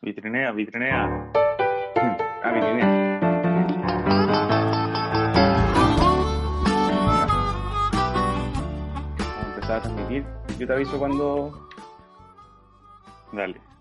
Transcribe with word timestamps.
Vitrinea, 0.00 0.50
vitrinea. 0.52 1.30
Ah, 2.42 2.50
vitrinea. 2.52 3.20
Vamos 9.18 9.36
a 9.38 9.54
empezar 9.54 9.76
a 9.76 9.82
transmitir. 9.82 10.26
Yo 10.58 10.66
te 10.66 10.72
aviso 10.72 10.98
cuando. 10.98 11.68
Dale. 13.32 13.71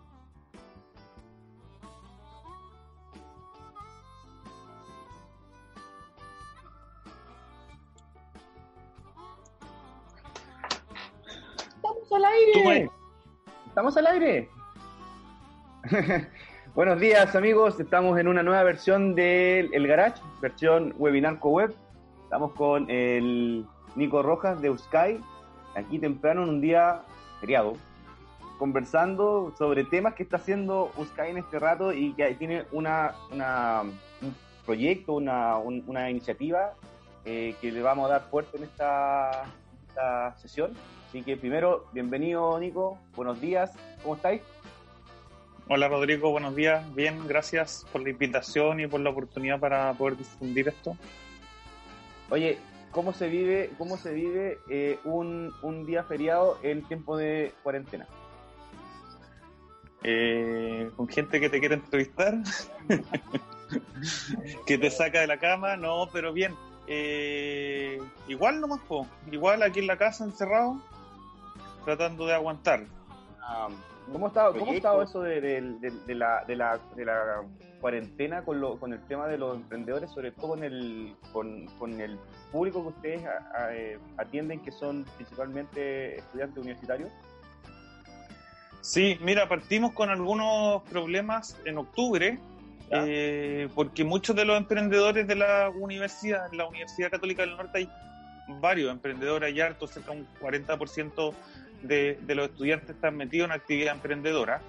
¡Estamos 13.82 13.98
al 13.98 14.06
aire! 14.14 14.48
Buenos 16.76 17.00
días 17.00 17.36
amigos, 17.36 17.80
estamos 17.80 18.20
en 18.20 18.28
una 18.28 18.44
nueva 18.44 18.62
versión 18.62 19.16
del 19.16 19.74
El 19.74 19.88
Garage, 19.88 20.22
versión 20.40 20.94
webinar 21.00 21.40
co-web. 21.40 21.74
Estamos 22.26 22.52
con 22.52 22.88
el 22.92 23.66
Nico 23.96 24.22
Rojas 24.22 24.62
de 24.62 24.70
Uskai, 24.70 25.20
aquí 25.74 25.98
temprano 25.98 26.44
en 26.44 26.50
un 26.50 26.62
día 26.62 27.02
feriado, 27.40 27.74
conversando 28.60 29.52
sobre 29.58 29.84
temas 29.84 30.14
que 30.14 30.22
está 30.22 30.36
haciendo 30.38 30.92
Uskai 30.96 31.32
en 31.32 31.40
este 31.40 31.58
rato 31.58 31.92
y 31.92 32.14
que 32.14 32.36
tiene 32.36 32.66
una, 32.72 33.16
un 33.32 34.36
proyecto, 34.64 35.14
una, 35.14 35.58
un- 35.58 35.84
una 35.88 36.08
iniciativa 36.08 36.74
eh, 37.26 37.56
que 37.60 37.72
le 37.72 37.82
vamos 37.82 38.06
a 38.12 38.14
dar 38.14 38.22
fuerte 38.30 38.58
en 38.58 38.64
esta 38.66 39.46
sesión. 40.38 40.72
Así 41.12 41.24
que 41.24 41.36
primero, 41.36 41.88
bienvenido 41.92 42.58
Nico, 42.58 42.98
buenos 43.18 43.42
días, 43.42 43.74
¿cómo 44.02 44.16
estáis? 44.16 44.42
Hola 45.68 45.90
Rodrigo, 45.90 46.32
buenos 46.32 46.56
días. 46.56 46.96
Bien, 46.96 47.28
gracias 47.28 47.86
por 47.92 48.02
la 48.02 48.12
invitación 48.12 48.80
y 48.80 48.88
por 48.88 49.02
la 49.02 49.10
oportunidad 49.10 49.60
para 49.60 49.92
poder 49.92 50.16
difundir 50.16 50.70
esto. 50.70 50.96
Oye, 52.30 52.60
¿cómo 52.92 53.12
se 53.12 53.28
vive, 53.28 53.72
cómo 53.78 53.98
se 53.98 54.14
vive 54.14 54.60
eh, 54.70 55.00
un, 55.04 55.54
un 55.64 55.86
día 55.86 56.06
feriado 56.06 56.58
en 56.64 56.82
tiempo 56.84 57.18
de 57.18 57.52
cuarentena? 57.62 58.08
Eh, 60.06 60.92
con 60.96 61.10
gente 61.10 61.42
que 61.42 61.50
te 61.50 61.60
quiere 61.60 61.76
entrevistar, 61.76 62.36
que 64.66 64.78
te 64.78 64.90
saca 64.90 65.20
de 65.20 65.28
la 65.28 65.40
cama, 65.40 65.76
no, 65.76 66.08
pero 66.14 66.32
bien. 66.32 66.56
Eh, 66.88 68.00
igual 68.30 68.62
nomás, 68.62 68.80
po. 68.88 69.06
igual 69.30 69.62
aquí 69.62 69.80
en 69.80 69.88
la 69.88 69.98
casa 69.98 70.24
encerrado, 70.24 70.82
tratando 71.86 72.26
de 72.26 72.34
aguantar. 72.34 72.86
Ah, 73.42 73.70
¿Cómo 74.12 74.26
ha 74.26 74.30
estado, 74.30 74.54
cómo 74.58 74.72
ha 74.72 74.76
estado 74.76 75.02
eso 75.04 75.22
de, 75.22 75.40
de- 75.42 75.62
de- 75.62 75.92
de 76.06 76.16
la, 76.16 76.44
de, 76.46 76.56
la, 76.56 76.80
de 76.96 77.06
la 77.06 77.44
cuarentena 77.80 78.44
con, 78.44 78.60
lo, 78.60 78.80
con 78.80 78.94
el 78.94 79.00
tema 79.08 79.28
de 79.28 79.38
los 79.38 79.56
emprendedores, 79.56 80.10
sobre 80.12 80.32
todo 80.32 80.50
con 80.50 80.64
el, 80.64 81.16
con, 81.32 81.66
con 81.80 82.00
el 82.02 82.20
público 82.52 82.82
que 82.84 82.88
ustedes 82.90 83.24
a- 83.26 83.52
a- 83.66 83.76
eh, 83.76 84.00
atienden, 84.18 84.60
que 84.62 84.72
son 84.72 85.06
principalmente 85.18 86.18
estudiantes 86.18 86.58
universitarios? 86.58 87.10
Sí, 88.82 89.18
mira, 89.22 89.48
partimos 89.48 89.94
con 89.94 90.10
algunos 90.10 90.82
problemas 90.84 91.56
en 91.66 91.78
octubre, 91.78 92.40
eh, 92.90 93.70
porque 93.76 94.04
muchos 94.04 94.36
de 94.36 94.44
los 94.44 94.58
emprendedores 94.58 95.28
de 95.28 95.36
la 95.36 95.70
universidad, 95.70 96.52
en 96.52 96.58
la 96.58 96.66
Universidad 96.68 97.12
Católica 97.12 97.44
del 97.44 97.56
Norte 97.56 97.78
hay 97.78 97.90
varios 98.60 98.92
emprendedores, 98.92 99.48
hay 99.54 99.62
harto, 99.62 99.88
cerca 99.88 100.12
de 100.12 100.22
un 100.22 100.28
40% 100.42 101.34
de, 101.84 102.18
de 102.22 102.36
los 102.36 102.50
estudiantes 102.50 102.90
están 102.92 103.18
metidos 103.18 103.46
en 103.50 103.52
actividad 103.54 103.96
emprendedora, 103.96 104.62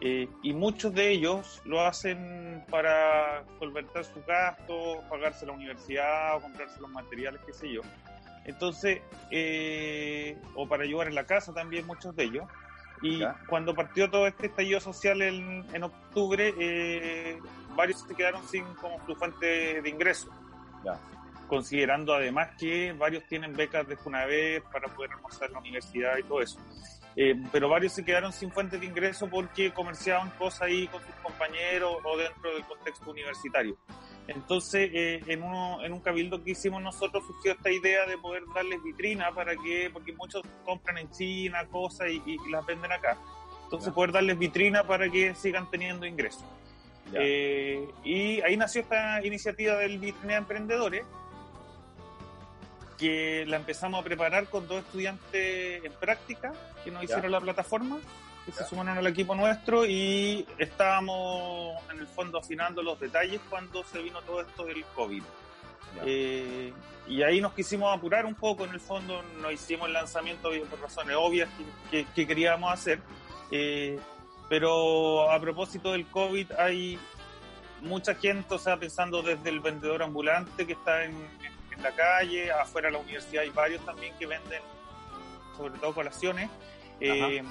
eh, 0.00 0.28
y 0.42 0.52
muchos 0.52 0.92
de 0.94 1.10
ellos 1.10 1.62
lo 1.64 1.80
hacen 1.80 2.64
para 2.70 3.44
solventar 3.58 4.04
sus 4.04 4.24
gastos, 4.26 4.98
pagarse 5.08 5.46
la 5.46 5.52
universidad 5.52 6.36
o 6.36 6.40
comprarse 6.40 6.80
los 6.80 6.90
materiales, 6.90 7.40
qué 7.46 7.52
sé 7.52 7.72
yo. 7.72 7.80
Entonces, 8.44 9.00
eh, 9.30 10.36
o 10.54 10.68
para 10.68 10.82
ayudar 10.84 11.08
en 11.08 11.14
la 11.14 11.24
casa 11.24 11.54
también 11.54 11.86
muchos 11.86 12.14
de 12.16 12.24
ellos. 12.24 12.44
Y 13.02 13.18
Ya. 13.20 13.36
cuando 13.48 13.74
partió 13.74 14.10
todo 14.10 14.26
este 14.26 14.46
estallido 14.46 14.80
social 14.80 15.22
en, 15.22 15.64
en 15.72 15.82
octubre, 15.82 16.54
eh, 16.58 17.38
varios 17.76 18.00
se 18.06 18.14
quedaron 18.14 18.42
sin 18.48 18.64
como 18.74 19.04
su 19.06 19.14
fuente 19.14 19.80
de 19.80 19.88
ingreso. 19.88 20.28
Ya. 20.84 20.98
Considerando 21.54 22.14
además 22.14 22.50
que 22.58 22.92
varios 22.92 23.24
tienen 23.24 23.52
becas 23.54 23.86
de 23.86 23.96
Funaved 23.96 24.62
para 24.72 24.88
poder 24.88 25.12
almorzar 25.12 25.48
en 25.48 25.54
la 25.54 25.60
universidad 25.60 26.16
y 26.18 26.22
todo 26.22 26.42
eso. 26.42 26.58
Eh, 27.16 27.40
pero 27.52 27.68
varios 27.68 27.92
se 27.92 28.04
quedaron 28.04 28.32
sin 28.32 28.50
fuente 28.50 28.78
de 28.78 28.86
ingreso 28.86 29.28
porque 29.28 29.72
comerciaban 29.72 30.30
cosas 30.30 30.62
ahí 30.62 30.88
con 30.88 31.00
sus 31.00 31.14
compañeros 31.16 31.96
o 32.02 32.16
dentro 32.16 32.52
del 32.52 32.64
contexto 32.64 33.10
universitario. 33.10 33.76
Entonces, 34.26 34.90
eh, 34.92 35.20
en, 35.26 35.42
uno, 35.42 35.84
en 35.84 35.92
un 35.92 36.00
cabildo 36.00 36.42
que 36.42 36.52
hicimos 36.52 36.82
nosotros 36.82 37.24
surgió 37.26 37.52
esta 37.52 37.70
idea 37.70 38.06
de 38.06 38.18
poder 38.18 38.42
darles 38.54 38.82
vitrina 38.82 39.30
para 39.32 39.54
que, 39.54 39.90
porque 39.92 40.12
muchos 40.12 40.42
compran 40.64 40.98
en 40.98 41.10
China 41.10 41.66
cosas 41.70 42.08
y, 42.08 42.36
las 42.50 42.64
venden 42.66 42.90
acá. 42.90 43.16
Entonces, 43.64 43.90
Ya. 43.90 43.94
poder 43.94 44.12
darles 44.12 44.38
vitrina 44.38 44.84
para 44.84 45.08
que 45.08 45.34
sigan 45.34 45.70
teniendo 45.70 46.06
ingresos. 46.06 46.44
Eh, 47.12 47.86
y 48.02 48.40
ahí 48.40 48.56
nació 48.56 48.80
esta 48.80 49.24
iniciativa 49.24 49.76
del 49.76 49.98
Vitrinea 49.98 50.38
Emprendedores, 50.38 51.04
que 52.98 53.44
la 53.46 53.56
empezamos 53.56 54.00
a 54.00 54.04
preparar 54.04 54.46
con 54.48 54.66
dos 54.68 54.78
estudiantes 54.84 55.84
en 55.84 55.92
práctica 55.94 56.52
que 56.84 56.90
nos 56.90 57.02
hicieron 57.04 57.32
la 57.32 57.40
plataforma, 57.40 57.98
que 58.44 58.52
se 58.52 58.64
sumaron 58.66 58.98
al 58.98 59.06
equipo 59.06 59.34
nuestro 59.34 59.86
y 59.86 60.46
estábamos 60.58 61.82
en 61.92 61.98
el 62.00 62.06
fondo 62.06 62.38
afinando 62.38 62.82
los 62.82 63.00
detalles 63.00 63.40
cuando 63.48 63.82
se 63.84 64.00
vino 64.02 64.20
todo 64.22 64.42
esto 64.42 64.64
del 64.64 64.84
COVID. 64.94 65.22
Eh, 66.04 66.72
y 67.06 67.22
ahí 67.22 67.40
nos 67.40 67.52
quisimos 67.54 67.96
apurar 67.96 68.26
un 68.26 68.34
poco, 68.34 68.64
en 68.64 68.70
el 68.72 68.80
fondo 68.80 69.22
no 69.40 69.50
hicimos 69.50 69.86
el 69.86 69.92
lanzamiento 69.94 70.50
por 70.68 70.80
razones 70.80 71.16
obvias 71.18 71.48
que, 71.90 72.04
que- 72.04 72.12
que 72.12 72.26
queríamos 72.26 72.72
hacer, 72.72 73.00
eh, 73.50 73.98
pero 74.48 75.30
a 75.30 75.40
propósito 75.40 75.92
del 75.92 76.06
COVID 76.06 76.52
hay 76.58 76.98
mucha 77.82 78.14
gente, 78.14 78.54
o 78.54 78.58
sea, 78.58 78.76
pensando 78.76 79.22
desde 79.22 79.48
el 79.50 79.60
vendedor 79.60 80.02
ambulante 80.02 80.66
que 80.66 80.72
está 80.72 81.04
en, 81.04 81.12
en- 81.12 81.53
en 81.74 81.82
la 81.82 81.92
calle, 81.94 82.50
afuera 82.52 82.88
de 82.88 82.92
la 82.92 82.98
universidad 82.98 83.42
hay 83.42 83.50
varios 83.50 83.84
también 83.84 84.14
que 84.18 84.26
venden 84.26 84.62
sobre 85.56 85.74
todo 85.78 85.94
colaciones. 85.94 86.48
eh, 87.00 87.42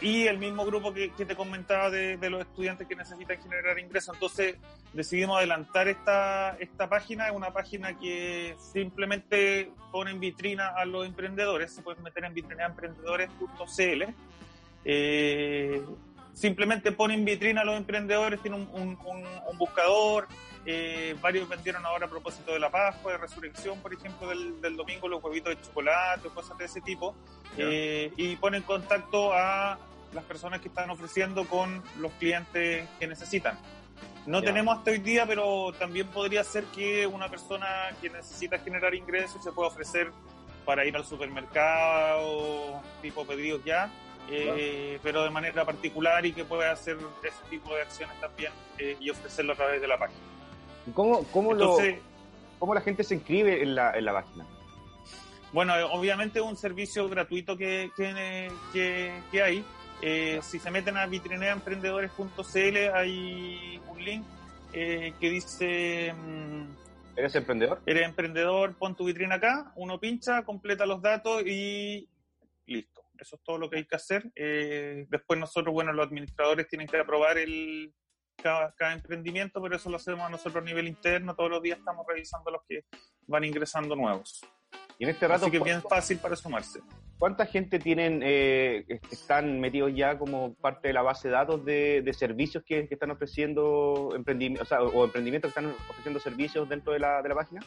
y 0.00 0.26
el 0.28 0.38
mismo 0.38 0.64
grupo 0.64 0.94
que, 0.94 1.12
que 1.12 1.26
te 1.26 1.34
comentaba 1.36 1.90
de, 1.90 2.16
de 2.16 2.30
los 2.30 2.40
estudiantes 2.42 2.86
que 2.86 2.94
necesitan 2.96 3.42
generar 3.42 3.78
ingresos. 3.78 4.14
Entonces 4.14 4.56
decidimos 4.94 5.36
adelantar 5.36 5.88
esta, 5.88 6.56
esta 6.60 6.88
página. 6.88 7.26
Es 7.26 7.32
una 7.32 7.52
página 7.52 7.98
que 7.98 8.56
simplemente 8.72 9.72
pone 9.92 10.12
en 10.12 10.20
vitrina 10.20 10.68
a 10.68 10.84
los 10.86 11.04
emprendedores. 11.06 11.72
Se 11.74 11.82
pueden 11.82 12.02
meter 12.04 12.24
en 12.24 12.32
vitrinaemprendedores.cl. 12.34 14.04
Eh, 14.84 15.82
simplemente 16.32 16.92
pone 16.92 17.14
en 17.14 17.24
vitrina 17.24 17.60
a 17.62 17.64
los 17.64 17.76
emprendedores. 17.76 18.40
Tiene 18.40 18.56
un, 18.56 18.68
un- 18.72 18.98
un- 19.04 19.26
un 19.50 19.58
buscador. 19.58 20.28
Eh, 20.66 21.16
varios 21.20 21.48
vendieron 21.48 21.84
ahora 21.86 22.06
a 22.06 22.10
propósito 22.10 22.52
de 22.52 22.60
la 22.60 22.70
Pascua, 22.70 23.12
de 23.12 23.18
Resurrección, 23.18 23.80
por 23.80 23.94
ejemplo, 23.94 24.28
del, 24.28 24.60
del 24.60 24.76
domingo, 24.76 25.08
los 25.08 25.22
huevitos 25.22 25.56
de 25.56 25.62
chocolate, 25.62 26.28
cosas 26.28 26.56
de 26.58 26.66
ese 26.66 26.80
tipo. 26.80 27.14
Eh, 27.56 28.12
y 28.16 28.36
pone 28.36 28.58
en 28.58 28.62
contacto 28.62 29.32
a 29.32 29.78
las 30.12 30.24
personas 30.24 30.60
que 30.60 30.68
están 30.68 30.90
ofreciendo 30.90 31.46
con 31.46 31.82
los 31.98 32.12
clientes 32.12 32.88
que 32.98 33.06
necesitan. 33.06 33.58
No 34.26 34.42
tenemos 34.42 34.78
hasta 34.78 34.90
hoy 34.90 34.98
día, 34.98 35.24
pero 35.26 35.72
también 35.78 36.06
podría 36.08 36.44
ser 36.44 36.64
que 36.64 37.06
una 37.06 37.28
persona 37.28 37.90
que 38.00 38.10
necesita 38.10 38.58
generar 38.58 38.94
ingresos 38.94 39.42
se 39.42 39.50
pueda 39.50 39.68
ofrecer 39.68 40.10
para 40.64 40.84
ir 40.84 40.94
al 40.94 41.04
supermercado, 41.04 42.82
tipo 43.02 43.26
pedidos 43.26 43.64
ya, 43.64 43.90
eh, 44.30 44.98
pero 45.02 45.24
de 45.24 45.30
manera 45.30 45.64
particular 45.64 46.24
y 46.24 46.32
que 46.32 46.44
pueda 46.44 46.70
hacer 46.70 46.98
ese 47.22 47.42
tipo 47.48 47.74
de 47.74 47.82
acciones 47.82 48.20
también 48.20 48.52
eh, 48.78 48.96
y 49.00 49.10
ofrecerlo 49.10 49.54
a 49.54 49.56
través 49.56 49.80
de 49.80 49.88
la 49.88 49.98
página. 49.98 50.20
¿Y 50.86 50.90
¿Cómo, 50.92 51.24
cómo, 51.32 51.52
lo, 51.54 51.76
cómo 52.58 52.74
la 52.74 52.80
gente 52.80 53.04
se 53.04 53.14
inscribe 53.14 53.62
en 53.62 53.74
la, 53.74 53.92
en 53.96 54.04
la 54.04 54.12
página? 54.12 54.46
Bueno, 55.52 55.76
eh, 55.76 55.82
obviamente 55.82 56.38
es 56.38 56.44
un 56.44 56.56
servicio 56.56 57.08
gratuito 57.08 57.56
que, 57.56 57.90
que, 57.96 58.50
que- 58.72 59.20
que 59.30 59.42
hay. 59.42 59.64
Eh, 60.02 60.38
si 60.42 60.58
se 60.58 60.70
meten 60.70 60.96
a 60.96 61.06
vitrineaemprendedores.cl 61.06 62.76
hay 62.94 63.80
un 63.88 64.02
link 64.04 64.24
eh, 64.72 65.12
que 65.20 65.30
dice, 65.30 66.14
mm, 66.14 66.64
¿Eres 67.16 67.34
emprendedor? 67.34 67.82
eres 67.84 68.04
emprendedor, 68.08 68.76
pon 68.78 68.94
tu 68.96 69.04
vitrina 69.04 69.34
acá, 69.34 69.72
uno 69.76 69.98
pincha, 70.00 70.42
completa 70.44 70.86
los 70.86 71.02
datos 71.02 71.42
y 71.44 72.08
listo. 72.66 73.02
Eso 73.18 73.36
es 73.36 73.42
todo 73.42 73.58
lo 73.58 73.68
que 73.68 73.76
hay 73.78 73.84
que 73.86 73.96
hacer. 73.96 74.30
Eh, 74.34 75.04
después 75.10 75.38
nosotros, 75.38 75.74
bueno, 75.74 75.92
los 75.92 76.06
administradores 76.06 76.66
tienen 76.68 76.86
que 76.86 76.96
aprobar 76.98 77.36
el, 77.36 77.92
cada, 78.40 78.72
cada 78.72 78.92
emprendimiento, 78.92 79.60
pero 79.62 79.76
eso 79.76 79.90
lo 79.90 79.96
hacemos 79.96 80.30
nosotros 80.30 80.62
a 80.62 80.64
nivel 80.64 80.88
interno. 80.88 81.34
Todos 81.34 81.50
los 81.50 81.62
días 81.62 81.78
estamos 81.78 82.06
revisando 82.06 82.50
los 82.50 82.62
que 82.68 82.84
van 83.26 83.44
ingresando 83.44 83.94
nuevos. 83.96 84.40
Y 84.98 85.04
en 85.04 85.10
este 85.10 85.26
rato... 85.26 85.44
Así 85.44 85.50
que 85.50 85.56
es 85.58 85.64
bien 85.64 85.82
fácil 85.82 86.18
para 86.18 86.36
sumarse. 86.36 86.80
¿Cuánta 87.18 87.46
gente 87.46 87.78
tienen, 87.78 88.20
eh, 88.22 88.84
están 89.10 89.60
metidos 89.60 89.92
ya 89.94 90.18
como 90.18 90.54
parte 90.54 90.88
de 90.88 90.94
la 90.94 91.02
base 91.02 91.28
de 91.28 91.34
datos 91.34 91.64
de, 91.64 92.14
servicios 92.16 92.64
que, 92.64 92.88
están 92.90 93.10
ofreciendo 93.10 94.12
emprendimientos, 94.14 94.72
o, 94.72 95.04
emprendimientos 95.04 95.52
que 95.52 95.60
están 95.60 95.74
ofreciendo 95.88 96.20
servicios 96.20 96.68
dentro 96.68 96.92
de 96.92 96.98
la, 96.98 97.22
de 97.22 97.28
la 97.28 97.34
página? 97.34 97.60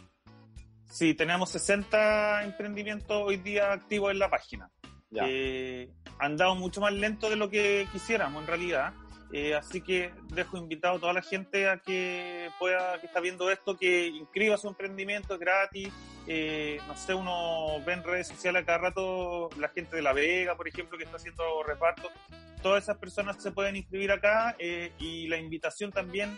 Sí, 0.86 1.14
tenemos 1.14 1.50
60 1.50 2.44
emprendimientos 2.44 3.24
hoy 3.26 3.38
día 3.38 3.74
activos 3.74 4.12
en 4.12 4.20
la 4.20 4.30
página. 4.30 4.70
Eh, 5.12 5.92
han 6.20 6.38
dado 6.38 6.56
mucho 6.56 6.82
más 6.82 6.94
lento 6.94 7.30
de 7.30 7.36
lo 7.36 7.50
que 7.50 7.88
quisiéramos 7.92 8.42
en 8.42 8.48
realidad. 8.48 8.94
Eh, 9.36 9.56
así 9.56 9.82
que 9.82 10.14
dejo 10.36 10.58
invitado 10.58 10.98
a 10.98 11.00
toda 11.00 11.14
la 11.14 11.24
gente 11.24 11.68
a 11.68 11.78
que 11.80 12.52
pueda, 12.60 13.00
que 13.00 13.08
está 13.08 13.20
viendo 13.20 13.50
esto, 13.50 13.76
que 13.76 14.06
inscriba 14.06 14.58
su 14.58 14.68
emprendimiento, 14.68 15.34
es 15.34 15.40
gratis. 15.40 15.90
Eh, 16.28 16.80
no 16.88 16.96
sé, 16.96 17.16
uno 17.16 17.84
ve 17.84 17.94
en 17.94 18.04
redes 18.04 18.28
sociales 18.28 18.64
cada 18.64 18.78
rato 18.78 19.50
la 19.58 19.70
gente 19.70 19.96
de 19.96 20.04
La 20.04 20.14
Vega, 20.14 20.56
por 20.56 20.68
ejemplo, 20.68 21.00
que 21.00 21.06
está 21.06 21.18
haciendo 21.18 21.64
reparto. 21.64 22.12
Todas 22.62 22.84
esas 22.84 22.98
personas 22.98 23.42
se 23.42 23.52
pueden 23.52 23.76
inscribir 23.76 24.12
acá 24.12 24.56
eh, 24.60 24.92
y 25.00 25.28
la 25.28 25.38
invitación 25.38 25.92
también 25.92 26.38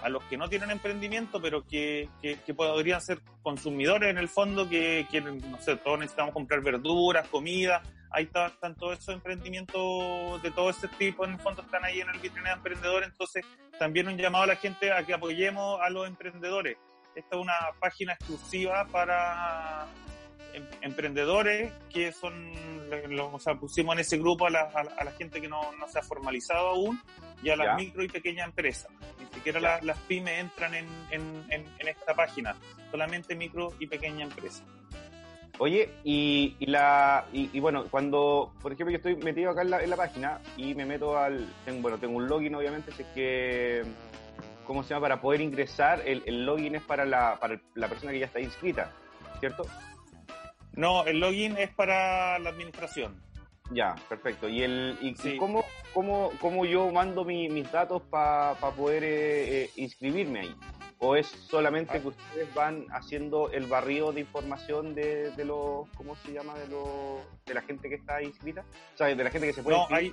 a 0.00 0.08
los 0.08 0.22
que 0.24 0.36
no 0.36 0.48
tienen 0.48 0.70
emprendimiento, 0.70 1.42
pero 1.42 1.66
que, 1.66 2.08
que, 2.22 2.54
podrían 2.54 3.00
ser 3.00 3.20
consumidores 3.42 4.10
en 4.10 4.16
el 4.16 4.28
fondo, 4.28 4.68
que 4.68 5.08
quieren, 5.10 5.38
no 5.50 5.60
sé, 5.60 5.74
todos 5.74 5.98
necesitamos 5.98 6.32
comprar 6.32 6.60
verduras, 6.60 7.26
comida, 7.26 7.82
ahí 8.10 8.24
está, 8.24 8.46
están 8.46 8.74
todos 8.74 8.98
esos 8.98 9.14
emprendimientos 9.14 10.42
de 10.42 10.50
todo 10.50 10.70
ese 10.70 10.88
tipo, 10.88 11.24
en 11.24 11.32
el 11.32 11.40
fondo 11.40 11.62
están 11.62 11.84
ahí 11.84 12.00
en 12.00 12.08
el 12.08 12.18
vitrina 12.18 12.50
de 12.50 12.56
emprendedores, 12.56 13.08
entonces 13.08 13.44
también 13.78 14.08
un 14.08 14.16
llamado 14.16 14.44
a 14.44 14.48
la 14.48 14.56
gente 14.56 14.92
a 14.92 15.04
que 15.04 15.14
apoyemos 15.14 15.80
a 15.80 15.90
los 15.90 16.06
emprendedores. 16.06 16.76
Esta 17.14 17.36
es 17.36 17.42
una 17.42 17.54
página 17.80 18.12
exclusiva 18.12 18.86
para 18.86 19.86
em, 20.52 20.64
emprendedores 20.82 21.72
que 21.92 22.12
son, 22.12 22.52
o 23.20 23.38
sea, 23.38 23.54
pusimos 23.54 23.94
en 23.94 24.00
ese 24.00 24.18
grupo 24.18 24.46
a 24.46 24.50
la, 24.50 24.60
a 24.62 25.04
la 25.04 25.12
gente 25.12 25.40
que 25.40 25.48
no, 25.48 25.72
no, 25.72 25.88
se 25.88 25.98
ha 25.98 26.02
formalizado 26.02 26.68
aún 26.68 27.00
y 27.42 27.50
a 27.50 27.56
las 27.56 27.76
micro 27.76 28.02
y 28.02 28.08
pequeñas 28.08 28.46
empresas. 28.46 28.90
Ni 29.18 29.26
siquiera 29.34 29.80
las 29.82 29.98
pymes 30.00 30.38
entran 30.38 30.74
en, 30.74 30.86
en, 31.10 31.44
en, 31.50 31.88
esta 31.88 32.14
página, 32.14 32.56
solamente 32.90 33.34
micro 33.34 33.72
y 33.78 33.86
pequeñas 33.86 34.30
empresas. 34.30 34.64
Oye, 35.58 35.90
y, 36.04 36.54
la 36.66 37.26
y, 37.32 37.58
bueno, 37.58 37.86
cuando, 37.90 38.52
por 38.62 38.72
ejemplo, 38.72 38.92
yo 38.92 38.98
estoy 38.98 39.16
metido 39.16 39.50
acá 39.50 39.62
en 39.62 39.70
la, 39.70 39.82
en 39.82 39.90
la 39.90 39.96
página 39.96 40.40
y 40.56 40.74
me 40.74 40.84
meto 40.84 41.18
al, 41.18 41.52
tengo, 41.64 41.82
bueno, 41.82 41.98
tengo 41.98 42.16
un 42.16 42.28
login 42.28 42.54
obviamente, 42.54 42.92
si 42.92 43.02
es 43.02 43.08
que, 43.08 43.82
¿cómo 44.64 44.84
se 44.84 44.90
llama? 44.90 45.02
Para 45.02 45.20
poder 45.20 45.40
ingresar, 45.40 46.02
el, 46.06 46.22
el 46.26 46.46
login 46.46 46.76
es 46.76 46.82
para 46.82 47.04
la, 47.04 47.38
para 47.40 47.60
la 47.74 47.88
persona 47.88 48.12
que 48.12 48.20
ya 48.20 48.26
está 48.26 48.40
inscrita, 48.40 48.92
¿cierto? 49.40 49.64
No, 50.74 51.04
el 51.04 51.18
login 51.18 51.56
es 51.58 51.70
para 51.70 52.38
la 52.38 52.50
administración. 52.50 53.20
Ya, 53.70 53.96
perfecto. 54.08 54.48
¿Y, 54.48 54.62
el, 54.62 54.96
y 55.00 55.36
cómo, 55.36 55.64
cómo, 55.92 56.30
cómo, 56.40 56.64
yo 56.64 56.90
mando 56.92 57.24
mis 57.24 57.70
datos 57.70 58.02
para 58.08 58.54
poder 58.54 59.04
eh, 59.04 59.64
eh, 59.64 59.70
inscribirme 59.76 60.40
ahí? 60.40 60.54
¿O 61.00 61.14
es 61.14 61.26
solamente 61.26 61.96
ah. 61.96 62.00
que 62.00 62.08
ustedes 62.08 62.54
van 62.54 62.86
haciendo 62.90 63.50
el 63.50 63.66
barrido 63.66 64.12
de 64.12 64.20
información 64.20 64.94
de, 64.94 65.30
de 65.30 65.44
los, 65.44 65.88
¿cómo 65.96 66.16
se 66.16 66.32
llama? 66.32 66.54
De, 66.58 66.66
los, 66.68 67.20
de 67.46 67.54
la 67.54 67.62
gente 67.62 67.88
que 67.88 67.94
está 67.94 68.22
inscrita? 68.22 68.64
O 68.94 68.98
sea, 68.98 69.06
de 69.06 69.24
la 69.24 69.30
gente 69.30 69.46
que 69.46 69.52
se 69.52 69.62
puede 69.62 69.76
no, 69.76 69.86
ahí, 69.90 70.12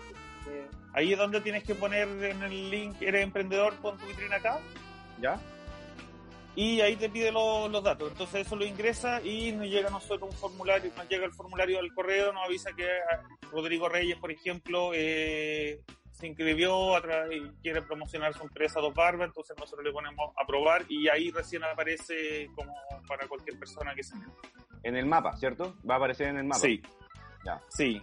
ahí 0.94 1.14
es 1.14 1.18
donde 1.18 1.42
tienes 1.42 1.64
que 1.64 1.74
poner 1.74 2.08
en 2.08 2.44
el 2.44 2.70
link, 2.70 3.02
eres 3.02 3.24
emprendedor, 3.24 3.74
pon 3.78 3.98
tu 3.98 4.06
vitrina 4.06 4.36
acá. 4.36 4.60
¿Ya? 5.20 5.40
Y 6.56 6.80
ahí 6.80 6.96
te 6.96 7.10
pide 7.10 7.32
los 7.32 7.84
datos. 7.84 8.12
Entonces 8.12 8.48
eso 8.48 8.56
lo 8.56 8.66
ingresa 8.66 9.22
y 9.22 9.52
nos 9.52 9.68
llega 9.68 9.90
a 9.90 9.92
nosotros 9.92 10.30
un 10.30 10.38
formulario, 10.38 10.92
nos 10.96 11.10
llega 11.10 11.26
el 11.26 11.34
formulario 11.34 11.78
del 11.78 11.94
correo, 11.94 12.32
nos 12.32 12.46
avisa 12.46 12.72
que 12.74 12.86
ah, 12.86 13.24
Rodrigo 13.52 13.90
Reyes, 13.90 14.18
por 14.18 14.32
ejemplo, 14.32 14.92
eh, 14.94 15.82
se 16.16 16.28
inscribió 16.28 16.98
y 17.30 17.50
quiere 17.62 17.82
promocionar 17.82 18.34
su 18.34 18.44
empresa 18.44 18.80
Dos 18.80 18.94
Barbas, 18.94 19.28
entonces 19.28 19.56
nosotros 19.60 19.86
le 19.86 19.92
ponemos 19.92 20.32
a 20.38 20.46
probar 20.46 20.86
y 20.88 21.10
ahí 21.10 21.30
recién 21.30 21.64
aparece 21.64 22.50
como 22.56 22.74
para 23.06 23.28
cualquier 23.28 23.60
persona 23.60 23.94
que 23.94 24.04
se 24.04 24.16
meta. 24.16 24.32
En 24.84 24.96
el 24.96 25.06
mapa, 25.06 25.36
¿cierto? 25.36 25.76
Va 25.88 25.96
a 25.96 25.98
aparecer 25.98 26.28
en 26.28 26.38
el 26.38 26.46
mapa. 26.46 26.62
Sí. 26.62 26.82
Ya. 27.46 27.62
Sí. 27.70 28.02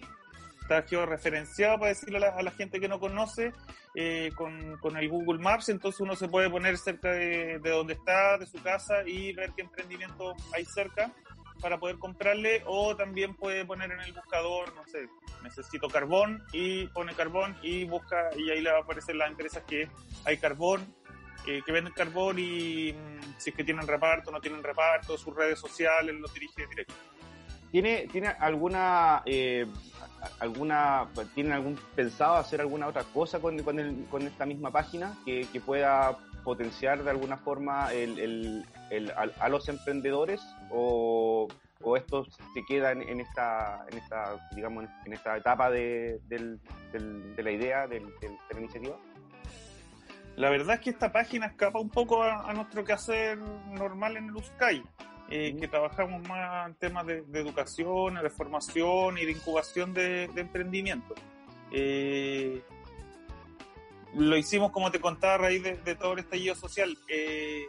Está 0.60 0.82
georreferenciado 0.82 1.78
para 1.78 1.88
decirle 1.88 2.18
a 2.18 2.42
la, 2.42 2.50
gente 2.50 2.78
que 2.80 2.86
no 2.86 3.00
conoce 3.00 3.52
eh, 3.94 4.30
con, 4.36 4.76
con, 4.78 4.96
el 4.96 5.08
Google 5.08 5.40
Maps, 5.40 5.70
entonces 5.70 6.00
uno 6.00 6.14
se 6.14 6.28
puede 6.28 6.50
poner 6.50 6.76
cerca 6.76 7.10
de, 7.12 7.58
de 7.60 7.70
donde 7.70 7.94
está, 7.94 8.36
de 8.36 8.46
su 8.46 8.62
casa 8.62 9.02
y 9.06 9.32
ver 9.32 9.52
qué 9.56 9.62
emprendimiento 9.62 10.34
hay 10.54 10.64
cerca 10.66 11.12
para 11.62 11.78
poder 11.78 11.98
comprarle 11.98 12.62
o 12.66 12.96
también 12.96 13.34
puede 13.34 13.64
poner 13.64 13.90
en 13.92 14.00
el 14.00 14.12
buscador, 14.12 14.74
no 14.74 14.84
sé, 14.86 15.08
necesito 15.42 15.88
carbón 15.88 16.42
y 16.52 16.88
pone 16.88 17.14
carbón 17.14 17.56
y 17.62 17.84
busca 17.84 18.30
y 18.36 18.50
ahí 18.50 18.60
le 18.60 18.72
va 18.72 18.78
a 18.78 18.82
aparecer 18.82 19.14
las 19.14 19.30
empresas 19.30 19.62
que 19.62 19.88
hay 20.24 20.36
carbón, 20.38 20.94
que 21.44 21.72
venden 21.72 21.92
carbón 21.92 22.38
y 22.38 22.92
mm, 22.92 23.38
si 23.38 23.50
es 23.50 23.56
que 23.56 23.64
tienen 23.64 23.86
reparto, 23.86 24.30
no 24.30 24.40
tienen 24.40 24.62
reparto, 24.62 25.16
sus 25.16 25.34
redes 25.34 25.58
sociales 25.58 26.14
los 26.16 26.32
dirige 26.34 26.66
directo. 26.66 26.94
¿Tiene, 27.70 28.06
tiene 28.12 28.28
alguna, 28.28 29.22
eh, 29.24 29.66
alguna, 30.40 31.08
¿tienen 31.34 31.54
algún 31.54 31.78
pensado 31.96 32.36
hacer 32.36 32.60
alguna 32.60 32.86
otra 32.86 33.02
cosa 33.04 33.40
con, 33.40 33.62
con, 33.62 33.78
el, 33.78 34.04
con 34.10 34.22
esta 34.22 34.44
misma 34.44 34.70
página 34.70 35.16
que, 35.24 35.48
que 35.50 35.60
pueda 35.60 36.18
potenciar 36.42 37.02
de 37.04 37.10
alguna 37.10 37.36
forma 37.36 37.92
el, 37.92 38.64
el, 38.90 39.12
a, 39.16 39.48
los 39.48 39.68
emprendedores 39.68 40.40
o, 40.70 41.48
o 41.82 41.96
esto 41.96 42.24
se 42.24 42.64
queda 42.66 42.92
en, 42.92 43.20
esta, 43.20 43.84
en 43.90 43.98
esta, 43.98 44.48
digamos, 44.54 44.86
en 45.04 45.12
esta 45.12 45.36
etapa 45.36 45.70
de, 45.70 46.20
del, 46.28 46.60
de 46.92 47.42
la 47.42 47.50
idea, 47.50 47.86
de 47.86 48.00
la 48.00 48.58
iniciativa? 48.58 48.96
La 50.36 50.48
verdad 50.48 50.76
es 50.76 50.80
que 50.80 50.90
esta 50.90 51.12
página 51.12 51.46
escapa 51.46 51.78
un 51.78 51.90
poco 51.90 52.22
a, 52.22 52.52
nuestro 52.54 52.84
quehacer 52.84 53.38
normal 53.38 54.16
en 54.16 54.26
el 54.26 54.36
USCAI, 54.36 54.82
eh, 55.28 55.54
que 55.58 55.68
trabajamos 55.68 56.26
más 56.26 56.68
en 56.68 56.74
temas 56.76 57.06
de, 57.06 57.24
educación, 57.34 58.14
de 58.14 58.30
formación 58.30 59.18
y 59.18 59.26
de 59.26 59.32
incubación 59.32 59.92
de, 59.92 60.24
emprendimiento. 60.36 61.14
Eh, 61.70 62.62
lo 64.14 64.36
hicimos, 64.36 64.70
como 64.70 64.90
te 64.90 65.00
contaba, 65.00 65.34
a 65.34 65.38
raíz 65.38 65.62
de, 65.62 65.94
todo 65.94 66.12
el 66.14 66.20
estallido 66.20 66.54
social. 66.54 66.96
Eh, 67.08 67.66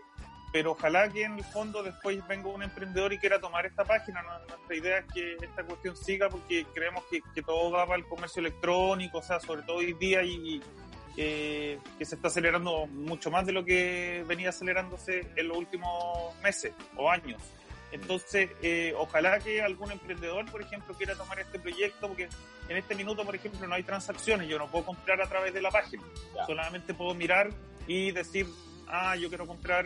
pero 0.52 0.74
ojalá 0.74 1.10
que 1.10 1.24
en 1.24 1.40
el 1.40 1.44
fondo 1.44 1.82
después 1.82 2.26
venga 2.28 2.48
un 2.48 2.62
emprendedor 2.62 3.12
y 3.12 3.18
quiera 3.18 3.40
tomar 3.40 3.66
esta 3.66 3.84
página. 3.84 4.22
Nuestra 4.48 4.76
idea 4.76 4.98
es 5.00 5.06
que 5.12 5.34
esta 5.42 5.64
cuestión 5.64 5.98
siga 5.98 6.30
porque 6.30 6.66
creemos 6.76 7.04
que, 7.10 7.42
todo 7.42 7.72
va 7.72 7.88
para 7.88 7.98
el 7.98 8.08
comercio 8.08 8.40
electrónico, 8.40 9.18
o 9.18 9.24
sea, 9.24 9.40
sobre 9.40 9.64
todo 9.64 9.78
hoy 9.78 9.94
día 9.94 10.22
y, 10.22 10.62
que 11.16 11.80
se 12.02 12.16
está 12.16 12.28
acelerando 12.28 12.88
mucho 12.88 13.30
más 13.30 13.46
de 13.46 13.52
lo 13.52 13.64
que 13.64 14.24
venía 14.28 14.50
acelerándose 14.50 15.28
en 15.36 15.48
los 15.48 15.58
últimos 15.58 16.36
meses 16.42 16.74
o 16.96 17.10
años. 17.10 17.42
Entonces, 17.94 18.50
eh, 18.64 18.92
ojalá 18.98 19.40
que 19.40 19.62
algún 19.62 19.92
emprendedor, 19.92 20.50
por 20.50 20.64
ejemplo, 20.64 20.96
quiera 20.96 21.14
tomar 21.14 21.40
este 21.40 21.60
proyecto, 21.60 22.08
porque 22.08 22.28
en 22.68 22.78
este 22.78 22.96
minuto, 22.96 23.24
por 23.24 23.36
ejemplo, 23.36 23.68
no 23.68 23.76
hay 23.76 23.84
transacciones, 23.84 24.50
yo 24.50 24.58
no 24.58 24.68
puedo 24.68 24.86
comprar 24.86 25.22
a 25.22 25.28
través 25.28 25.54
de 25.54 25.62
la 25.62 25.70
página, 25.70 26.02
solamente 26.48 26.96
puedo 26.96 27.14
mirar 27.14 27.52
y 27.86 28.12
decir, 28.12 28.48
ah, 28.88 29.16
yo 29.16 29.30
quiero 29.30 29.46
comprar 29.46 29.86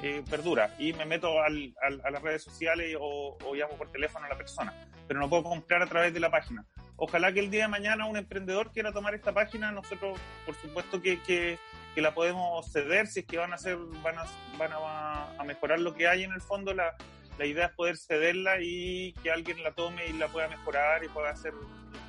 eh, 0.00 0.22
verdura 0.30 0.76
y 0.78 0.92
me 0.92 1.06
meto 1.06 1.42
al, 1.42 1.74
a 1.82 2.10
las 2.10 2.22
redes 2.22 2.44
sociales 2.44 2.96
o, 3.00 3.36
llamo 3.52 3.76
por 3.76 3.90
teléfono 3.90 4.26
a 4.26 4.28
la 4.28 4.36
persona, 4.36 4.72
pero 5.08 5.18
no 5.18 5.28
puedo 5.28 5.42
comprar 5.42 5.82
a 5.82 5.86
través 5.86 6.14
de 6.14 6.20
la 6.20 6.30
página. 6.30 6.64
Ojalá 6.94 7.32
que 7.32 7.40
el 7.40 7.50
día 7.50 7.62
de 7.62 7.68
mañana 7.68 8.06
un 8.06 8.16
emprendedor 8.16 8.70
quiera 8.70 8.92
tomar 8.92 9.12
esta 9.16 9.32
página, 9.32 9.72
nosotros 9.72 10.20
por 10.46 10.54
supuesto 10.54 11.02
que, 11.02 11.20
que, 11.22 11.58
la 12.00 12.14
podemos 12.14 12.70
ceder 12.70 13.08
si 13.08 13.20
es 13.20 13.26
que 13.26 13.38
van 13.38 13.52
a 13.52 13.54
hacer, 13.56 13.76
van 14.04 14.18
a, 14.18 14.24
van 14.56 14.72
a, 14.72 15.32
a 15.36 15.44
mejorar 15.44 15.80
lo 15.80 15.94
que 15.94 16.06
hay 16.06 16.22
en 16.22 16.32
el 16.32 16.40
fondo, 16.40 16.74
la, 16.74 16.94
la 17.38 17.46
idea 17.46 17.66
es 17.66 17.72
poder 17.72 17.96
cederla 17.96 18.56
y 18.60 19.12
que 19.22 19.30
alguien 19.30 19.62
la 19.62 19.72
tome 19.72 20.06
y 20.06 20.12
la 20.12 20.28
pueda 20.28 20.48
mejorar 20.48 21.04
y 21.04 21.08
pueda 21.08 21.30
hacer 21.30 21.52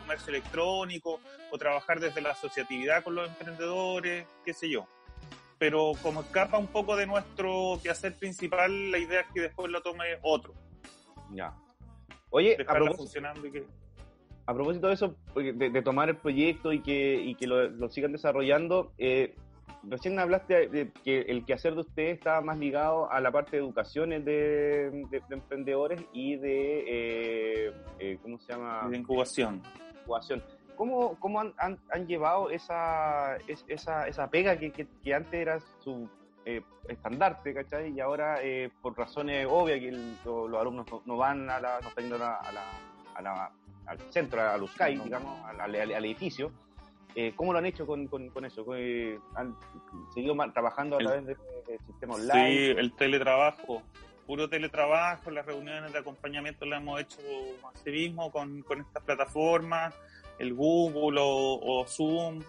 comercio 0.02 0.30
electrónico 0.30 1.20
o 1.52 1.58
trabajar 1.58 2.00
desde 2.00 2.22
la 2.22 2.32
asociatividad 2.32 3.04
con 3.04 3.16
los 3.16 3.28
emprendedores, 3.28 4.28
qué 4.44 4.54
sé 4.54 4.70
yo. 4.70 4.88
Pero 5.58 5.94
como 6.04 6.22
escapa 6.22 6.58
un 6.58 6.68
poco 6.68 6.96
de 6.96 7.08
nuestro 7.08 7.80
quehacer 7.82 8.16
principal, 8.16 8.92
la 8.92 8.98
idea 8.98 9.22
es 9.22 9.28
que 9.34 9.42
después 9.42 9.72
lo 9.72 9.82
tome 9.82 10.06
otro. 10.22 10.54
Ya. 11.32 11.56
Oye, 12.30 12.58
a 12.68 12.74
propósito, 12.74 12.98
funcionando 12.98 13.48
y 13.48 13.52
que... 13.52 13.66
a 14.46 14.54
propósito 14.54 14.88
de 14.88 14.94
eso, 14.94 15.16
de, 15.36 15.82
tomar 15.82 16.10
el 16.10 16.18
proyecto 16.18 16.74
y 16.74 16.82
que, 16.82 17.16
y 17.16 17.36
que 17.36 17.48
lo, 17.48 17.70
lo 17.70 17.90
sigan 17.90 18.12
desarrollando, 18.12 18.94
eh, 18.98 19.36
recién 19.90 20.20
hablaste 20.20 20.68
de 20.68 20.92
que 21.04 21.22
el 21.22 21.46
quehacer 21.46 21.74
de 21.74 21.82
usted 21.82 22.04
está 22.10 22.42
más 22.42 22.58
ligado 22.58 23.12
a 23.12 23.20
la 23.20 23.32
parte 23.32 23.58
de 23.58 23.64
educación 23.64 24.10
de, 24.10 24.24
de, 24.24 25.22
emprendedores 25.30 26.04
y 26.14 26.36
de, 26.38 26.80
eh, 26.88 27.74
eh, 28.00 28.18
¿cómo 28.22 28.38
se 28.40 28.54
llama? 28.54 28.88
De 28.90 28.98
incubación. 28.98 29.62
incubación. 30.02 30.44
¿Cómo, 30.76 31.18
cómo 31.20 31.40
han, 31.40 31.54
han, 31.58 32.08
llevado 32.08 32.50
esa, 32.50 33.38
esa, 33.68 34.08
esa 34.08 34.30
pega 34.30 34.58
que, 34.58 34.72
que, 34.72 35.14
antes 35.14 35.34
era 35.34 35.60
su, 35.80 36.10
eh, 36.46 36.62
estandarte, 36.88 37.54
¿cachai? 37.54 37.92
Y 37.92 38.00
ahora, 38.00 38.38
eh, 38.44 38.70
por 38.82 38.98
razones 38.98 39.48
obvias, 39.50 39.80
que 39.80 39.92
los 39.92 40.54
alumnos 40.60 40.86
no, 41.06 41.18
van 41.18 41.50
a 41.50 41.60
la, 41.60 41.80
no 41.82 41.90
están 41.90 42.04
yendo 42.04 42.24
a 42.24 42.52
la, 42.52 43.52
al 43.88 44.00
centro, 44.12 44.42
a 44.42 44.58
los 44.58 44.72
CAI, 44.76 45.00
digamos, 45.00 45.40
al, 45.44 45.76
edificio. 45.76 46.52
Eh, 47.16 47.32
¿Cómo 47.36 47.54
lo 47.54 47.60
han 47.60 47.66
hecho 47.66 47.88
con, 47.88 48.08
con, 48.08 48.46
eso? 48.46 48.66
¿Han 49.36 49.56
seguido 50.14 50.36
trabajando 50.54 50.98
a 50.98 51.00
través 51.00 51.26
del, 51.26 51.38
sistema 51.88 52.16
online? 52.16 52.50
Sí, 52.50 52.66
el 52.78 52.94
teletrabajo, 52.94 53.84
puro 54.28 54.50
teletrabajo, 54.50 55.32
las 55.32 55.46
reuniones 55.46 55.94
de 55.94 56.00
acompañamiento 56.00 56.66
las 56.66 56.82
hemos 56.82 57.00
hecho 57.00 57.20
así 57.74 57.90
mismo 57.90 58.32
con, 58.32 58.64
con 58.64 58.82
estas 58.82 59.02
plataformas, 59.04 59.96
el 60.40 60.54
Google 60.54 61.20
o, 61.22 61.86
Zoom. 61.88 62.42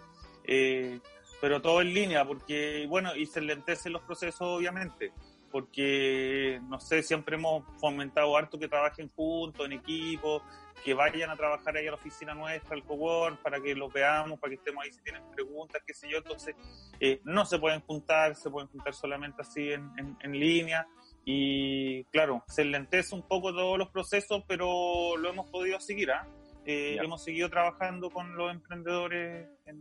Eh, 0.45 0.99
pero 1.41 1.63
todo 1.63 1.81
en 1.81 1.95
línea, 1.95 2.25
porque, 2.25 2.87
bueno, 2.89 3.15
y 3.15 3.27
se 3.27 3.41
lentecen 3.41 3.93
los 3.93 4.03
procesos, 4.03 4.41
obviamente, 4.43 5.13
porque, 5.57 6.61
no 6.69 6.79
sé, 6.79 7.03
siempre 7.03 7.37
hemos 7.37 7.65
fomentado 7.81 8.37
harto 8.37 8.59
que 8.59 8.69
trabajen 8.69 9.09
juntos, 9.17 9.65
en 9.65 9.73
equipo, 9.73 10.43
que 10.85 10.93
vayan 10.93 11.31
a 11.31 11.37
trabajar 11.37 11.75
ahí 11.75 11.87
a 11.87 11.93
la 11.93 11.97
oficina 11.97 12.35
nuestra, 12.35 12.77
al 12.77 12.85
cowork, 12.85 13.41
para 13.41 13.59
que 13.59 13.75
los 13.75 13.91
veamos, 13.91 14.39
para 14.39 14.51
que 14.51 14.57
estemos 14.57 14.85
ahí 14.85 14.93
si 14.93 15.01
tienen 15.01 15.23
preguntas, 15.35 15.81
qué 15.87 15.95
sé 15.95 16.11
yo, 16.11 16.19
entonces, 16.19 16.55
eh, 17.01 17.23
no 17.25 17.47
se 17.47 17.59
pueden 17.59 17.81
juntar, 17.81 18.37
se 18.37 18.51
pueden 18.51 18.69
juntar 18.69 18.93
solamente 18.93 19.41
así 19.41 19.73
en, 19.73 19.91
en, 20.21 20.33
línea, 20.33 20.87
y 21.25 22.05
claro, 22.13 22.45
se 22.49 22.63
lentece 22.67 23.15
un 23.15 23.23
poco 23.23 23.51
todos 23.55 23.79
los 23.79 23.89
procesos, 23.89 24.45
pero 24.47 25.17
lo 25.17 25.31
hemos 25.31 25.49
podido 25.49 25.81
seguir, 25.81 26.11
¿ah? 26.11 26.29
Eh, 26.67 26.99
hemos 27.03 27.25
seguido 27.25 27.49
trabajando 27.49 28.11
con 28.11 28.37
los 28.37 28.53
emprendedores 28.53 29.49
en, 29.65 29.81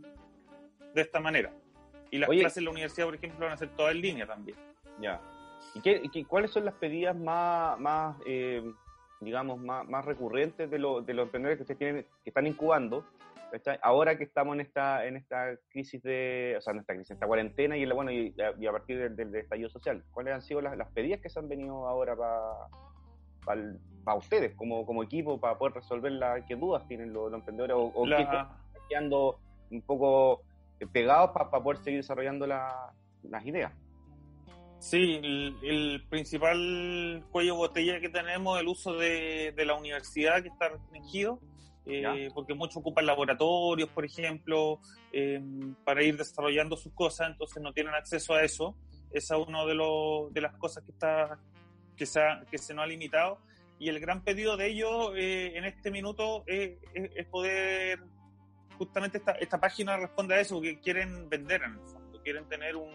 de 0.94 1.02
esta 1.02 1.20
manera. 1.20 1.52
Y 2.10 2.16
las 2.16 2.30
clases 2.30 2.56
en 2.56 2.64
la 2.64 2.70
universidad, 2.70 3.04
por 3.04 3.16
ejemplo, 3.16 3.44
van 3.44 3.52
a 3.52 3.58
ser 3.58 3.68
todas 3.76 3.92
en 3.92 4.00
línea 4.00 4.26
también. 4.26 4.56
Ya. 5.02 5.20
¿Y 5.76 6.08
qué, 6.08 6.24
cuáles 6.24 6.52
son 6.52 6.64
las 6.64 6.74
pedidas 6.74 7.14
más, 7.14 7.78
más 7.78 8.16
eh, 8.24 8.62
digamos, 9.20 9.60
más, 9.60 9.86
más 9.86 10.04
recurrentes 10.06 10.70
de, 10.70 10.78
de 10.78 10.78
los 10.78 11.24
emprendedores 11.26 11.58
que 11.58 11.62
ustedes 11.62 11.78
tienen, 11.78 12.06
que 12.24 12.30
están 12.30 12.46
incubando? 12.46 13.04
Ahora 13.82 14.16
que 14.16 14.24
estamos 14.24 14.54
en 14.54 14.62
esta, 14.62 15.06
en 15.06 15.16
esta 15.16 15.56
crisis 15.68 16.02
de, 16.02 16.54
o 16.58 16.60
sea, 16.60 16.72
en 16.72 16.80
esta 16.80 16.94
crisis, 16.94 17.12
esta 17.12 17.26
cuarentena 17.26 17.76
y, 17.76 17.86
bueno, 17.86 18.10
y, 18.10 18.34
a 18.40 18.72
partir 18.72 19.14
del, 19.14 19.34
estallido 19.34 19.68
social, 19.68 20.02
¿cuáles 20.12 20.34
han 20.34 20.42
sido 20.42 20.62
las, 20.62 20.76
las 20.76 20.90
pedidas 20.92 21.20
que 21.20 21.28
se 21.28 21.38
han 21.38 21.48
venido 21.48 21.86
ahora 21.86 22.16
para 22.16 22.40
para 24.04 24.18
ustedes 24.18 24.56
como, 24.56 24.84
como 24.84 25.04
equipo, 25.04 25.38
para 25.38 25.56
poder 25.56 25.74
resolver 25.74 26.10
las 26.10 26.44
qué 26.46 26.56
dudas 26.56 26.84
tienen 26.88 27.12
los, 27.12 27.32
emprendedores 27.32 27.76
o, 27.76 27.92
o 27.94 28.08
están 28.08 28.48
quedando 28.88 29.38
un 29.70 29.82
poco 29.82 30.42
pegados 30.92 31.30
para 31.30 31.62
poder 31.62 31.78
seguir 31.78 32.00
desarrollando 32.00 32.46
las 32.46 33.46
ideas. 33.46 33.72
Sí, 34.78 35.20
el, 35.22 36.04
principal 36.08 37.24
cuello 37.30 37.56
botella 37.56 38.00
que 38.00 38.08
tenemos 38.08 38.56
es 38.56 38.62
el 38.62 38.68
uso 38.68 38.94
de, 38.94 39.54
la 39.56 39.74
universidad 39.74 40.42
que 40.42 40.48
está 40.48 40.68
restringido, 40.68 41.40
eh, 41.86 42.28
porque 42.34 42.54
muchos 42.54 42.76
ocupan 42.78 43.06
laboratorios, 43.06 43.88
por 43.90 44.04
ejemplo, 44.04 44.80
eh, 45.12 45.40
para 45.84 46.02
ir 46.02 46.16
desarrollando 46.16 46.76
sus 46.76 46.92
cosas, 46.92 47.30
entonces 47.30 47.62
no 47.62 47.72
tienen 47.72 47.94
acceso 47.94 48.34
a 48.34 48.42
eso. 48.42 48.76
Esa 49.12 49.36
es 49.36 49.46
una 49.46 49.64
de, 49.64 49.74
de 50.30 50.40
las 50.40 50.54
cosas 50.56 50.84
que, 50.84 50.92
está, 50.92 51.38
que, 51.96 52.06
se 52.06 52.20
que 52.50 52.58
se 52.58 52.74
nos 52.74 52.84
ha 52.84 52.86
limitado. 52.86 53.38
Y 53.78 53.88
el 53.88 54.00
gran 54.00 54.24
pedido 54.24 54.56
de 54.56 54.68
ellos 54.68 55.12
eh, 55.16 55.52
en 55.54 55.64
este 55.64 55.90
minuto 55.90 56.44
es, 56.46 56.78
es 56.94 57.26
poder 57.26 58.00
justamente 58.78 59.18
esta, 59.18 59.32
esta 59.32 59.58
página 59.58 59.96
responde 59.96 60.34
a 60.34 60.40
eso, 60.40 60.60
que 60.60 60.78
quieren 60.80 61.28
vender 61.28 61.62
en 61.62 61.72
el 61.72 61.80
fondo, 61.80 62.22
quieren 62.22 62.46
tener 62.48 62.76
un, 62.76 62.90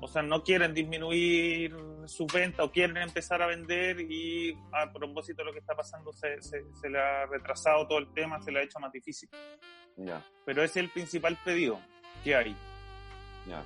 o 0.00 0.06
sea, 0.06 0.22
no 0.22 0.42
quieren 0.42 0.74
disminuir 0.74 1.74
su 2.06 2.26
venta 2.26 2.64
o 2.64 2.70
quieren 2.70 2.96
empezar 2.98 3.42
a 3.42 3.46
vender 3.46 4.00
y 4.00 4.56
a 4.72 4.92
propósito 4.92 5.42
de 5.42 5.46
lo 5.46 5.52
que 5.52 5.58
está 5.58 5.74
pasando 5.74 6.12
se, 6.12 6.40
se, 6.40 6.90
le 6.90 6.98
ha 6.98 7.26
retrasado 7.26 7.86
todo 7.86 7.98
el 7.98 8.12
tema, 8.12 8.40
se 8.40 8.52
le 8.52 8.60
ha 8.60 8.62
hecho 8.62 8.78
más 8.78 8.92
difícil. 8.92 9.28
Ya. 9.96 10.22
Pero 10.44 10.62
ese 10.62 10.80
es 10.80 10.84
el 10.84 10.90
principal 10.90 11.36
pedido 11.44 11.80
que 12.22 12.34
hay. 12.34 12.56
Ya. 13.46 13.62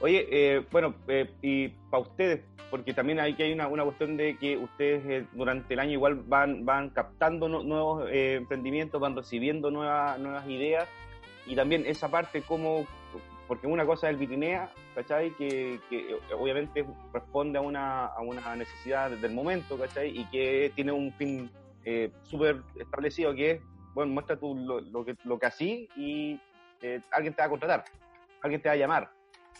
Oye, 0.00 0.26
eh, 0.30 0.64
bueno, 0.70 0.94
eh, 1.08 1.30
y 1.42 1.68
para 1.68 2.02
ustedes, 2.02 2.40
porque 2.70 2.94
también 2.94 3.20
hay 3.20 3.34
que 3.34 3.42
hay 3.42 3.52
una, 3.52 3.66
una 3.66 3.84
cuestión 3.84 4.16
de 4.16 4.36
que 4.38 4.56
ustedes 4.56 5.04
eh, 5.06 5.26
durante 5.32 5.74
el 5.74 5.80
año 5.80 5.92
igual 5.92 6.14
van, 6.14 6.64
van 6.64 6.90
captando 6.90 7.48
nuevos 7.48 8.08
eh, 8.10 8.36
emprendimientos, 8.36 9.00
van 9.00 9.16
recibiendo 9.16 9.70
nuevas, 9.70 10.18
nuevas 10.18 10.48
ideas 10.48 10.88
y 11.46 11.56
también 11.56 11.84
esa 11.86 12.08
parte 12.08 12.42
como, 12.42 12.86
porque 13.50 13.66
una 13.66 13.84
cosa 13.84 14.06
es 14.06 14.14
el 14.14 14.20
Vitrinea, 14.20 14.70
¿cachai? 14.94 15.32
Que, 15.32 15.80
que 15.90 16.16
obviamente 16.38 16.86
responde 17.12 17.58
a 17.58 17.60
una, 17.60 18.06
a 18.06 18.20
una 18.20 18.54
necesidad 18.54 19.10
del 19.10 19.32
momento, 19.32 19.76
¿cachai? 19.76 20.16
Y 20.16 20.24
que 20.26 20.70
tiene 20.76 20.92
un 20.92 21.12
fin 21.14 21.50
eh, 21.84 22.12
súper 22.22 22.62
establecido 22.78 23.34
que 23.34 23.50
es, 23.50 23.60
bueno, 23.92 24.12
muestra 24.12 24.38
tú 24.38 24.54
lo, 24.54 24.80
lo 24.80 25.04
que, 25.04 25.16
lo 25.24 25.36
que 25.36 25.46
así 25.46 25.88
y 25.96 26.38
alguien 27.10 27.34
te 27.34 27.42
va 27.42 27.46
a 27.46 27.48
contratar, 27.48 27.84
alguien 28.40 28.62
te 28.62 28.68
va 28.68 28.74
a 28.74 28.78
llamar, 28.78 29.10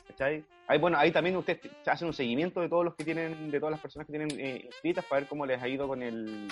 ¿cachai? 0.07 0.45
Ahí, 0.69 0.79
bueno, 0.79 0.97
ahí 0.97 1.11
también 1.11 1.35
ustedes 1.35 1.59
hacen 1.85 2.07
un 2.07 2.15
seguimiento 2.15 2.61
de 2.61 2.69
todos 2.69 2.85
los 2.85 2.95
que 2.95 3.03
tienen, 3.03 3.51
de 3.51 3.59
todas 3.59 3.73
las 3.73 3.81
personas 3.81 4.07
que 4.07 4.13
tienen 4.17 4.31
eh, 4.39 4.67
inscritas 4.67 5.05
para 5.05 5.23
ver 5.23 5.29
cómo 5.29 5.45
les 5.47 5.61
ha 5.61 5.67
ido 5.67 5.89
con 5.89 6.01
el 6.01 6.47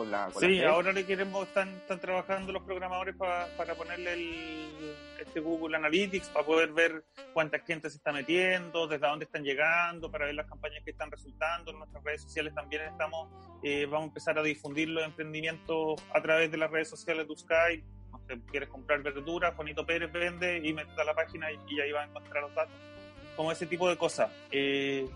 con 0.00 0.10
la 0.10 0.30
Sí, 0.38 0.62
ahora 0.64 0.92
le 0.92 1.04
queremos, 1.04 1.46
están, 1.46 1.68
están 1.68 2.00
trabajando 2.00 2.52
los 2.52 2.62
programadores 2.62 3.14
para 3.16 3.74
ponerle 3.74 4.12
el, 4.14 4.96
este 5.20 5.40
Google 5.40 5.76
Analytics, 5.76 6.28
para 6.30 6.46
poder 6.46 6.72
ver 6.72 7.04
cuánta 7.34 7.58
gente 7.58 7.90
se 7.90 7.98
está 7.98 8.10
metiendo, 8.10 8.86
desde 8.86 9.06
dónde 9.06 9.26
están 9.26 9.44
llegando, 9.44 10.10
para 10.10 10.24
ver 10.24 10.34
las 10.34 10.46
campañas 10.46 10.82
que 10.82 10.92
están 10.92 11.10
resultando. 11.10 11.70
En 11.70 11.78
nuestras 11.78 12.02
redes 12.02 12.22
sociales 12.22 12.54
también 12.54 12.82
estamos, 12.82 13.28
eh, 13.62 13.84
vamos 13.84 14.04
a 14.04 14.08
empezar 14.08 14.38
a 14.38 14.42
difundir 14.42 14.88
los 14.88 15.04
emprendimientos 15.04 16.02
a 16.14 16.22
través 16.22 16.50
de 16.50 16.56
las 16.56 16.70
redes 16.70 16.88
sociales 16.88 17.28
de 17.28 17.36
Skype. 17.36 17.84
No 18.10 18.20
sé, 18.26 18.40
quieres 18.50 18.70
comprar 18.70 19.02
verduras, 19.02 19.54
Juanito 19.54 19.84
Pérez 19.84 20.10
vende 20.10 20.58
y 20.66 20.72
metes 20.72 20.98
a 20.98 21.04
la 21.04 21.14
página 21.14 21.52
y, 21.52 21.58
y 21.68 21.80
ahí 21.80 21.92
va 21.92 22.02
a 22.02 22.06
encontrar 22.06 22.42
los 22.42 22.54
datos 22.54 22.74
como 23.36 23.52
ese 23.52 23.66
tipo 23.66 23.88
de 23.88 23.96
cosas. 23.96 24.30
Eh, 24.50 25.08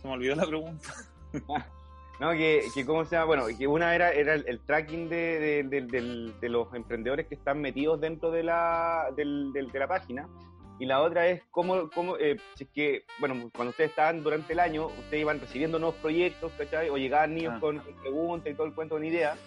se 0.00 0.08
me 0.08 0.14
olvidó 0.14 0.34
la 0.34 0.46
pregunta. 0.46 0.94
no, 2.20 2.32
que, 2.32 2.64
que, 2.74 2.84
cómo 2.84 3.04
se 3.04 3.16
llama, 3.16 3.26
bueno, 3.26 3.46
que 3.56 3.66
una 3.66 3.94
era, 3.94 4.10
era 4.10 4.34
el, 4.34 4.60
tracking 4.60 5.08
de, 5.08 5.64
de, 5.64 6.48
los 6.48 6.72
emprendedores 6.74 7.26
que 7.26 7.36
están 7.36 7.60
metidos 7.60 8.00
dentro 8.00 8.30
de 8.30 8.42
la, 8.42 9.10
de 9.16 9.68
la 9.72 9.86
página. 9.86 10.28
Y 10.80 10.86
la 10.86 11.00
otra 11.00 11.26
es 11.26 11.42
cómo, 11.50 11.90
cómo 11.90 12.16
eh, 12.18 12.36
si 12.54 12.64
es 12.64 12.70
que, 12.70 13.04
bueno, 13.18 13.50
cuando 13.52 13.70
ustedes 13.70 13.90
estaban 13.90 14.22
durante 14.22 14.52
el 14.52 14.60
año, 14.60 14.86
ustedes 14.86 15.22
iban 15.22 15.40
recibiendo 15.40 15.78
nuevos 15.80 15.96
proyectos, 15.96 16.52
¿cachai? 16.56 16.88
O 16.88 16.96
llegaban 16.96 17.34
niños 17.34 17.54
ah. 17.56 17.60
con, 17.60 17.82
preguntas 18.00 18.52
y 18.52 18.54
todo 18.54 18.66
el 18.66 18.74
cuento 18.74 18.94
con 18.94 19.04
ideas. 19.04 19.38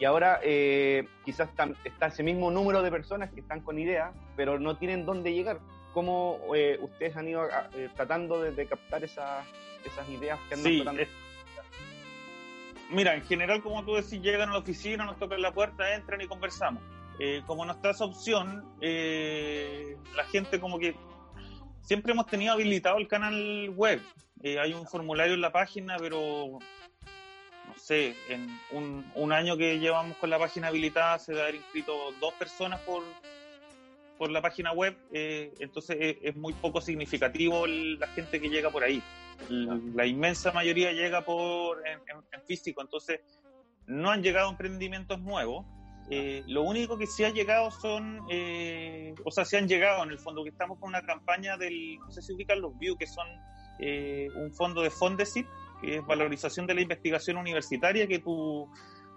Y 0.00 0.04
ahora 0.06 0.40
eh, 0.42 1.06
quizás 1.24 1.50
está 1.84 2.06
ese 2.06 2.22
mismo 2.22 2.50
número 2.50 2.82
de 2.82 2.90
personas 2.90 3.30
que 3.32 3.40
están 3.40 3.60
con 3.60 3.78
ideas, 3.78 4.14
pero 4.34 4.58
no 4.58 4.78
tienen 4.78 5.04
dónde 5.04 5.34
llegar 5.34 5.60
cómo 5.92 6.38
eh, 6.54 6.78
ustedes 6.80 7.16
han 7.16 7.26
ido 7.26 7.48
eh, 7.74 7.88
tratando 7.96 8.40
de, 8.40 8.66
captar 8.66 9.02
esas, 9.02 9.44
esas 9.84 10.08
ideas 10.08 10.38
que 10.48 10.54
andan 10.54 10.96
sí, 10.96 11.06
Mira, 12.90 13.14
en 13.14 13.22
general, 13.22 13.62
como 13.62 13.84
tú 13.84 13.94
decís, 13.94 14.20
llegan 14.20 14.48
a 14.48 14.52
la 14.52 14.58
oficina, 14.58 15.04
nos 15.04 15.18
tocan 15.18 15.42
la 15.42 15.52
puerta, 15.52 15.94
entran 15.94 16.20
y 16.20 16.26
conversamos. 16.26 16.82
Eh, 17.18 17.42
como 17.46 17.64
no 17.64 17.72
está 17.72 17.90
esa 17.90 18.04
opción, 18.04 18.64
la 18.80 20.24
gente 20.30 20.60
como 20.60 20.78
que 20.78 20.94
siempre 21.82 22.12
hemos 22.12 22.26
tenido 22.26 22.52
habilitado 22.52 22.98
el 22.98 23.08
canal 23.08 23.70
web. 23.70 24.00
hay 24.42 24.72
un 24.72 24.86
formulario 24.86 25.34
en 25.34 25.40
la 25.40 25.52
página, 25.52 25.96
pero 25.98 26.58
no 27.66 27.74
sé, 27.76 28.14
en 28.28 28.48
un, 28.70 29.10
un, 29.14 29.32
año 29.32 29.56
que 29.56 29.78
llevamos 29.78 30.16
con 30.16 30.30
la 30.30 30.38
página 30.38 30.68
habilitada 30.68 31.18
se 31.18 31.32
debe 31.32 31.42
haber 31.42 31.54
inscrito 31.56 32.12
dos 32.20 32.32
personas 32.34 32.80
por, 32.80 33.02
por 34.18 34.30
la 34.30 34.42
página 34.42 34.72
web, 34.72 34.96
eh, 35.12 35.54
entonces 35.60 36.18
es, 36.20 36.36
muy 36.36 36.52
poco 36.52 36.80
significativo 36.80 37.66
la 37.66 38.08
gente 38.08 38.40
que 38.40 38.48
llega 38.48 38.70
por 38.70 38.82
ahí. 38.82 39.02
La, 39.48 40.04
inmensa 40.04 40.52
mayoría 40.52 40.92
llega 40.92 41.24
por 41.24 41.82
en, 41.86 42.42
físico, 42.46 42.82
entonces 42.82 43.20
no 43.86 44.10
han 44.10 44.22
llegado 44.22 44.50
emprendimientos 44.50 45.20
nuevos. 45.20 45.64
Eh, 46.10 46.42
lo 46.46 46.62
único 46.62 46.98
que 46.98 47.06
sí 47.06 47.24
ha 47.24 47.30
llegado 47.30 47.70
son, 47.70 48.22
eh, 48.30 49.14
o 49.24 49.30
sea, 49.30 49.44
se 49.44 49.58
han 49.58 49.68
llegado 49.68 50.02
en 50.02 50.10
el 50.10 50.18
fondo, 50.18 50.42
que 50.42 50.50
estamos 50.50 50.78
con 50.78 50.88
una 50.88 51.02
campaña 51.02 51.56
del, 51.56 51.98
no 51.98 52.10
sé 52.10 52.22
si 52.22 52.32
ubican 52.32 52.60
los 52.60 52.76
View, 52.78 52.96
que 52.96 53.06
son 53.06 53.26
un 54.34 54.52
fondo 54.52 54.82
de 54.82 54.90
Fondesit, 54.90 55.46
que 55.80 55.96
es 55.96 56.06
valorización 56.06 56.66
de 56.66 56.74
la 56.74 56.80
investigación 56.80 57.36
universitaria, 57.36 58.08
que 58.08 58.18
tú 58.18 58.68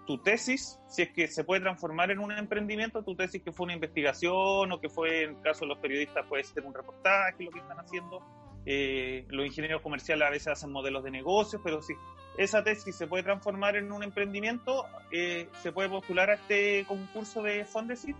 tu 0.06 0.18
tesis, 0.18 0.80
si 0.88 1.02
es 1.02 1.10
que 1.10 1.28
se 1.28 1.44
puede 1.44 1.60
transformar 1.60 2.10
en 2.10 2.18
un 2.18 2.32
emprendimiento, 2.32 3.02
tu 3.02 3.14
tesis 3.14 3.42
que 3.42 3.52
fue 3.52 3.64
una 3.64 3.74
investigación 3.74 4.72
o 4.72 4.80
que 4.80 4.88
fue, 4.88 5.24
en 5.24 5.30
el 5.30 5.40
caso 5.42 5.60
de 5.60 5.68
los 5.68 5.78
periodistas, 5.78 6.26
puede 6.26 6.44
ser 6.44 6.64
un 6.64 6.74
reportaje, 6.74 7.44
lo 7.44 7.50
que 7.50 7.60
están 7.60 7.78
haciendo. 7.78 8.20
Eh, 8.64 9.24
los 9.28 9.46
ingenieros 9.46 9.82
comerciales 9.82 10.26
a 10.26 10.30
veces 10.30 10.48
hacen 10.48 10.70
modelos 10.70 11.02
de 11.04 11.10
negocios, 11.10 11.60
pero 11.64 11.82
si 11.82 11.94
esa 12.36 12.62
tesis 12.62 12.94
se 12.96 13.06
puede 13.06 13.22
transformar 13.22 13.76
en 13.76 13.92
un 13.92 14.02
emprendimiento, 14.02 14.86
eh, 15.10 15.48
se 15.62 15.72
puede 15.72 15.88
postular 15.88 16.30
a 16.30 16.34
este 16.34 16.84
concurso 16.86 17.42
de 17.42 17.64
Fondesit, 17.64 18.16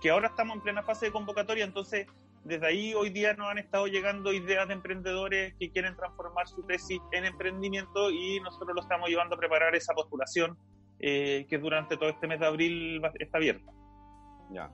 que 0.00 0.10
ahora 0.10 0.28
estamos 0.28 0.56
en 0.56 0.62
plena 0.62 0.82
fase 0.82 1.06
de 1.06 1.12
convocatoria, 1.12 1.64
entonces 1.64 2.06
desde 2.44 2.66
ahí 2.66 2.92
hoy 2.94 3.10
día 3.10 3.34
nos 3.34 3.48
han 3.48 3.58
estado 3.58 3.86
llegando 3.86 4.32
ideas 4.32 4.66
de 4.66 4.74
emprendedores 4.74 5.54
que 5.58 5.70
quieren 5.70 5.94
transformar 5.94 6.48
su 6.48 6.62
tesis 6.64 7.00
en 7.12 7.24
emprendimiento 7.24 8.10
y 8.10 8.40
nosotros 8.40 8.74
lo 8.74 8.82
estamos 8.82 9.08
llevando 9.08 9.36
a 9.36 9.38
preparar 9.38 9.76
esa 9.76 9.94
postulación 9.94 10.56
eh, 11.02 11.46
que 11.50 11.58
durante 11.58 11.96
todo 11.96 12.08
este 12.08 12.28
mes 12.28 12.38
de 12.38 12.46
abril 12.46 13.02
está 13.18 13.38
abierta. 13.38 13.72
Ya. 14.50 14.70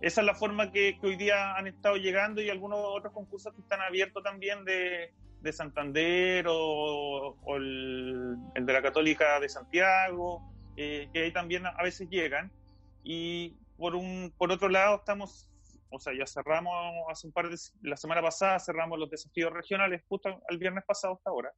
Esa 0.00 0.20
es 0.20 0.26
la 0.26 0.34
forma 0.34 0.72
que, 0.72 0.98
hoy 1.02 1.16
día 1.16 1.54
han 1.54 1.68
estado 1.68 1.96
llegando 1.96 2.42
y 2.42 2.50
algunos 2.50 2.80
otros 2.82 3.12
concursos 3.12 3.54
que 3.54 3.60
están 3.60 3.80
abiertos 3.80 4.22
también 4.24 4.64
de, 4.64 5.14
de 5.40 5.52
Santander 5.52 6.46
o, 6.48 7.36
el, 7.56 8.36
de 8.54 8.72
la 8.72 8.82
Católica 8.82 9.38
de 9.38 9.48
Santiago, 9.48 10.42
eh, 10.76 11.08
que 11.12 11.24
ahí 11.24 11.32
también 11.32 11.64
a 11.64 11.82
veces 11.82 12.08
llegan. 12.10 12.50
Y 13.04 13.56
por, 13.76 13.94
un, 13.94 14.34
por 14.36 14.50
otro 14.50 14.68
lado, 14.68 14.96
estamos, 14.96 15.48
o 15.90 16.00
sea, 16.00 16.12
ya 16.12 16.26
cerramos 16.26 16.74
hace 17.08 17.28
un 17.28 17.32
par 17.32 17.48
de, 17.48 17.56
la 17.82 17.96
semana 17.96 18.20
pasada 18.20 18.58
cerramos 18.58 18.98
los 18.98 19.10
desafíos 19.10 19.52
regionales, 19.52 20.02
justo 20.08 20.42
el 20.48 20.58
viernes 20.58 20.84
pasado 20.84 21.14
hasta 21.14 21.30
ahora, 21.30 21.52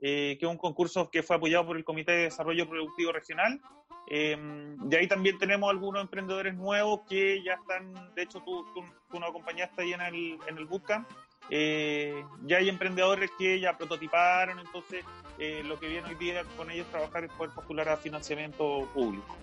eh, 0.00 0.36
que 0.38 0.46
es 0.46 0.50
un 0.50 0.58
concurso 0.58 1.10
que 1.10 1.22
fue 1.22 1.36
apoyado 1.36 1.66
por 1.66 1.76
el 1.76 1.84
Comité 1.84 2.12
de 2.12 2.22
Desarrollo 2.24 2.68
Productivo 2.68 3.12
Regional. 3.12 3.60
Eh, 4.08 4.36
de 4.38 4.96
ahí 4.96 5.08
también 5.08 5.38
tenemos 5.38 5.68
algunos 5.68 6.02
emprendedores 6.02 6.54
nuevos 6.54 7.00
que 7.08 7.42
ya 7.42 7.54
están, 7.54 8.14
de 8.14 8.22
hecho 8.22 8.40
tú, 8.40 8.64
tú, 8.72 8.84
tú 9.10 9.18
nos 9.18 9.30
acompañaste 9.30 9.82
ahí 9.82 9.92
en 9.92 10.00
el, 10.00 10.38
en 10.46 10.58
el 10.58 10.66
bootcamp, 10.66 11.08
eh, 11.50 12.24
ya 12.44 12.58
hay 12.58 12.68
emprendedores 12.68 13.30
que 13.38 13.60
ya 13.60 13.76
prototiparon, 13.76 14.58
entonces 14.58 15.04
eh, 15.38 15.62
lo 15.64 15.78
que 15.78 15.88
viene 15.88 16.08
hoy 16.08 16.16
día 16.16 16.42
con 16.56 16.70
ellos 16.70 16.86
trabajar 16.88 17.24
es 17.24 17.32
poder 17.32 17.54
postular 17.54 17.88
a 17.88 17.96
financiamiento 17.96 18.88
público. 18.92 19.36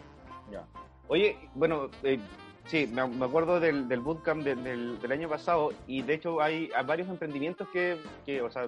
Ya. 0.51 0.65
Oye, 1.07 1.37
bueno, 1.55 1.89
eh, 2.03 2.19
sí, 2.65 2.87
me, 2.87 3.01
acuerdo 3.01 3.59
del, 3.59 3.87
del 3.87 4.01
bootcamp 4.01 4.43
del, 4.43 4.99
del, 4.99 5.11
año 5.11 5.29
pasado 5.29 5.71
y 5.87 6.01
de 6.01 6.15
hecho 6.15 6.41
hay, 6.41 6.69
varios 6.85 7.07
emprendimientos 7.07 7.67
que, 7.69 7.97
que, 8.25 8.41
o 8.41 8.51
sea, 8.51 8.67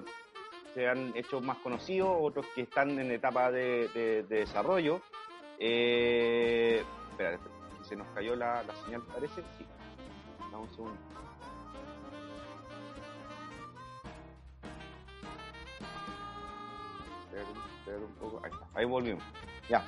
se 0.76 0.86
han 0.86 1.16
hecho 1.16 1.40
más 1.40 1.56
conocidos, 1.60 2.14
otros 2.20 2.44
que 2.54 2.60
están 2.60 2.98
en 2.98 3.10
etapa 3.10 3.50
de, 3.50 3.88
de, 3.94 4.22
desarrollo. 4.24 5.00
Eh, 5.58 6.84
espera, 7.12 7.38
se 7.80 7.96
nos 7.96 8.06
cayó 8.08 8.36
la, 8.36 8.62
la 8.62 8.74
señal, 8.84 9.00
parece. 9.04 9.42
Sí. 9.56 9.64
Vamos 10.52 10.68
un 10.68 10.74
segundo. 10.74 10.96
un 17.86 18.14
poco. 18.20 18.42
Ahí 18.44 18.50
ahí 18.74 18.84
volvimos. 18.84 19.24
Ya. 19.70 19.82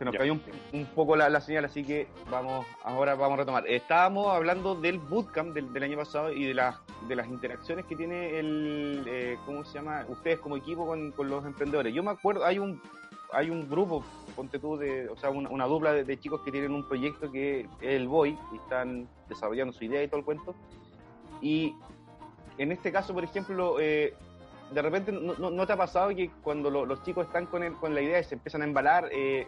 Se 0.00 0.04
nos 0.04 0.16
cayó 0.16 0.32
un, 0.72 0.86
poco 0.86 1.14
la, 1.14 1.40
señal, 1.40 1.66
así 1.66 1.84
que 1.84 2.08
vamos, 2.28 2.66
ahora 2.82 3.14
vamos 3.14 3.34
a 3.34 3.42
retomar. 3.42 3.64
Estábamos 3.68 4.26
hablando 4.26 4.74
del 4.74 4.98
bootcamp 4.98 5.54
del, 5.54 5.82
año 5.84 5.98
pasado 5.98 6.32
y 6.32 6.46
de 6.46 6.54
las 6.54 6.80
de 7.08 7.16
las 7.16 7.28
interacciones 7.28 7.86
que 7.86 7.96
tiene 7.96 8.38
el, 8.38 9.04
eh, 9.06 9.38
¿cómo 9.46 9.64
se 9.64 9.74
llama? 9.74 10.04
Ustedes 10.08 10.38
como 10.38 10.56
equipo 10.56 10.86
con, 10.86 11.12
los 11.28 11.44
emprendedores. 11.44 11.94
Yo 11.94 12.02
me 12.02 12.10
acuerdo, 12.10 12.44
hay 12.44 12.58
un 12.58 12.80
hay 13.30 13.50
un 13.50 13.68
grupo, 13.68 14.02
ponte 14.34 14.58
tú, 14.58 14.78
de, 14.78 15.06
o 15.10 15.16
sea, 15.18 15.28
una, 15.28 15.66
dupla 15.66 15.92
de, 15.92 16.18
chicos 16.18 16.40
que 16.40 16.50
tienen 16.50 16.72
un 16.72 16.88
proyecto 16.88 17.30
que 17.30 17.60
es 17.60 17.68
el 17.82 18.08
BOY 18.08 18.38
y 18.52 18.56
están 18.56 19.06
desarrollando 19.28 19.74
su 19.74 19.84
idea 19.84 20.02
y 20.02 20.08
todo 20.08 20.20
el 20.20 20.24
cuento. 20.24 20.54
Y 21.42 21.74
en 22.56 22.72
este 22.72 22.90
caso, 22.90 23.12
por 23.12 23.24
ejemplo, 23.24 23.78
eh, 23.80 24.14
de 24.72 24.82
repente 24.82 25.12
no, 25.12 25.66
te 25.66 25.72
ha 25.72 25.76
pasado 25.76 26.08
que 26.10 26.30
cuando 26.42 26.70
los 26.70 27.02
chicos 27.02 27.26
están 27.26 27.46
con, 27.46 27.62
el, 27.62 27.74
con 27.74 27.94
la 27.94 28.00
idea 28.00 28.18
y 28.18 28.24
se 28.24 28.34
empiezan 28.34 28.62
a 28.62 28.64
embalar, 28.64 29.10
eh, 29.12 29.46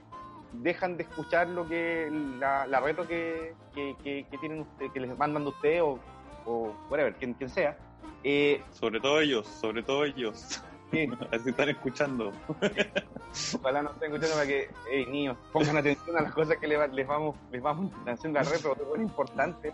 dejan 0.52 0.96
de 0.96 1.04
escuchar 1.04 1.48
lo 1.48 1.66
que 1.66 2.10
la, 2.38 2.66
la 2.66 2.80
reto 2.80 3.06
que, 3.06 3.54
que, 3.74 4.26
tienen 4.40 4.60
usted, 4.60 4.90
que 4.92 5.00
les 5.00 5.16
van 5.16 5.32
dando 5.32 5.50
ustedes 5.50 5.82
o, 5.82 5.98
o 6.46 6.74
whatever, 6.88 7.14
quien, 7.14 7.34
quien 7.34 7.50
sea. 7.50 7.76
Eh, 8.22 8.62
sobre 8.72 9.00
todo 9.00 9.20
ellos, 9.20 9.46
sobre 9.46 9.82
todo 9.82 10.04
ellos. 10.04 10.62
Sí. 10.90 11.08
Así 11.32 11.50
están 11.50 11.68
escuchando. 11.68 12.32
Ojalá 13.60 13.82
no 13.82 13.90
estén 13.90 14.12
escuchando 14.12 14.34
para 14.36 14.46
que, 14.46 14.70
hey, 14.90 15.06
niños, 15.08 15.36
pongan 15.52 15.76
atención 15.76 16.16
a 16.16 16.22
las 16.22 16.32
cosas 16.34 16.56
que 16.58 16.66
les, 16.66 16.92
les 16.92 17.06
vamos, 17.06 17.36
les 17.52 17.62
vamos 17.62 17.92
haciendo 18.06 18.40
la 18.40 18.44
reto, 18.44 18.76
es 18.78 18.86
muy 18.88 19.00
importante. 19.00 19.72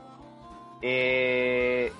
Eh, 0.82 1.90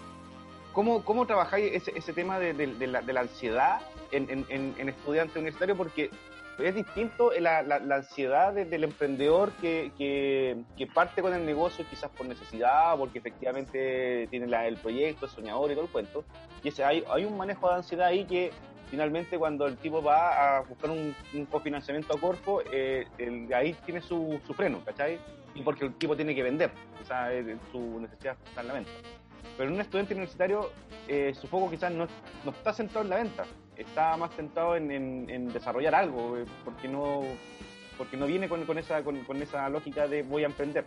¿Cómo, 0.73 1.02
cómo 1.04 1.26
trabajáis 1.26 1.73
ese, 1.73 1.92
ese 1.96 2.12
tema 2.12 2.38
de, 2.38 2.52
de, 2.52 2.87
la, 2.87 3.00
de, 3.00 3.12
la, 3.14 3.20
ansiedad 3.22 3.81
en, 4.11 4.29
en, 4.50 4.74
en, 4.76 4.88
estudiante 4.90 5.38
universitario? 5.38 5.74
Porque 5.74 6.11
es 6.59 6.75
distinto 6.75 7.33
la, 7.38 7.62
la, 7.62 7.97
ansiedad 7.97 8.53
del 8.53 8.85
emprendedor 8.85 9.53
que, 9.61 9.92
que, 9.99 10.57
que, 10.77 10.87
parte 10.87 11.23
con 11.23 11.35
el 11.35 11.45
negocio 11.45 11.85
quizás 11.88 12.11
por 12.11 12.27
necesidad, 12.27 12.97
porque 12.97 13.19
efectivamente 13.19 14.27
tiene 14.31 14.47
el 14.66 14.77
proyecto, 14.77 15.29
soñador 15.29 15.71
y 15.71 15.75
todo 15.75 15.85
el 15.85 15.90
cuento. 15.90 16.25
Y 16.62 16.69
ese, 16.69 16.85
hay, 16.85 17.05
hay 17.11 17.25
un 17.25 17.37
manejo 17.37 17.69
de 17.69 17.77
ansiedad 17.77 18.09
ahí 18.09 18.25
que 18.25 18.51
finalmente 18.90 19.38
cuando 19.38 19.66
el 19.66 19.77
tipo 19.77 20.03
va 20.03 20.59
a 20.59 20.61
buscar 20.62 20.90
un, 20.90 21.14
un 21.35 21.47
cofinanciamiento 21.47 22.16
a 22.16 22.21
corpo, 22.21 22.62
eh, 22.73 23.07
el, 23.19 23.53
ahí 23.53 23.75
tiene 23.85 24.01
su, 24.01 24.40
su 24.47 24.55
freno, 24.55 24.83
¿cachai? 24.85 25.19
Y 25.55 25.62
porque 25.62 25.87
el 25.87 25.95
tipo 25.95 26.16
tiene 26.16 26.35
que 26.35 26.42
vender, 26.42 26.71
sea, 27.07 27.31
su 27.73 28.01
necesidad 28.01 28.37
está 28.45 28.61
en 28.61 28.69
la 28.69 28.75
venta. 28.75 28.90
Pero 29.57 29.73
un 29.73 29.81
estudiante 29.81 30.12
universitario, 30.12 30.71
eh, 31.09 31.33
quizás 31.71 31.92
no, 31.92 32.07
no, 32.45 32.51
está 32.51 32.75
centrado 32.75 33.05
en 33.05 33.11
la 33.11 33.16
venta, 33.16 33.45
está 33.76 34.16
más 34.16 34.34
centrado 34.34 34.76
en, 34.76 34.90
en, 34.90 35.52
desarrollar 35.52 35.94
algo, 35.94 36.36
eh, 36.36 36.44
porque 36.64 36.88
no 36.88 37.22
porque 37.96 38.16
no 38.16 38.26
viene 38.26 38.48
con, 38.48 38.64
con 38.66 38.78
esa, 38.78 39.02
con, 39.02 39.24
con, 39.24 39.40
esa 39.40 39.68
lógica 39.70 40.06
de 40.06 40.22
voy 40.22 40.42
a 40.42 40.46
emprender. 40.46 40.84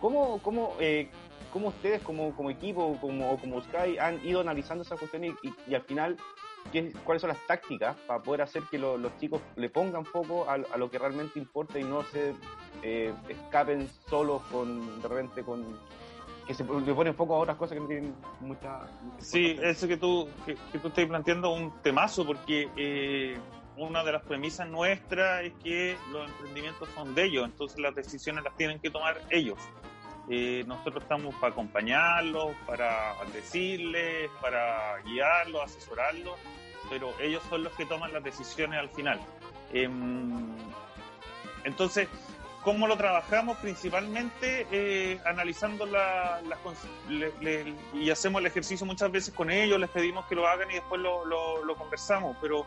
¿Cómo, 0.00 0.40
cómo, 0.42 0.76
eh, 0.80 1.08
¿Cómo, 1.52 1.68
ustedes 1.68 2.02
como, 2.02 2.34
como 2.34 2.50
equipo 2.50 2.98
como, 3.00 3.38
como 3.38 3.60
Sky 3.62 3.98
han 3.98 4.24
ido 4.26 4.40
analizando 4.40 4.82
esa 4.82 4.96
cuestión 4.96 5.24
y, 5.24 5.34
y, 5.66 5.74
al 5.74 5.82
final 5.82 6.16
¿qué, 6.72 6.92
cuáles 7.04 7.20
son 7.20 7.28
las 7.28 7.46
tácticas 7.46 7.96
para 8.06 8.22
poder 8.22 8.42
hacer 8.42 8.62
que 8.70 8.78
los 8.78 9.16
chicos 9.18 9.40
le 9.56 9.68
pongan 9.68 10.04
foco 10.04 10.48
a, 10.48 10.54
a, 10.54 10.76
lo 10.76 10.90
que 10.90 10.98
realmente 10.98 11.38
importa 11.38 11.78
y 11.78 11.84
no 11.84 12.02
se 12.04 12.34
eh, 12.82 13.12
escapen 13.28 13.88
solos 14.08 14.42
con, 14.50 15.00
de 15.02 15.08
repente 15.08 15.42
con 15.42 15.64
que 16.46 16.54
se 16.54 16.64
le 16.64 16.94
pone 16.94 17.12
foco 17.12 17.34
a 17.34 17.38
otras 17.38 17.56
cosas 17.56 17.74
que 17.74 17.80
no 17.80 17.86
tienen 17.86 18.14
mucha... 18.40 18.80
Sí, 19.18 19.58
eso 19.62 19.88
que 19.88 19.96
tú, 19.96 20.28
que, 20.44 20.54
tú 20.78 20.88
estás 20.88 21.06
planteando 21.06 21.50
un 21.52 21.72
temazo, 21.82 22.26
porque 22.26 22.68
eh, 22.76 23.38
una 23.76 24.04
de 24.04 24.12
las 24.12 24.22
premisas 24.22 24.68
nuestras 24.68 25.44
es 25.44 25.52
que 25.62 25.96
los 26.12 26.28
emprendimientos 26.28 26.88
son 26.94 27.14
de 27.14 27.24
ellos, 27.24 27.44
entonces 27.44 27.78
las 27.80 27.94
decisiones 27.94 28.44
las 28.44 28.56
tienen 28.56 28.78
que 28.78 28.90
tomar 28.90 29.20
ellos. 29.30 29.58
Eh, 30.28 30.64
nosotros 30.66 31.02
estamos 31.02 31.34
para 31.34 31.52
acompañarlos, 31.52 32.52
para 32.66 33.14
decirles, 33.32 34.30
para 34.40 34.98
guiarlos, 35.04 35.62
asesorarlos, 35.64 36.34
pero 36.88 37.12
ellos 37.20 37.42
son 37.50 37.64
los 37.64 37.72
que 37.74 37.84
toman 37.84 38.12
las 38.12 38.22
decisiones 38.22 38.78
al 38.78 38.88
final. 38.90 39.20
Em, 39.72 40.54
entonces, 41.64 42.08
¿Cómo 42.64 42.86
lo 42.86 42.96
trabajamos? 42.96 43.58
Principalmente 43.58 44.66
eh, 44.72 45.20
analizando 45.26 45.84
las 45.84 46.40
y 47.92 48.10
hacemos 48.10 48.40
el 48.40 48.46
ejercicio 48.46 48.86
muchas 48.86 49.12
veces 49.12 49.34
con 49.34 49.50
ellos, 49.50 49.78
les 49.78 49.90
pedimos 49.90 50.24
que 50.26 50.34
lo 50.34 50.48
hagan 50.48 50.70
y 50.70 50.74
después 50.74 50.98
lo, 50.98 51.26
lo, 51.26 51.76
conversamos, 51.76 52.38
pero 52.40 52.64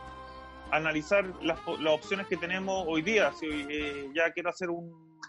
analizar 0.70 1.24
las, 1.42 1.58
las, 1.80 1.92
opciones 1.92 2.28
que 2.28 2.36
tenemos 2.36 2.84
hoy 2.86 3.02
día. 3.02 3.32
Si 3.32 3.46
eh, 3.46 4.08
ya 4.14 4.32
quiero 4.32 4.50
hacer 4.50 4.70
un, 4.70 5.20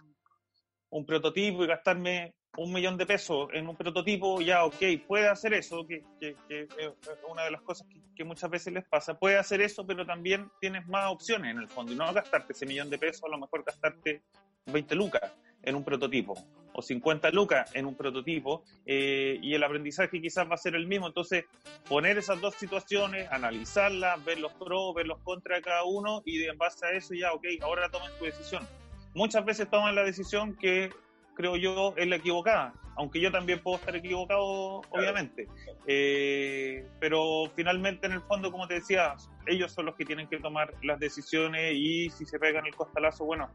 un 0.92 1.06
prototipo 1.06 1.64
y 1.64 1.68
gastarme 1.68 2.36
un 2.60 2.74
millón 2.74 2.98
de 2.98 3.06
pesos 3.06 3.50
en 3.54 3.70
un 3.70 3.76
prototipo, 3.76 4.42
ya, 4.42 4.66
ok, 4.66 4.84
puede 5.08 5.30
hacer 5.30 5.54
eso, 5.54 5.88
que, 5.88 6.04
que, 6.20 6.36
es 6.50 6.90
una 7.30 7.44
de 7.44 7.52
las 7.52 7.62
cosas 7.62 7.88
que, 8.16 8.24
muchas 8.26 8.50
veces 8.50 8.74
les 8.74 8.86
pasa, 8.86 9.18
puede 9.18 9.38
hacer 9.38 9.62
eso, 9.62 9.88
pero 9.88 10.06
también 10.06 10.52
tienes 10.60 10.86
más 10.88 11.10
opciones 11.10 11.52
en 11.52 11.60
el 11.60 11.70
fondo, 11.70 11.94
y 11.94 11.96
no 11.96 12.12
gastarte 12.14 12.52
ese 12.52 12.66
millón 12.66 12.90
de 12.90 12.98
pesos, 12.98 13.24
a 13.24 13.30
lo 13.30 13.38
mejor 13.38 13.64
gastarte 13.64 14.24
20 14.66 14.94
lucas 14.96 15.32
en 15.64 15.76
un 15.76 15.86
prototipo 15.86 16.36
o 16.74 16.82
50 16.82 17.32
lucas 17.32 17.74
en 17.76 17.86
un 17.86 17.96
prototipo 17.96 18.64
eh, 18.86 19.40
y 19.42 19.54
el 19.54 19.64
aprendizaje 19.64 20.22
quizás 20.22 20.50
va 20.50 20.56
a 20.56 20.58
ser 20.58 20.76
el 20.76 20.86
mismo. 20.86 21.08
Entonces, 21.08 21.46
poner 21.88 22.18
esas 22.18 22.40
dos 22.40 22.56
situaciones, 22.56 23.30
analizarlas, 23.32 24.24
ver 24.24 24.40
los 24.40 24.54
pros, 24.54 24.94
ver 24.94 25.08
los 25.08 25.20
contras 25.20 25.60
de 25.60 25.64
cada 25.64 25.84
uno 25.84 26.22
y 26.26 26.44
en 26.44 26.58
base 26.58 26.86
a 26.86 26.92
eso 26.92 27.14
ya, 27.14 27.34
ok, 27.34 27.46
ahora 27.62 27.90
tomen 27.90 28.12
tu 28.20 28.26
decisión. 28.26 28.68
Muchas 29.14 29.44
veces 29.44 29.70
toman 29.70 29.96
la 29.96 30.04
decisión 30.04 30.56
que 30.56 30.92
creo 31.40 31.56
yo 31.56 31.94
es 31.96 32.06
la 32.06 32.18
equivocada, 32.18 32.74
aunque 32.98 33.22
yo 33.22 33.32
también 33.32 33.64
puedo 33.64 33.78
estar 33.78 33.96
equivocado, 33.96 34.82
obviamente. 34.90 35.48
Eh, 35.88 36.86
pero 37.00 37.46
finalmente, 37.56 38.08
en 38.08 38.12
el 38.12 38.22
fondo, 38.24 38.52
como 38.52 38.68
te 38.68 38.74
decía, 38.74 39.16
ellos 39.48 39.72
son 39.72 39.86
los 39.86 39.96
que 39.96 40.04
tienen 40.04 40.28
que 40.28 40.38
tomar 40.40 40.74
las 40.84 41.00
decisiones 41.00 41.76
y 41.76 42.10
si 42.10 42.26
se 42.26 42.38
pegan 42.40 42.66
el 42.66 42.76
costalazo, 42.76 43.24
bueno, 43.24 43.50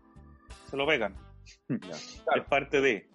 se 0.70 0.78
lo 0.78 0.86
pegan. 0.86 1.14
Es 1.68 2.44
parte 2.48 2.80
de. 2.80 3.06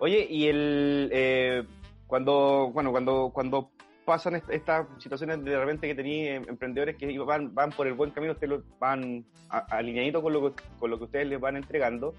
Oye, 0.00 0.26
y 0.28 0.48
el 0.48 1.08
eh, 1.10 1.64
cuando 2.06 2.70
bueno 2.74 2.90
cuando 2.90 3.30
cuando 3.32 3.70
pasan 4.04 4.34
estas 4.50 4.86
situaciones 4.98 5.42
de 5.42 5.58
repente 5.58 5.86
que 5.86 5.94
tenéis 5.94 6.28
em, 6.28 6.44
emprendedores 6.46 6.96
que 6.96 7.18
van, 7.20 7.54
van 7.54 7.70
por 7.70 7.86
el 7.86 7.94
buen 7.94 8.10
camino, 8.10 8.34
ustedes 8.34 8.60
van 8.78 9.24
alineaditos 9.48 10.22
con 10.22 10.32
lo, 10.34 10.54
con 10.78 10.90
lo 10.90 10.98
que 10.98 11.04
ustedes 11.04 11.26
les 11.26 11.40
van 11.40 11.56
entregando 11.56 12.14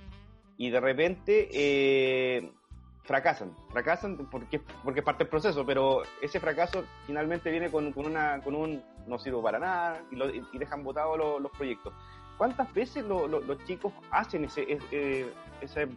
y 0.57 0.69
de 0.69 0.79
repente 0.79 1.49
eh, 1.51 2.51
fracasan, 3.03 3.55
fracasan 3.71 4.17
porque, 4.29 4.61
porque 4.83 5.01
parte 5.01 5.23
del 5.23 5.29
proceso, 5.29 5.65
pero 5.65 6.03
ese 6.21 6.39
fracaso 6.39 6.85
finalmente 7.05 7.51
viene 7.51 7.69
con, 7.69 7.91
con, 7.91 8.05
una, 8.05 8.41
con 8.41 8.55
un 8.55 8.83
no 9.07 9.19
sirvo 9.19 9.41
para 9.41 9.59
nada 9.59 10.01
y, 10.11 10.15
lo, 10.15 10.29
y 10.33 10.57
dejan 10.57 10.83
botados 10.83 11.17
los 11.41 11.51
proyectos. 11.51 11.93
¿Cuántas 12.37 12.73
veces 12.73 13.05
los 13.05 13.65
chicos 13.65 13.93
hacen 14.11 14.43
ese, 14.43 14.65
ese, 15.61 15.87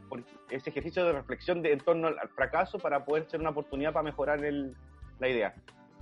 ese, 0.51 0.71
ejercicio 0.71 1.05
de 1.05 1.12
reflexión 1.12 1.62
de, 1.62 1.73
en 1.73 1.81
torno 1.81 2.07
al, 2.09 2.29
fracaso 2.29 2.79
para 2.79 3.05
poder 3.05 3.29
ser 3.29 3.40
una 3.40 3.51
oportunidad 3.51 3.92
para 3.92 4.05
mejorar 4.05 4.44
el, 4.44 4.77
la 5.18 5.29
idea? 5.29 5.55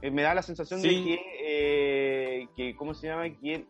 Eh, 0.03 0.11
me 0.11 0.23
da 0.23 0.35
la 0.35 0.43
sensación 0.43 0.83
de 0.83 0.89
que, 0.89 1.21
eh, 1.41 2.49
que, 2.55 2.77
¿cómo 2.77 2.95
se 2.95 3.09
llama? 3.09 3.25
Que 3.31 3.65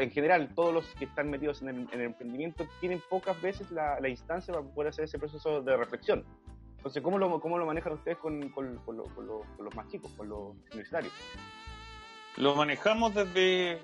en 0.00 0.10
general 0.10 0.54
todos 0.54 0.72
los 0.72 0.86
que 0.94 1.06
están 1.06 1.30
metidos 1.30 1.62
en 1.62 1.88
el, 1.92 2.00
emprendimiento 2.00 2.66
tienen 2.80 3.02
pocas 3.08 3.40
veces 3.40 3.70
la, 3.70 3.98
la, 4.00 4.08
instancia 4.08 4.52
para 4.54 4.66
poder 4.66 4.90
hacer 4.90 5.04
ese 5.04 5.18
proceso 5.18 5.62
de 5.62 5.76
reflexión. 5.76 6.24
Entonces, 6.76 7.02
¿cómo 7.02 7.16
lo, 7.16 7.40
cómo 7.40 7.58
lo 7.58 7.66
manejan 7.66 7.92
ustedes 7.92 8.18
con, 8.18 8.48
con, 8.50 8.76
con, 8.78 8.96
los 8.96 9.74
más 9.76 9.88
chicos, 9.88 10.10
con 10.16 10.28
los 10.28 10.50
universitarios? 10.72 11.12
Lo 12.36 12.54
manejamos 12.54 13.14
desde, 13.14 13.78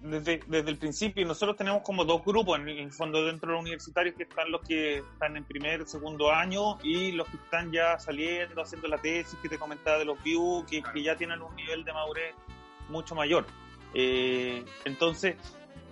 desde, 0.00 0.40
desde 0.46 0.70
el 0.70 0.78
principio. 0.78 1.26
Nosotros 1.26 1.56
tenemos 1.56 1.82
como 1.82 2.04
dos 2.04 2.24
grupos 2.24 2.58
en 2.58 2.68
el 2.68 2.92
fondo 2.92 3.24
dentro 3.24 3.48
de 3.48 3.54
los 3.54 3.62
universitarios 3.62 4.14
que 4.16 4.22
están 4.24 4.50
los 4.50 4.62
que 4.62 4.98
están 4.98 5.36
en 5.36 5.44
primer, 5.44 5.86
segundo 5.86 6.32
año 6.32 6.78
y 6.82 7.12
los 7.12 7.28
que 7.28 7.36
están 7.36 7.70
ya 7.72 7.98
saliendo, 7.98 8.62
haciendo 8.62 8.88
la 8.88 8.98
tesis 8.98 9.38
que 9.42 9.48
te 9.48 9.58
comentaba 9.58 9.98
de 9.98 10.04
los 10.04 10.22
views, 10.22 10.64
que, 10.64 10.82
que 10.82 11.02
ya 11.02 11.16
tienen 11.16 11.42
un 11.42 11.54
nivel 11.56 11.84
de 11.84 11.92
madurez 11.92 12.34
mucho 12.88 13.14
mayor. 13.14 13.46
Eh, 13.94 14.64
entonces, 14.84 15.36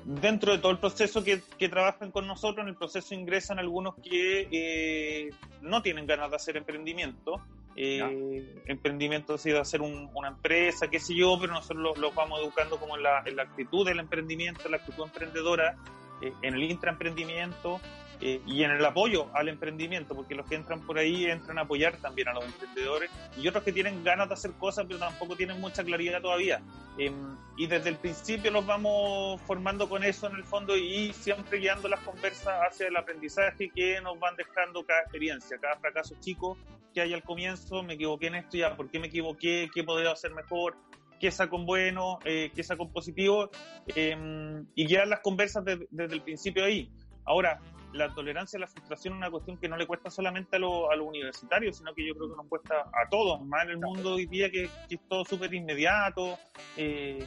dentro 0.05 0.53
de 0.53 0.59
todo 0.59 0.73
el 0.73 0.79
proceso 0.79 1.23
que, 1.25 1.43
trabajan 1.69 2.11
con 2.11 2.27
nosotros, 2.27 2.62
en 2.62 2.69
el 2.69 2.77
proceso 2.77 3.15
ingresan 3.15 3.59
algunos 3.59 3.97
que 3.97 4.49
eh, 4.51 5.31
no 5.61 5.83
tienen 5.83 6.07
ganas 6.07 6.31
de 6.31 6.37
hacer 6.37 6.57
emprendimiento. 6.57 7.41
Eh, 7.77 8.62
emprendimiento 8.67 9.35
ha 9.35 9.39
sido 9.39 9.61
hacer 9.61 9.83
una 9.83 10.29
empresa, 10.29 10.89
qué 10.89 10.99
sé 10.99 11.15
yo, 11.15 11.37
pero 11.39 11.53
nosotros 11.53 11.99
los, 11.99 12.15
vamos 12.15 12.41
educando 12.41 12.79
como 12.79 12.97
en 12.97 13.03
la, 13.03 13.23
en 13.27 13.37
la, 13.37 13.43
actitud 13.43 13.87
del 13.87 13.99
emprendimiento, 13.99 14.62
en 14.65 14.71
la 14.71 14.77
actitud 14.79 15.05
emprendedora, 15.05 15.77
eh, 16.23 16.33
en 16.43 16.55
el 16.55 16.62
intraemprendimiento, 16.62 17.81
eh, 18.21 18.41
y 18.47 18.62
en 18.62 18.71
el 18.71 18.85
apoyo 18.85 19.29
al 19.35 19.51
emprendimiento, 19.51 20.15
porque 20.15 20.35
los 20.35 20.47
que 20.47 20.55
entran 20.55 20.81
por 20.81 20.97
ahí 20.97 21.27
entran 21.27 21.59
a 21.59 21.62
apoyar 21.62 21.99
también 21.99 22.29
a 22.29 22.33
los 22.33 22.47
emprendedores 22.47 23.11
y 23.37 23.47
otros 23.47 23.62
que 23.62 23.73
tienen 23.73 24.03
ganas 24.05 24.29
de 24.29 24.35
hacer 24.35 24.53
cosas 24.53 24.87
pero 24.87 24.99
tampoco 24.99 25.37
tienen 25.37 25.61
mucha 25.61 25.85
claridad 25.85 26.23
todavía. 26.23 26.62
Em, 26.97 27.37
y 27.59 27.67
desde 27.67 27.91
el 27.91 27.97
principio 27.97 28.51
los 28.51 28.65
vamos 28.65 29.39
formando 29.43 29.87
con 29.87 30.03
eso 30.03 30.29
en 30.29 30.37
el 30.37 30.45
fondo 30.45 30.75
y 30.77 31.12
siempre 31.12 31.59
guiando 31.59 31.89
las 31.89 32.01
conversas 32.01 32.55
hacia 32.67 32.89
el 32.89 32.97
aprendizaje 32.97 33.69
que 33.69 34.01
nos 34.01 34.19
van 34.19 34.35
dejando 34.37 34.85
cada 34.87 35.03
experiencia, 35.03 35.59
cada 35.59 35.77
fracaso 35.77 36.15
chico 36.21 36.57
que 36.97 37.03
hay 37.03 37.13
al 37.13 37.23
comienzo, 37.23 37.83
me 37.83 37.93
equivoqué 37.93 38.29
en 38.29 38.37
esto 38.37 38.57
ya, 38.57 38.75
¿por 38.75 38.91
qué 38.91 38.99
me 38.99 39.09
equivoqué? 39.09 39.69
¿Qué 39.75 39.85
podría 39.85 40.13
hacer 40.13 40.33
mejor? 40.33 40.79
qué 41.21 41.31
saco 41.31 41.59
bueno, 41.59 42.19
eh, 42.25 42.51
qué 42.55 42.63
saco 42.63 42.91
positivo, 42.91 43.51
em, 43.89 44.67
y 44.75 44.87
guiar 44.87 45.07
las 45.09 45.21
conversas 45.21 45.65
desde 45.65 46.15
el 46.15 46.23
principio 46.23 46.65
ahí. 46.65 46.91
Ahora, 47.25 47.59
la 47.93 48.15
tolerancia 48.15 48.59
a 48.59 48.61
la 48.61 48.67
frustración 48.67 49.15
es 49.15 49.19
una 49.19 49.31
cuestión 49.31 49.59
que 49.59 49.69
no 49.69 49.77
le 49.77 49.87
cuesta 49.87 50.11
solamente 50.11 50.57
a, 50.57 50.59
los 50.59 50.89
universitarios, 51.01 51.79
sino 51.79 51.95
que 51.95 52.07
yo 52.07 52.15
creo 52.15 52.31
que 52.31 52.37
nos 52.37 52.47
cuesta 52.47 52.81
a 52.93 53.09
todos, 53.11 53.45
más 53.45 53.65
en 53.65 53.71
el 53.71 53.79
mundo 53.79 54.15
hoy 54.15 54.27
día 54.27 54.51
que, 54.51 54.65
es 54.65 55.01
todo 55.09 55.25
súper 55.25 55.53
inmediato, 55.53 56.39
eh, 56.77 57.27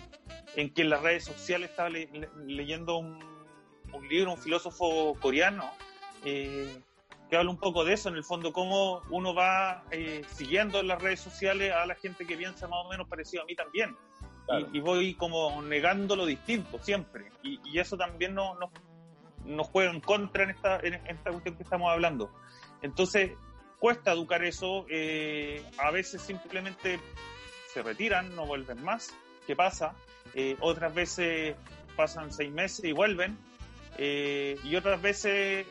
en 0.55 0.73
que 0.73 0.81
en 0.81 0.89
las 0.89 1.01
redes 1.01 1.25
sociales 1.25 1.69
estaba 1.69 1.89
leyendo 1.89 2.97
un, 2.97 3.19
libro, 4.09 4.33
un 4.33 4.37
filósofo 4.37 5.15
coreano, 5.19 5.69
eh, 6.25 6.79
que 7.29 7.37
habla 7.37 7.51
un 7.51 7.57
poco 7.57 7.85
de 7.85 7.93
eso, 7.93 8.09
en 8.09 8.15
el 8.15 8.23
fondo, 8.23 8.51
cómo 8.51 9.01
uno 9.09 9.33
va 9.33 9.83
eh, 9.91 10.23
siguiendo 10.33 10.79
en 10.79 10.87
las 10.87 11.01
redes 11.01 11.19
sociales 11.19 11.71
a 11.73 11.85
la 11.85 11.95
gente 11.95 12.25
que 12.25 12.35
piensa 12.35 12.67
más 12.67 12.85
o 12.85 12.89
menos 12.89 13.07
parecido 13.07 13.43
a 13.43 13.45
mí 13.45 13.55
también. 13.55 13.95
Y, 14.73 14.79
voy 14.79 15.13
como 15.13 15.61
negando 15.61 16.15
lo 16.15 16.25
distinto 16.25 16.79
siempre. 16.79 17.31
Y, 17.43 17.77
eso 17.77 17.95
también 17.97 18.33
nos, 18.33 18.57
nos 18.59 18.71
nos 19.45 19.67
juega 19.67 19.91
en 19.91 19.99
contra 19.99 20.43
en 20.43 20.51
esta, 20.51 20.79
en 20.79 20.93
esta 20.93 21.31
cuestión 21.31 21.55
que 21.55 21.63
estamos 21.63 21.91
hablando. 21.91 22.31
Entonces, 22.81 23.31
cuesta 23.79 24.11
educar 24.11 24.43
eso, 24.43 24.85
eh, 24.89 25.63
a 25.77 25.91
veces 25.91 26.21
simplemente 26.21 26.99
se 27.73 27.81
retiran, 27.81 28.35
no 28.35 28.45
vuelven 28.45 28.83
más. 28.83 29.13
¿Qué 29.47 29.55
pasa? 29.55 29.95
Eh, 30.33 30.55
otras 30.61 30.93
veces 30.93 31.55
pasan 31.95 32.31
seis 32.31 32.51
meses 32.51 32.85
y 32.85 32.91
vuelven, 32.91 33.37
eh, 33.97 34.57
y 34.63 34.75
otras 34.75 35.01
veces 35.01 35.65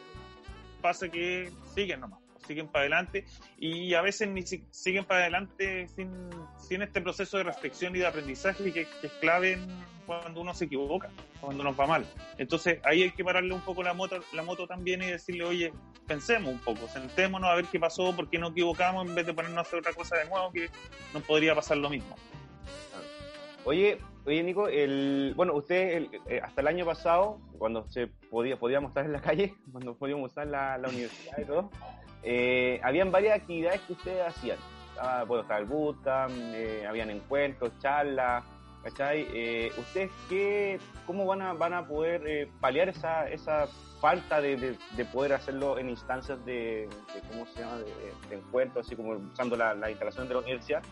pasa 0.81 1.09
que 1.09 1.51
siguen 1.75 2.01
nomás 2.01 2.21
siguen 2.49 2.67
para 2.67 2.83
adelante 2.83 3.25
y 3.59 3.95
a 3.95 4.03
veces 4.03 4.29
ni 4.29 4.43
siguen 4.43 5.05
para 5.05 5.21
adelante 5.21 5.87
sin, 5.89 6.11
sin 6.57 6.83
este 6.83 7.01
proceso 7.01 7.37
de 7.37 7.45
reflexión 7.45 7.95
y 7.95 8.01
de 8.01 8.07
aprendizaje 8.07 8.73
que, 8.73 8.83
es 9.03 9.13
clave 9.21 9.59
cuando 10.07 10.41
uno 10.41 10.55
se 10.55 10.65
equivoca, 10.65 11.11
cuando 11.41 11.63
nos 11.63 11.79
va 11.79 11.87
mal. 11.87 12.07
Entonces 12.39 12.81
ahí 12.85 13.03
hay 13.03 13.11
que 13.11 13.23
pararle 13.23 13.53
un 13.53 13.61
poco 13.61 13.83
la 13.83 13.93
moto, 13.93 14.21
la 14.33 14.43
moto 14.43 14.67
también 14.67 15.03
y 15.03 15.07
decirle, 15.07 15.45
oye, 15.45 15.73
pensemos 16.07 16.51
un 16.51 16.59
poco, 16.61 16.89
sentémonos 16.89 17.51
a 17.51 17.55
ver 17.55 17.67
qué 17.67 17.79
pasó, 17.79 18.17
por 18.17 18.31
qué 18.31 18.39
nos 18.39 18.53
equivocamos 18.53 19.07
en 19.07 19.15
vez 19.15 19.27
de 19.27 19.35
ponernos 19.35 19.59
a 19.59 19.69
hacer 19.69 19.81
otra 19.81 19.93
cosa 19.93 20.17
de 20.17 20.25
nuevo 20.25 20.51
que 20.51 20.71
nos 21.13 21.23
podría 21.25 21.55
pasar 21.55 21.77
lo 21.77 21.91
mismo. 21.91 22.17
Oye, 23.65 23.99
oye 24.29 24.43
Nico, 24.43 24.69
el, 24.69 25.33
bueno, 25.37 25.55
usted 25.55 26.09
eh, 26.27 26.41
hasta 26.43 26.61
el 26.61 26.67
año 26.67 26.85
pasado, 26.85 27.39
cuando 27.59 27.89
se 27.89 28.07
podía, 28.07 28.59
podíamos 28.59 28.91
estar 28.91 29.05
en 29.05 29.13
la 29.13 29.21
calle, 29.21 29.55
cuando 29.73 29.95
podíamos 29.95 30.31
estar 30.31 30.45
en 30.45 30.53
la, 30.53 30.79
la 30.79 30.89
universidad 30.89 31.39
y 31.39 31.45
todo, 31.45 31.71
eh, 32.23 32.81
habían 32.83 33.11
varias 33.11 33.39
actividades 33.39 33.81
que 33.83 33.93
ustedes 33.93 34.27
hacían. 34.27 34.59
Estaba, 34.91 35.25
bueno, 35.25 35.43
estaba 35.43 35.61
el 35.61 35.67
bootcamp, 35.67 36.33
eh, 36.37 36.85
habían 36.87 37.11
encuentros, 37.11 37.73
charlas, 37.79 38.45
¿cachai? 38.83 39.27
Eh, 39.33 39.73
¿Ustedes 39.79 40.11
qué, 40.29 40.79
cómo 41.07 41.27
van 41.27 41.43
a, 41.43 41.53
van 41.53 41.75
a 41.75 41.87
poder 41.87 42.27
eh, 42.27 42.51
paliar 42.61 42.89
esa, 42.89 43.29
esa 43.29 43.69
falta 44.01 44.41
de, 44.41 44.77
de, 44.97 45.05
poder 45.07 45.33
hacerlo 45.33 45.79
en 45.79 45.91
instancias 45.91 46.45
de, 46.45 46.89
¿cómo 47.31 47.47
se 47.47 47.61
llama?, 47.61 47.79
de, 47.79 48.37
encuentros, 48.37 48.87
así 48.87 48.95
como 48.95 49.13
usando 49.13 49.57
la, 49.57 49.91
instalación 49.91 50.29
de 50.29 50.35
la 50.35 50.41
universidad. 50.41 50.83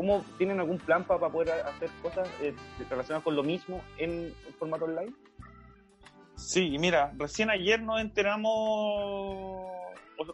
¿Cómo 0.00 0.24
tienen 0.38 0.58
algún 0.58 0.78
plan 0.78 1.04
para, 1.04 1.28
poder 1.28 1.50
hacer 1.60 1.90
cosas 2.00 2.26
relacionadas 2.88 3.22
con 3.22 3.36
lo 3.36 3.42
mismo 3.42 3.82
en, 3.98 4.32
formato 4.58 4.86
online? 4.86 5.12
Sí, 6.36 6.78
mira, 6.78 7.12
recién 7.18 7.50
ayer 7.50 7.82
nos 7.82 8.00
enteramos 8.00 9.70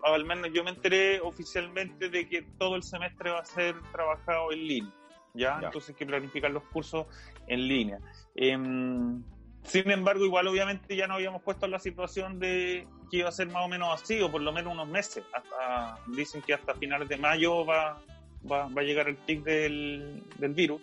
al 0.05 0.25
menos 0.25 0.53
yo 0.55 0.63
me 0.63 0.71
enteré 0.71 1.21
oficialmente 1.21 2.09
de 2.11 2.29
que 2.29 2.43
todo 2.43 2.77
el 2.77 2.85
semestre 2.85 3.31
va 3.31 3.41
a 3.41 3.45
ser 3.45 3.75
trabajado 3.91 4.53
en 4.53 4.69
línea, 4.69 4.93
¿ya? 5.35 5.59
Entonces 5.61 5.89
hay 5.89 5.95
que 5.97 6.07
planificar 6.07 6.53
los 6.53 6.63
cursos 6.63 7.09
en 7.49 7.67
línea. 7.67 7.99
Em, 8.37 9.21
sin 9.65 9.91
embargo, 9.91 10.25
igual 10.25 10.47
obviamente 10.47 10.95
ya 10.95 11.09
no 11.09 11.15
habíamos 11.15 11.43
puesto 11.43 11.67
en 11.67 11.73
la 11.73 11.81
situación 11.81 12.39
de 12.39 12.87
que 13.11 13.17
iba 13.17 13.31
a 13.31 13.33
ser 13.33 13.49
más 13.49 13.65
o 13.65 13.69
menos 13.69 14.01
así, 14.01 14.23
o 14.23 14.31
por 14.31 14.43
lo 14.43 14.53
menos 14.53 14.73
unos 14.73 14.87
meses. 14.87 15.25
Hasta, 15.33 15.99
dicen 16.07 16.41
que 16.43 16.55
hasta 16.55 16.73
finales 16.75 17.09
de 17.09 17.17
mayo 17.17 17.67
va, 17.67 18.01
va, 18.51 18.69
va 18.69 18.83
a 18.83 18.85
llegar 18.85 19.09
el 19.09 19.17
pic 19.17 19.43
del, 19.43 20.23
del 20.39 20.55
virus. 20.55 20.81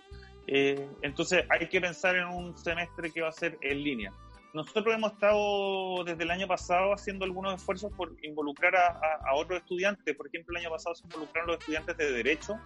Eh, 0.48 0.88
entonces 1.02 1.46
hay 1.50 1.68
que 1.68 1.80
pensar 1.80 2.16
en 2.16 2.28
un 2.28 2.58
semestre 2.58 3.12
que 3.12 3.22
va 3.22 3.30
a 3.30 3.32
ser 3.32 3.58
en 3.62 3.84
línea. 3.84 4.14
Nosotros 4.54 4.94
hemos 4.94 5.14
estado 5.14 6.04
desde 6.04 6.24
el 6.24 6.30
año 6.30 6.48
pasado 6.48 6.94
haciendo 6.94 7.26
algunos 7.26 7.56
esfuerzos 7.56 7.92
por 7.94 8.16
involucrar 8.22 8.76
a, 8.76 9.34
otros 9.36 9.60
estudiantes. 9.60 10.16
Por 10.16 10.28
ejemplo, 10.28 10.56
el 10.56 10.66
año 10.66 10.70
pasado 10.70 10.94
se 10.94 11.06
involucraron 11.06 11.48
los 11.48 11.60
estudiantes 11.60 11.98
de 11.98 12.12
Derecho 12.12 12.60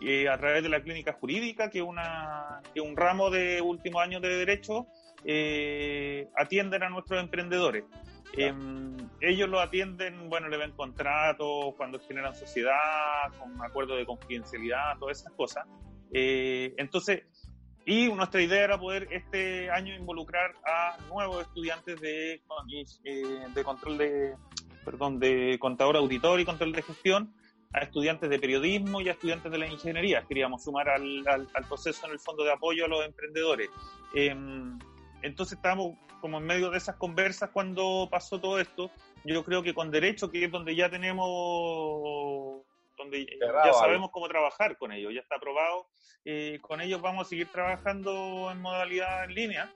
eh, 0.00 0.28
a 0.28 0.36
través 0.38 0.64
de 0.64 0.68
la 0.68 0.82
clínica 0.82 1.12
jurídica, 1.12 1.70
que, 1.70 1.80
una, 1.80 2.60
que 2.74 2.80
un 2.80 2.96
ramo 2.96 3.30
de 3.30 3.60
último 3.60 4.00
año 4.00 4.18
de 4.18 4.30
Derecho 4.30 4.86
eh, 5.24 6.28
atienden 6.36 6.82
a 6.82 6.88
nuestros 6.88 7.22
emprendedores. 7.22 7.84
Em, 8.34 8.96
ellos 9.20 9.48
lo 9.48 9.60
atienden, 9.60 10.28
bueno, 10.28 10.48
le 10.48 10.56
ven 10.56 10.72
contratos, 10.72 11.74
cuando 11.76 11.98
generan 11.98 12.34
sociedad, 12.34 13.32
con 13.38 13.62
acuerdo 13.62 13.96
de 13.96 14.06
confidencialidad, 14.06 14.98
todas 14.98 15.20
esas 15.20 15.32
cosas. 15.32 15.66
Eh, 16.12 16.74
entonces, 16.78 17.22
y 17.84 18.08
nuestra 18.12 18.40
idea 18.40 18.64
era 18.64 18.78
poder 18.78 19.08
este 19.10 19.70
año 19.70 19.94
involucrar 19.94 20.54
a 20.64 20.96
nuevos 21.08 21.42
estudiantes 21.42 22.00
de, 22.00 22.42
eh, 23.04 23.46
de 23.54 23.64
control 23.64 23.98
de, 23.98 24.34
perdón, 24.84 25.18
de 25.18 25.58
contador 25.58 25.96
auditor 25.96 26.40
y 26.40 26.44
control 26.44 26.72
de 26.72 26.82
gestión, 26.82 27.34
a 27.72 27.80
estudiantes 27.80 28.28
de 28.28 28.38
periodismo 28.38 29.00
y 29.00 29.08
a 29.08 29.12
estudiantes 29.12 29.50
de 29.50 29.58
la 29.58 29.66
ingeniería. 29.66 30.24
Queríamos 30.28 30.64
sumar 30.64 30.88
al, 30.88 31.26
al, 31.28 31.64
proceso 31.68 32.06
en 32.06 32.12
el 32.12 32.18
fondo 32.18 32.42
de 32.42 32.52
apoyo 32.52 32.84
a 32.84 32.88
los 32.88 33.04
emprendedores. 33.04 33.70
Em, 34.14 34.78
entonces 35.22 35.56
estábamos 35.56 35.96
como 36.20 36.38
en 36.38 36.44
medio 36.44 36.70
de 36.70 36.78
esas 36.78 36.96
conversas 36.96 37.50
cuando 37.50 38.08
pasó 38.10 38.40
todo 38.40 38.60
esto. 38.60 38.90
Yo 39.24 39.44
creo 39.44 39.62
que 39.62 39.74
con 39.74 39.90
derecho, 39.90 40.30
que 40.30 40.44
es 40.44 40.50
donde 40.50 40.74
ya 40.74 40.90
tenemos 40.90 42.64
donde 42.96 43.26
ya 43.64 43.72
sabemos 43.72 44.10
cómo 44.10 44.28
trabajar 44.28 44.76
con 44.76 44.92
ellos, 44.92 45.12
ya 45.14 45.20
está 45.20 45.36
aprobado. 45.36 45.86
Eh, 46.24 46.58
con 46.60 46.80
ellos 46.80 47.00
vamos 47.00 47.26
a 47.26 47.30
seguir 47.30 47.48
trabajando 47.48 48.50
en 48.52 48.60
modalidad 48.60 49.24
en 49.24 49.34
línea, 49.34 49.72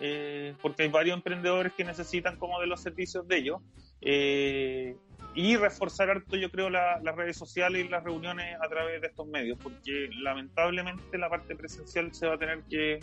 eh, 0.00 0.54
porque 0.60 0.82
hay 0.82 0.88
varios 0.88 1.16
emprendedores 1.16 1.72
que 1.74 1.84
necesitan 1.84 2.36
como 2.36 2.60
de 2.60 2.66
los 2.66 2.82
servicios 2.82 3.26
de 3.28 3.36
ellos. 3.36 3.62
Eh, 4.00 4.96
y 5.34 5.56
reforzar 5.56 6.08
harto, 6.08 6.36
yo 6.36 6.50
creo, 6.50 6.70
las 6.70 7.02
redes 7.14 7.36
sociales 7.36 7.84
y 7.84 7.88
las 7.88 8.02
reuniones 8.02 8.56
a 8.60 8.68
través 8.68 9.02
de 9.02 9.08
estos 9.08 9.26
medios, 9.26 9.58
porque 9.62 10.08
lamentablemente 10.20 11.18
la 11.18 11.28
parte 11.28 11.54
presencial 11.54 12.12
se 12.14 12.26
va 12.26 12.34
a 12.34 12.38
tener 12.38 12.62
que, 12.70 13.00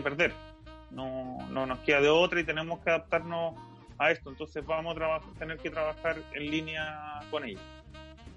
perder. 0.00 0.32
No, 0.90 1.38
no 1.50 1.66
nos 1.66 1.78
queda 1.80 2.00
de 2.00 2.08
otra 2.08 2.40
y 2.40 2.44
tenemos 2.44 2.80
que 2.80 2.90
adaptarnos 2.90 3.54
a 3.98 4.10
esto. 4.10 4.30
Entonces 4.30 4.64
vamos 4.64 4.96
a 4.96 5.20
tener 5.38 5.58
que 5.58 5.70
trabajar 5.70 6.16
en 6.34 6.50
línea 6.50 7.20
con 7.30 7.44
ellos. 7.44 7.62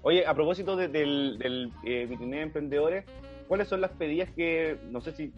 Oye, 0.02 0.26
a 0.26 0.34
propósito 0.34 0.76
del, 0.76 0.92
del 1.38 1.72
eh, 1.84 2.06
de 2.08 2.40
Emprendedores, 2.40 3.04
¿cuáles 3.48 3.68
son 3.68 3.82
las 3.82 3.90
pedidas 3.90 4.30
que, 4.30 4.78
no 4.90 5.00
sé 5.00 5.12
si 5.12 5.30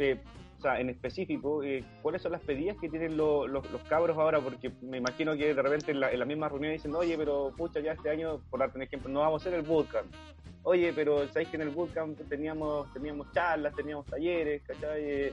o 0.59 0.63
sea, 0.63 0.79
en 0.79 0.91
específico, 0.91 1.65
eh, 1.65 1.83
¿cuáles 2.03 2.23
son 2.23 2.31
las 2.31 2.41
pedidas 2.41 2.77
que 2.81 2.89
tienen 2.89 3.17
los 3.17 3.67
cabros 3.89 4.17
ahora? 4.17 4.39
Porque 4.39 4.71
me 4.81 4.99
imagino 4.99 5.37
que 5.37 5.53
de 5.53 5.61
repente 5.61 5.91
en 5.91 5.99
la, 5.99 6.25
misma 6.25 6.49
reunión 6.49 6.73
dicen, 6.73 6.95
oye, 6.95 7.19
pero 7.19 7.53
pucha, 7.57 7.81
ya 7.81 7.95
este 7.95 8.11
año, 8.11 8.41
por 8.49 8.61
darte 8.61 8.79
un 8.79 8.83
ejemplo, 8.83 9.11
no 9.11 9.19
vamos 9.19 9.43
a 9.43 9.49
hacer 9.49 9.59
el 9.59 9.67
bootcamp. 9.67 10.07
Oye, 10.63 10.93
pero 10.95 11.27
¿sabéis 11.27 11.49
que 11.49 11.57
en 11.57 11.63
el 11.63 11.71
bootcamp 11.71 12.17
teníamos, 12.29 12.93
teníamos 12.93 13.27
charlas, 13.33 13.75
teníamos 13.75 14.07
talleres, 14.07 14.63
¿cachai? 14.63 15.03
Eh, 15.05 15.33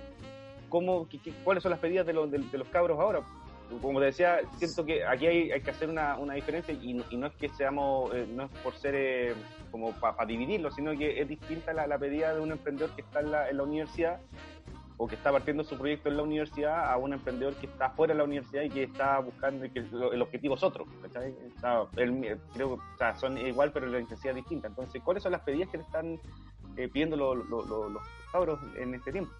¿Cómo, 0.70 1.08
¿Cuáles 1.44 1.64
son 1.64 1.72
las 1.72 1.80
pedidas 1.80 2.06
de, 2.06 2.14
los, 2.14 2.30
de, 2.32 2.58
los 2.58 2.68
cabros 2.70 3.00
ahora? 3.00 3.22
Como 3.82 4.00
te 4.00 4.06
decía, 4.06 4.40
siento 4.58 4.84
que 4.86 5.06
aquí 5.06 5.28
hay, 5.28 5.52
hay 5.52 5.62
que 5.62 5.70
hacer 5.70 5.90
una, 5.90 6.16
diferencia 6.34 6.74
y 6.74 6.94
no, 6.94 7.04
y 7.10 7.24
es 7.24 7.34
que 7.34 7.50
seamos, 7.50 8.14
eh, 8.16 8.28
no 8.28 8.44
es 8.46 8.52
por 8.64 8.76
ser 8.76 9.36
como 9.70 9.92
para 9.94 10.26
dividirlo, 10.26 10.72
sino 10.72 10.98
que 10.98 11.22
es 11.22 11.28
distinta 11.28 11.74
la, 11.74 11.98
pedida 12.00 12.34
de 12.34 12.42
un 12.42 12.52
emprendedor 12.52 12.90
que 12.96 13.02
está 13.02 13.20
en 13.20 13.32
la, 13.32 13.50
en 13.50 13.58
la 13.58 13.64
universidad 13.64 14.20
o 15.02 15.08
que 15.08 15.16
está 15.16 15.32
partiendo 15.32 15.64
su 15.64 15.78
proyecto 15.78 16.10
en 16.10 16.18
la 16.18 16.24
universidad 16.24 16.92
a 16.92 16.98
un 16.98 17.14
emprendedor 17.14 17.56
que 17.56 17.68
está 17.68 17.90
fuera 17.92 18.14
de 18.14 18.18
la 18.18 18.26
universidad 18.26 18.64
y 18.64 18.70
que 18.70 18.84
está 18.84 19.18
buscando 19.20 19.66
que 19.72 19.80
el 19.80 20.22
objetivo 20.22 20.56
es 20.56 20.64
otro. 20.64 20.86
creo 22.54 22.78
que 22.78 23.16
son 23.16 23.38
igual, 23.38 23.72
pero 23.72 23.88
la 23.88 24.02
intensidad 24.02 24.32
es 24.32 24.44
distinta. 24.44 24.68
Entonces, 24.68 25.02
¿cuáles 25.02 25.24
son 25.24 25.32
las 25.32 25.42
pedidas 25.42 25.70
que 25.70 25.78
le 25.78 25.84
están 25.84 26.20
eh, 26.76 26.90
pidiendo 26.90 27.16
los, 27.16 27.48
los, 27.48 28.04
cabros 28.30 28.60
en 28.78 28.94
este 28.94 29.14
tiempo? 29.14 29.32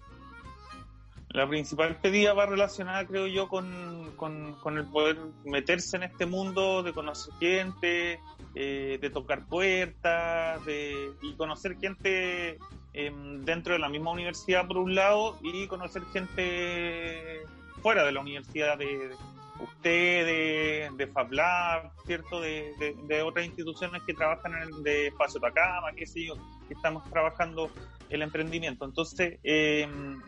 La 1.30 1.48
principal 1.48 1.96
pedida 2.00 2.34
va 2.34 2.46
relacionada, 2.46 3.06
creo 3.06 3.26
yo, 3.26 3.48
con, 3.48 4.12
con, 4.16 4.78
el 4.78 4.84
poder 4.86 5.16
meterse 5.44 5.96
en 5.96 6.02
este 6.02 6.26
mundo, 6.26 6.82
de 6.82 6.92
conocer 6.92 7.32
gente, 7.38 8.20
eh, 8.54 8.98
de 9.00 9.10
tocar 9.10 9.46
puertas, 9.46 10.64
de, 10.64 11.12
y 11.22 11.34
conocer 11.34 11.76
gente 11.78 12.58
Em, 12.92 13.44
dentro 13.44 13.74
de 13.74 13.78
la 13.78 13.88
misma 13.88 14.10
universidad 14.10 14.66
por 14.66 14.78
un 14.78 14.96
lado 14.96 15.38
y 15.42 15.68
conocer 15.68 16.02
gente 16.12 17.40
fuera 17.82 18.04
de 18.04 18.10
la 18.10 18.20
universidad 18.20 18.76
de, 18.76 19.12
usted, 19.60 20.90
de, 20.96 21.06
FabLab, 21.06 21.92
¿cierto? 22.04 22.40
De, 22.40 23.22
otras 23.24 23.46
instituciones 23.46 24.02
que 24.02 24.12
trabajan 24.12 24.54
en 24.54 24.62
el 24.62 24.82
de 24.82 25.06
Espacio 25.06 25.40
Tacama, 25.40 25.92
qué 25.94 26.04
sé 26.04 26.26
yo, 26.26 26.34
que 26.66 26.74
estamos 26.74 27.08
trabajando 27.10 27.70
el 28.08 28.22
emprendimiento. 28.22 28.84
Entonces, 28.84 29.38
em, 29.44 30.20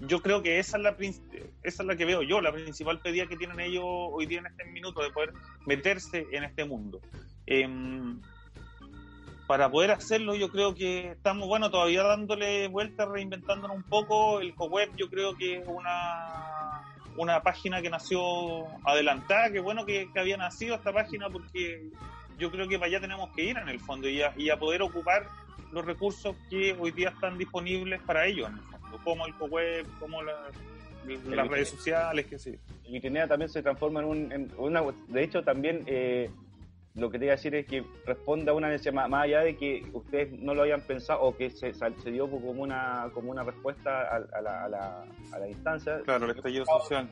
yo 0.00 0.22
creo 0.22 0.42
que 0.42 0.58
esa 0.58 0.76
es 0.76 0.82
la 0.82 0.96
esa 1.62 1.82
es 1.82 1.86
la 1.86 1.96
que 1.96 2.04
veo 2.04 2.22
yo, 2.22 2.40
la 2.40 2.52
principal 2.52 3.00
pedida 3.00 3.26
que 3.26 3.36
tienen 3.36 3.60
ellos 3.60 3.84
hoy 3.84 4.26
día 4.26 4.40
en 4.40 4.46
este 4.46 4.64
minuto 4.66 5.02
de 5.02 5.10
poder 5.10 5.32
meterse 5.66 6.26
en 6.32 6.44
este 6.44 6.64
mundo. 6.64 7.00
Em, 7.46 8.20
para 9.46 9.70
poder 9.70 9.90
hacerlo 9.90 10.34
yo 10.34 10.48
creo 10.48 10.74
que 10.74 11.10
estamos, 11.10 11.48
bueno, 11.48 11.70
todavía 11.70 12.02
dándole 12.02 12.68
vueltas, 12.68 13.08
reinventándonos 13.08 13.76
un 13.76 13.82
poco. 13.82 14.40
El 14.40 14.54
CoWeb 14.54 14.94
yo 14.96 15.10
creo 15.10 15.36
que 15.36 15.58
es 15.58 15.66
una, 15.66 16.82
una 17.16 17.42
página 17.42 17.82
que 17.82 17.90
nació 17.90 18.66
adelantada, 18.84 19.50
que 19.50 19.60
bueno 19.60 19.84
que, 19.84 20.08
había 20.16 20.36
nacido 20.36 20.76
esta 20.76 20.92
página 20.92 21.28
porque 21.28 21.90
yo 22.38 22.50
creo 22.50 22.68
que 22.68 22.78
para 22.78 22.86
allá 22.86 23.00
tenemos 23.00 23.30
que 23.34 23.42
ir 23.42 23.58
en 23.58 23.68
el 23.68 23.80
fondo 23.80 24.08
y 24.08 24.22
a, 24.22 24.32
y 24.36 24.48
a 24.48 24.58
poder 24.58 24.82
ocupar 24.82 25.26
los 25.72 25.84
recursos 25.84 26.36
que 26.48 26.76
hoy 26.78 26.90
día 26.90 27.10
están 27.10 27.36
disponibles 27.36 28.00
para 28.02 28.26
ellos 28.26 28.48
en 28.48 28.54
el 28.54 28.62
fondo, 28.62 28.79
como 29.04 29.26
el 29.26 29.34
CoWeb, 29.34 29.86
como 29.98 30.22
las 30.22 31.48
redes 31.48 31.68
sociales, 31.68 32.26
que 32.26 32.38
sí. 32.38 32.58
Vitinea 32.88 33.28
también 33.28 33.48
se 33.48 33.62
transforma 33.62 34.00
en, 34.00 34.06
un, 34.06 34.32
en 34.32 34.50
una, 34.58 34.82
de 35.08 35.22
hecho 35.22 35.42
también... 35.42 35.82
Eh, 35.86 36.30
lo 36.96 37.08
que 37.08 37.20
te 37.20 37.26
iba 37.26 37.34
a 37.34 37.36
decir 37.36 37.54
es 37.54 37.66
que 37.66 37.84
responda 38.04 38.50
a 38.50 38.54
una 38.54 38.68
necesidad, 38.68 39.08
más, 39.08 39.22
allá 39.22 39.42
de 39.42 39.56
que 39.56 39.88
ustedes 39.92 40.32
no 40.32 40.54
lo 40.54 40.62
hayan 40.62 40.80
pensado 40.80 41.22
o 41.22 41.36
que 41.36 41.48
se, 41.48 41.72
se 41.72 42.10
dio 42.10 42.28
como 42.28 42.50
una, 42.50 43.08
como 43.14 43.30
una 43.30 43.44
respuesta 43.44 44.08
a, 44.08 44.40
la, 44.42 44.64
a, 44.64 44.68
la, 44.68 45.04
a 45.32 45.38
la 45.38 45.48
instancia. 45.48 46.00
Claro, 46.04 46.24
el 46.24 46.32
estallido 46.36 46.66
social. 46.66 47.08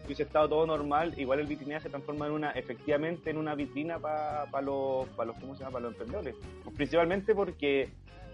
Si 0.00 0.06
hubiese 0.06 0.24
estado 0.24 0.48
todo 0.48 0.66
normal, 0.66 1.14
igual 1.16 1.38
el 1.38 1.46
vitrinea 1.46 1.80
se 1.80 1.88
transforma 1.88 2.26
en 2.26 2.32
una, 2.32 2.50
efectivamente 2.50 3.30
en 3.30 3.36
una 3.36 3.54
vitrina 3.54 4.00
para 4.00 4.62
los, 4.62 5.08
para 5.10 5.26
los, 5.26 5.36
¿cómo 5.38 5.54
se 5.54 5.60
llama? 5.60 5.74
Para 5.74 5.84
los 5.84 5.92
emprendedores. 5.92 6.34
Pues 6.64 6.74
principalmente 6.74 7.32
porque 7.32 7.88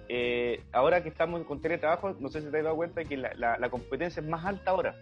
eh, 0.08 0.62
ahora 0.72 1.02
que 1.02 1.08
estamos 1.08 1.42
con 1.44 1.60
teletrabajo, 1.60 2.16
no 2.20 2.28
sé 2.28 2.40
si 2.40 2.50
te 2.50 2.58
has 2.58 2.64
dado 2.64 2.76
cuenta 2.76 3.04
que 3.04 3.16
la, 3.16 3.34
la 3.34 3.70
competencia 3.70 4.20
es 4.20 4.28
más 4.28 4.44
alta 4.44 4.70
ahora. 4.70 4.94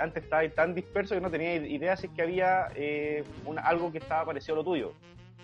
Antes 0.00 0.22
estaba 0.22 0.48
tan 0.50 0.74
disperso 0.74 1.14
que 1.14 1.20
no 1.20 1.30
tenía 1.30 1.56
idea 1.56 1.96
si 1.96 2.06
es 2.06 2.12
que 2.12 2.22
había 2.22 2.68
eh, 2.76 3.24
algo 3.64 3.90
que 3.90 3.98
estaba 3.98 4.26
parecido 4.26 4.54
a 4.54 4.58
lo 4.58 4.64
tuyo. 4.64 4.92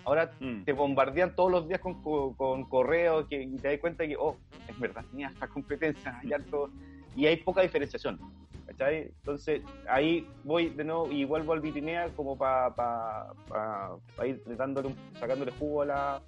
Ahora 0.05 0.31
mm. 0.39 0.63
te 0.63 0.73
bombardean 0.73 1.35
todos 1.35 1.51
los 1.51 1.67
días 1.67 1.79
con, 1.79 2.01
con, 2.01 2.63
correos 2.65 3.27
que, 3.27 3.41
y 3.41 3.57
te 3.57 3.69
das 3.69 3.79
cuenta 3.79 4.07
que, 4.07 4.15
oh, 4.17 4.37
es 4.67 4.79
verdad, 4.79 5.03
tenía 5.11 5.27
esta 5.27 5.47
competencia, 5.47 6.19
hay 6.19 6.31
y 7.15 7.25
hay 7.25 7.37
poca 7.37 7.61
diferenciación. 7.61 8.19
Entonces 8.67 9.61
ahí 9.87 10.27
voy 10.43 10.69
de 10.69 10.83
nuevo 10.83 11.09
y 11.11 11.25
vuelvo 11.25 11.53
al 11.53 11.61
Vitinea 11.61 12.09
como 12.15 12.37
para 12.37 13.27
ir 14.25 14.41
dándole, 14.57 14.95
sacándole 15.19 15.51
jugo 15.51 15.83
a 15.83 15.85
la, 15.85 16.21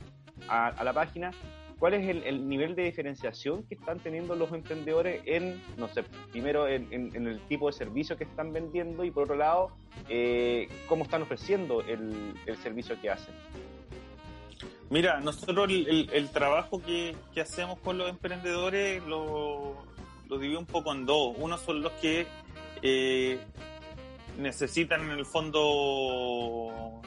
a 0.48 0.84
la 0.84 0.94
página 0.94 1.32
cuál 1.80 1.94
es 1.96 2.08
el, 2.08 2.48
nivel 2.48 2.76
de 2.76 2.84
diferenciación 2.84 3.64
que 3.64 3.76
están 3.76 4.00
teniendo 4.00 4.36
los 4.36 4.52
emprendedores 4.52 5.22
en, 5.26 5.62
no 5.78 5.88
sé, 5.88 6.04
primero 6.32 6.68
en, 6.68 6.88
el 6.92 7.40
tipo 7.48 7.68
de 7.68 7.74
servicio 7.74 8.18
que 8.18 8.24
están 8.24 8.54
vendiendo 8.54 9.04
y 9.04 9.12
por 9.12 9.24
otro 9.24 9.36
lado, 9.36 9.72
eh, 10.10 10.68
cómo 10.88 11.04
están 11.04 11.22
ofreciendo 11.22 11.82
el, 11.82 12.34
servicio 12.62 13.00
que 13.02 13.10
hacen. 13.10 13.34
Mira, 14.90 15.20
nosotros 15.20 15.70
el, 15.70 16.30
trabajo 16.30 16.82
que, 16.82 17.16
hacemos 17.42 17.80
con 17.80 17.98
los 17.98 18.10
emprendedores 18.10 19.04
lo, 19.06 19.76
lo 20.30 20.38
divido 20.38 20.60
un 20.60 20.66
poco 20.66 20.94
en 20.94 21.06
dos. 21.06 21.36
Uno 21.38 21.58
son 21.58 21.82
los 21.82 21.92
que 21.94 22.28
eh, 22.82 23.40
necesitan 24.38 25.02
en 25.02 25.12
el 25.12 25.26
fondo 25.26 27.02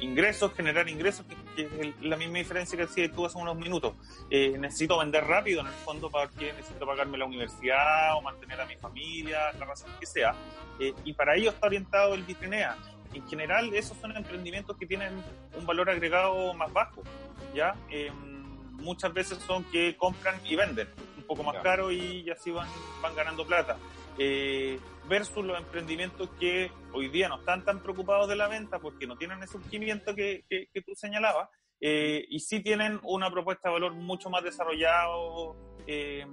ingresos, 0.00 0.52
generar 0.54 0.88
ingresos, 0.88 1.26
que, 1.26 1.36
es 1.60 2.00
la 2.02 2.16
misma 2.16 2.38
diferencia 2.38 2.76
que 2.76 2.86
decía 2.86 3.10
tú 3.10 3.26
hace 3.26 3.38
unos 3.38 3.56
minutos. 3.56 3.94
Eh, 4.30 4.56
necesito 4.58 4.98
vender 4.98 5.24
rápido 5.24 5.60
en 5.60 5.66
el 5.66 5.72
fondo 5.72 6.10
porque 6.10 6.52
necesito 6.52 6.86
pagarme 6.86 7.18
la 7.18 7.24
universidad 7.24 8.16
o 8.16 8.22
mantener 8.22 8.60
a 8.60 8.66
mi 8.66 8.76
familia, 8.76 9.52
la 9.58 9.66
razón 9.66 9.90
que 9.98 10.06
sea. 10.06 10.34
Eh, 10.78 10.94
y 11.04 11.12
para 11.12 11.36
ello 11.36 11.50
está 11.50 11.66
orientado 11.66 12.14
el 12.14 12.22
Vitrinea. 12.22 12.76
En 13.12 13.26
general, 13.28 13.74
esos 13.74 13.96
son 13.98 14.16
emprendimientos 14.16 14.76
que 14.76 14.86
tienen 14.86 15.12
un 15.58 15.66
valor 15.66 15.90
agregado 15.90 16.54
más 16.54 16.72
bajo. 16.72 17.02
¿ya? 17.54 17.74
Em, 17.88 18.14
muchas 18.76 19.12
veces 19.12 19.38
son 19.38 19.64
que 19.64 19.96
compran 19.96 20.40
y 20.44 20.56
venden 20.56 20.88
un 21.16 21.24
poco 21.24 21.42
más 21.42 21.56
caro 21.62 21.90
y 21.92 22.28
así 22.30 22.50
van, 22.50 22.68
van 23.02 23.14
ganando 23.14 23.44
plata. 23.46 23.76
Eh, 24.18 24.78
versus 25.08 25.44
los 25.44 25.58
emprendimientos 25.58 26.30
que 26.38 26.70
hoy 26.92 27.08
día 27.08 27.28
no 27.28 27.40
están 27.40 27.64
tan 27.64 27.82
preocupados 27.82 28.28
de 28.28 28.36
la 28.36 28.48
venta 28.48 28.78
porque 28.78 29.06
no 29.06 29.16
tienen 29.16 29.42
ese 29.42 29.52
surgimiento 29.54 30.14
que, 30.14 30.44
que, 30.48 30.82
tú 30.82 30.94
señalabas 30.94 31.48
eh, 31.80 32.24
y 32.28 32.38
sí 32.38 32.60
tienen 32.60 33.00
una 33.02 33.30
propuesta 33.30 33.68
de 33.68 33.74
valor 33.74 33.94
mucho 33.94 34.30
más 34.30 34.44
desarrollado 34.44 35.56
eh, 35.86 36.24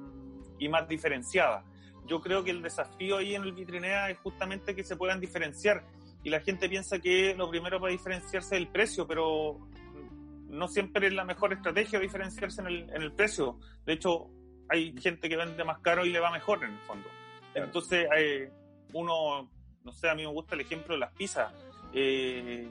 y 0.59 0.69
más 0.69 0.87
diferenciada. 0.87 1.63
Yo 2.05 2.21
creo 2.21 2.43
que 2.43 2.51
el 2.51 2.61
desafío 2.61 3.17
ahí 3.17 3.35
en 3.35 3.43
el 3.43 3.53
Vitrinea 3.53 4.09
es 4.09 4.19
justamente 4.19 4.75
que 4.75 4.83
se 4.83 4.95
puedan 4.95 5.19
diferenciar 5.19 5.83
y 6.23 6.29
la 6.29 6.41
gente 6.41 6.69
piensa 6.69 6.99
que 6.99 7.33
lo 7.35 7.49
primero 7.49 7.79
para 7.79 7.91
diferenciarse 7.91 8.55
es 8.55 8.61
el 8.61 8.67
precio, 8.67 9.07
pero 9.07 9.57
no 10.49 10.67
siempre 10.67 11.07
es 11.07 11.13
la 11.13 11.25
mejor 11.25 11.53
estrategia 11.53 11.99
diferenciarse 11.99 12.61
en 12.61 12.67
el, 12.67 12.89
en 12.93 13.01
el 13.01 13.13
precio. 13.13 13.59
De 13.85 13.93
hecho, 13.93 14.29
hay 14.69 14.93
gente 14.99 15.29
que 15.29 15.37
vende 15.37 15.63
más 15.63 15.79
caro 15.79 16.05
y 16.05 16.11
le 16.11 16.19
va 16.19 16.31
mejor 16.31 16.63
en 16.63 16.71
el 16.71 16.79
fondo. 16.79 17.07
Entonces, 17.63 18.07
eh, 18.15 18.51
uno, 18.93 19.49
no 19.83 19.91
sé, 19.91 20.09
a 20.09 20.15
mí 20.15 20.23
me 20.23 20.31
gusta 20.31 20.55
el 20.55 20.61
ejemplo 20.61 20.93
de 20.93 20.99
las 20.99 21.13
pizzas. 21.13 21.53
Eh, 21.93 22.67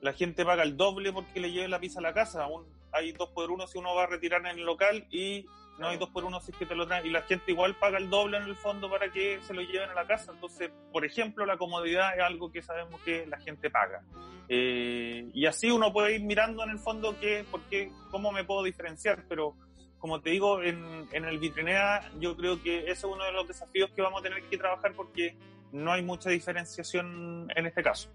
la 0.00 0.12
gente 0.12 0.44
paga 0.44 0.62
el 0.62 0.76
doble 0.76 1.12
porque 1.12 1.40
le 1.40 1.52
lleve 1.52 1.68
la 1.68 1.78
pizza 1.78 2.00
a 2.00 2.02
la 2.02 2.12
casa. 2.12 2.46
hay 2.92 3.12
dos 3.12 3.30
por 3.30 3.50
uno 3.50 3.66
si 3.66 3.78
uno 3.78 3.94
va 3.94 4.04
a 4.04 4.06
retirar 4.06 4.40
en 4.46 4.58
el 4.58 4.64
local 4.64 5.06
y 5.10 5.46
no 5.78 5.88
hay 5.88 5.96
dos 5.96 6.10
por 6.10 6.24
uno 6.24 6.40
si 6.40 6.52
es 6.52 6.56
que 6.56 6.66
te 6.66 6.74
lo 6.74 6.86
traen. 6.86 7.06
Y 7.06 7.10
la 7.10 7.22
gente 7.22 7.52
igual 7.52 7.76
paga 7.76 7.98
el 7.98 8.10
doble 8.10 8.38
en 8.38 8.44
el 8.44 8.56
fondo 8.56 8.90
para 8.90 9.10
que 9.10 9.40
se 9.42 9.54
lo 9.54 9.62
lleven 9.62 9.90
a 9.90 9.94
la 9.94 10.06
casa. 10.06 10.32
Entonces, 10.32 10.70
por 10.92 11.04
ejemplo, 11.04 11.46
la 11.46 11.56
comodidad 11.56 12.16
es 12.16 12.22
algo 12.22 12.50
que 12.50 12.62
sabemos 12.62 13.00
que 13.02 13.26
la 13.26 13.38
gente 13.38 13.70
paga. 13.70 14.02
Eh, 14.48 15.30
y 15.32 15.46
así 15.46 15.70
uno 15.70 15.92
puede 15.92 16.16
ir 16.16 16.22
mirando 16.22 16.62
en 16.64 16.70
el 16.70 16.78
fondo 16.78 17.18
que, 17.18 17.44
porque, 17.50 17.90
cómo 18.10 18.32
me 18.32 18.44
puedo 18.44 18.62
diferenciar, 18.62 19.24
pero 19.28 19.54
como 20.02 20.20
te 20.20 20.30
digo, 20.30 20.60
en, 20.60 21.06
en 21.12 21.24
el 21.24 21.38
Vitrinea 21.38 22.10
yo 22.18 22.36
creo 22.36 22.60
que 22.60 22.80
ese 22.80 22.90
es 22.90 23.04
uno 23.04 23.22
de 23.22 23.30
los 23.30 23.46
desafíos 23.46 23.88
que 23.94 24.02
vamos 24.02 24.20
a 24.20 24.24
tener 24.24 24.42
que 24.50 24.58
trabajar 24.58 24.92
porque 24.96 25.36
no 25.70 25.92
hay 25.92 26.02
mucha 26.02 26.28
diferenciación 26.28 27.46
en 27.54 27.66
este 27.66 27.84
caso. 27.84 28.10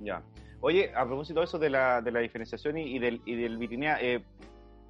Ya. 0.00 0.22
Oye, 0.62 0.90
a 0.94 1.04
propósito 1.04 1.40
de 1.40 1.44
eso 1.44 1.58
de 1.58 1.68
la, 1.68 2.00
de 2.00 2.10
la 2.10 2.20
diferenciación 2.20 2.78
y, 2.78 2.98
del, 2.98 3.20
y 3.26 3.34
del 3.34 3.58
Vitinea, 3.58 3.98
eh, 4.00 4.24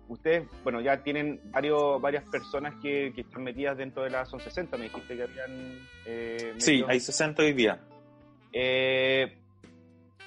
ustedes, 0.06 0.46
bueno, 0.62 0.80
ya 0.80 1.02
tienen 1.02 1.40
varios, 1.46 2.00
varias 2.00 2.22
personas 2.22 2.76
que, 2.80 3.12
que, 3.12 3.22
están 3.22 3.42
metidas 3.42 3.76
dentro 3.76 4.04
de 4.04 4.10
la 4.10 4.24
Son 4.24 4.38
60, 4.38 4.76
me 4.76 4.84
dijiste 4.84 5.16
que 5.16 5.22
habían... 5.24 5.80
Eh, 6.06 6.54
sí, 6.58 6.84
hay 6.86 7.00
60 7.00 7.42
hoy 7.42 7.54
día. 7.54 7.80
Eh, 8.52 9.39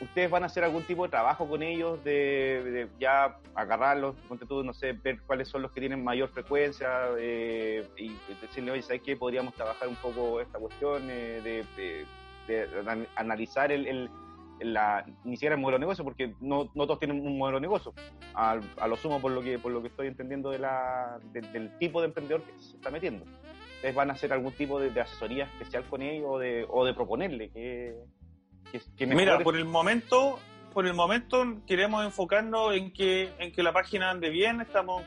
¿Ustedes 0.03 0.29
van 0.29 0.43
a 0.43 0.47
hacer 0.47 0.63
algún 0.63 0.83
tipo 0.83 1.03
de 1.03 1.09
trabajo 1.09 1.47
con 1.47 1.63
ellos 1.63 2.03
de, 2.03 2.87
ya 2.99 3.37
agarrarlos, 3.55 4.15
no 4.49 4.73
sé, 4.73 4.93
ver 4.93 5.21
cuáles 5.21 5.47
son 5.47 5.61
los 5.61 5.71
que 5.71 5.79
tienen 5.79 6.03
mayor 6.03 6.29
frecuencia 6.29 7.09
eh, 7.17 7.87
y 7.97 8.15
decirle, 8.41 8.71
oye, 8.71 8.81
¿sabes 8.81 9.01
qué? 9.01 9.15
Podríamos 9.15 9.53
trabajar 9.53 9.87
un 9.87 9.95
poco 9.95 10.41
esta 10.41 10.59
cuestión 10.59 11.07
de, 11.07 12.05
analizar 13.15 13.71
el 13.71 14.09
la, 14.59 15.05
ni 15.23 15.35
siquiera 15.35 15.55
el 15.55 15.61
modelo 15.61 15.77
de 15.77 15.81
negocio, 15.81 16.03
porque 16.03 16.35
no, 16.39 16.69
no 16.73 16.85
todos 16.85 16.99
tienen 16.99 17.25
un 17.25 17.37
modelo 17.37 17.57
de 17.57 17.61
negocio. 17.61 17.93
A, 18.33 18.59
a, 18.77 18.87
lo 18.87 18.95
sumo, 18.95 19.19
por 19.19 19.31
lo 19.31 19.41
que 19.41 19.59
por 19.59 19.71
lo 19.71 19.81
que 19.81 19.87
estoy 19.87 20.07
entendiendo 20.07 20.51
de 20.51 20.59
la, 20.59 21.19
del 21.31 21.77
tipo 21.77 22.01
de 22.01 22.07
emprendedor 22.07 22.41
que 22.43 22.51
se 22.59 22.75
está 22.75 22.89
metiendo. 22.89 23.25
¿Ustedes 23.75 23.95
van 23.95 24.09
a 24.09 24.13
hacer 24.13 24.31
algún 24.31 24.53
tipo 24.53 24.79
de, 24.79 24.99
asesoría 24.99 25.45
especial 25.45 25.83
con 25.89 26.01
ellos 26.01 26.27
o 26.29 26.39
de, 26.39 26.65
o 26.69 26.85
de 26.85 26.93
proponerle 26.93 27.49
que, 27.49 27.95
que, 28.97 29.05
Mira, 29.05 29.39
por 29.39 29.55
el 29.55 29.65
momento 29.65 30.39
por 30.73 30.87
el 30.87 30.93
momento 30.95 31.61
queremos 31.67 32.03
enfocarnos 32.03 32.75
en 32.75 32.91
que, 32.91 33.31
en 33.37 33.51
que 33.51 33.61
la 33.61 33.71
página 33.71 34.09
ande 34.09 34.29
bien, 34.29 34.59
estamos 34.59 35.03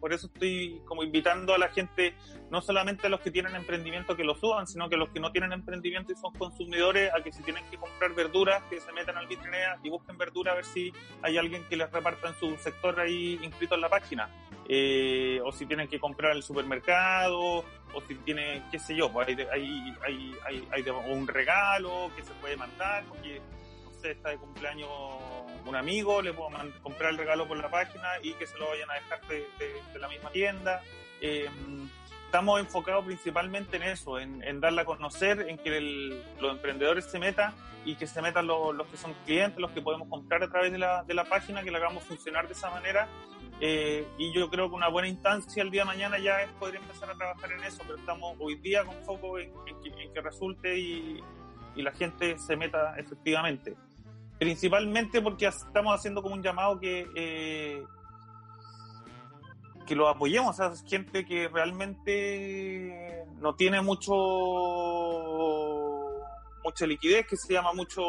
por 0.00 0.12
eso 0.12 0.28
estoy 0.28 0.80
como 0.86 1.02
invitando 1.02 1.52
a 1.52 1.58
la 1.58 1.68
gente, 1.68 2.14
no 2.50 2.62
solamente 2.62 3.08
a 3.08 3.10
los 3.10 3.20
que 3.20 3.30
tienen 3.30 3.54
emprendimiento 3.54 4.16
que 4.16 4.24
lo 4.24 4.34
suban, 4.34 4.66
sino 4.66 4.88
que 4.88 4.94
a 4.94 4.98
los 4.98 5.10
que 5.10 5.20
no 5.20 5.30
tienen 5.32 5.52
emprendimiento 5.52 6.12
y 6.12 6.16
son 6.16 6.32
consumidores, 6.34 7.12
a 7.12 7.22
que 7.22 7.32
si 7.32 7.42
tienen 7.42 7.64
que 7.70 7.76
comprar 7.76 8.14
verduras, 8.14 8.62
que 8.70 8.80
se 8.80 8.92
metan 8.92 9.16
al 9.16 9.26
vitrinea 9.26 9.78
y 9.82 9.90
busquen 9.90 10.16
verdura 10.16 10.52
a 10.52 10.54
ver 10.54 10.64
si 10.64 10.92
hay 11.22 11.36
alguien 11.36 11.64
que 11.68 11.76
les 11.76 11.90
reparta 11.90 12.28
en 12.28 12.34
su 12.34 12.56
sector 12.56 12.98
ahí 12.98 13.38
inscrito 13.42 13.74
en 13.74 13.80
la 13.82 13.88
página. 13.88 14.30
Eh, 14.68 15.40
o 15.44 15.50
si 15.50 15.66
tienen 15.66 15.88
que 15.88 15.98
comprar 15.98 16.36
el 16.36 16.44
supermercado, 16.44 17.64
o 17.94 18.00
si 18.02 18.14
tienen, 18.16 18.62
qué 18.70 18.78
sé 18.78 18.94
yo, 18.94 19.12
pues 19.12 19.28
hay, 19.28 19.34
hay, 19.52 19.94
hay, 20.04 20.34
hay, 20.44 20.68
hay 20.70 20.90
un 20.90 21.26
regalo 21.26 22.10
que 22.16 22.22
se 22.22 22.32
puede 22.34 22.56
mandar, 22.56 23.04
porque 23.08 23.40
está 24.08 24.30
de 24.30 24.38
cumpleaños 24.38 24.88
un 25.66 25.76
amigo, 25.76 26.22
le 26.22 26.32
puedo 26.32 26.50
comprar 26.82 27.10
el 27.10 27.18
regalo 27.18 27.46
por 27.46 27.58
la 27.58 27.70
página 27.70 28.08
y 28.22 28.32
que 28.34 28.46
se 28.46 28.56
lo 28.58 28.68
vayan 28.68 28.90
a 28.90 28.94
dejar 28.94 29.20
de, 29.28 29.98
la 29.98 30.08
misma 30.08 30.30
tienda. 30.30 30.82
Em, 31.20 31.88
estamos 32.24 32.60
enfocados 32.60 33.04
principalmente 33.04 33.76
en 33.76 33.82
eso, 33.82 34.18
en, 34.18 34.60
darle 34.60 34.82
a 34.82 34.84
conocer, 34.84 35.46
en 35.48 35.58
que 35.58 35.80
los 36.40 36.52
emprendedores 36.52 37.04
se 37.04 37.18
metan 37.18 37.54
y 37.84 37.96
que 37.96 38.06
se 38.06 38.22
metan 38.22 38.46
los, 38.46 38.86
que 38.86 38.96
son 38.96 39.14
clientes, 39.26 39.58
los 39.58 39.70
que 39.72 39.82
podemos 39.82 40.08
comprar 40.08 40.42
a 40.42 40.48
través 40.48 40.72
de 40.72 40.78
la, 40.78 41.02
de 41.02 41.14
la 41.14 41.24
página, 41.24 41.62
que 41.62 41.70
la 41.70 41.78
hagamos 41.78 42.04
funcionar 42.04 42.46
de 42.46 42.54
esa 42.54 42.70
manera. 42.70 43.08
Eh, 43.60 44.06
y 44.16 44.32
yo 44.32 44.48
creo 44.48 44.70
que 44.70 44.76
una 44.76 44.88
buena 44.88 45.08
instancia 45.08 45.62
el 45.62 45.70
día 45.70 45.82
de 45.82 45.86
mañana 45.86 46.18
ya 46.18 46.40
es 46.42 46.50
poder 46.52 46.76
empezar 46.76 47.10
a 47.10 47.14
trabajar 47.14 47.52
en 47.52 47.62
eso, 47.64 47.82
pero 47.82 47.98
estamos 47.98 48.34
hoy 48.38 48.54
día 48.56 48.84
con 48.84 48.96
foco 49.04 49.38
en, 49.38 49.52
que, 50.14 50.20
resulte 50.20 50.78
y, 50.78 51.20
y 51.76 51.82
la 51.82 51.92
gente 51.92 52.38
se 52.38 52.56
meta 52.56 52.94
efectivamente. 52.96 53.76
Principalmente 54.38 55.20
porque 55.20 55.46
estamos 55.46 55.94
haciendo 55.94 56.22
como 56.22 56.34
un 56.34 56.42
llamado 56.42 56.80
que 56.80 57.06
eh, 57.14 57.84
que 59.90 59.96
lo 59.96 60.08
apoyemos 60.08 60.60
a 60.60 60.72
gente 60.86 61.24
que 61.24 61.48
realmente 61.48 63.26
no 63.40 63.56
tiene 63.56 63.82
mucho 63.82 64.12
mucha 66.62 66.86
liquidez 66.86 67.26
que 67.26 67.36
se 67.36 67.54
llama 67.54 67.72
mucho 67.72 68.02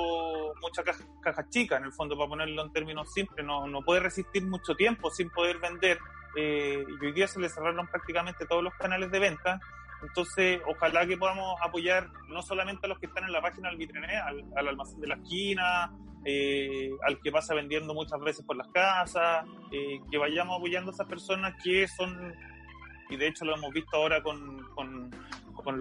mucha 0.62 0.84
caja, 0.84 1.50
chica 1.50 1.78
en 1.78 1.86
el 1.86 1.94
fondo 1.94 2.18
para 2.18 2.30
ponerlo 2.30 2.64
en 2.64 2.72
términos 2.72 3.12
simples 3.14 3.46
no, 3.46 3.68
no 3.68 3.82
puede 3.82 4.02
resistir 4.02 4.44
mucho 4.46 4.76
tiempo 4.76 5.10
sin 5.10 5.30
poder 5.30 5.60
vender 5.60 6.00
eh, 6.36 6.86
y 6.88 7.06
hoy 7.06 7.12
día 7.12 7.28
se 7.28 7.40
le 7.40 7.50
cerraron 7.50 7.88
prácticamente 7.88 8.46
todos 8.46 8.64
los 8.64 8.74
canales 8.76 9.12
de 9.12 9.20
venta. 9.20 9.60
Entonces, 10.02 10.62
ojalá 10.68 11.06
que 11.06 11.18
podamos 11.18 11.56
apoyar 11.62 12.10
no 12.28 12.42
solamente 12.42 12.86
a 12.86 12.90
los 12.90 13.00
que 13.00 13.06
están 13.06 13.26
en 13.26 13.34
la 13.34 13.42
página 13.42 13.70
del 13.70 13.78
vitriné, 13.78 14.18
al, 14.18 14.68
almacén 14.68 15.00
de 15.00 15.08
la 15.08 15.16
esquina, 15.16 15.92
eh, 16.26 16.90
al 17.06 17.20
que 17.22 17.32
pasa 17.32 17.54
vendiendo 17.54 17.94
muchas 17.94 18.20
veces 18.20 18.44
por 18.46 18.56
las 18.56 18.68
casas, 18.70 19.46
eh, 19.72 20.00
que 20.10 20.18
vayamos 20.18 20.58
apoyando 20.58 20.92
a 20.92 20.94
esas 20.94 21.08
personas 21.08 21.54
que 21.64 21.88
son, 21.88 22.34
y 23.10 23.16
de 23.16 23.28
hecho 23.28 23.46
lo 23.46 23.56
hemos 23.56 23.72
visto 23.74 23.96
ahora 23.96 24.24
con, 24.24 24.58
con, 24.74 25.12
con, 25.54 25.80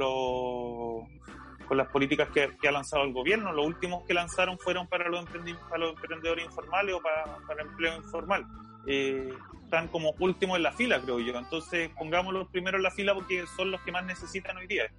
con 1.71 1.77
las 1.77 1.87
políticas 1.87 2.29
que, 2.31 2.69
ha 2.69 2.73
lanzado 2.73 3.05
el 3.05 3.13
gobierno. 3.13 3.53
Los 3.53 3.65
últimos 3.65 4.03
que 4.05 4.13
lanzaron 4.13 4.59
fueron 4.59 4.89
para 4.89 5.09
los, 5.09 5.25
para 5.69 5.79
los 5.79 5.91
emprendedores 5.95 6.45
informales 6.45 6.97
o 6.97 7.01
para, 7.01 7.37
para 7.47 7.63
empleo 7.63 7.95
informal. 7.95 8.45
Eh, 8.89 9.33
están 9.63 9.87
como 9.87 10.13
últimos 10.19 10.57
en 10.57 10.65
la 10.65 10.73
fila, 10.73 11.01
creo 11.01 11.21
yo. 11.21 11.39
Entonces, 11.39 11.89
pongámoslos 11.97 12.49
primero 12.49 12.77
en 12.77 12.83
la 12.83 12.91
fila 12.91 13.15
porque 13.15 13.47
son 13.57 13.71
los 13.71 13.81
que 13.83 13.93
más 13.93 14.05
necesitan 14.05 14.57
hoy 14.57 14.67
día. 14.67 14.91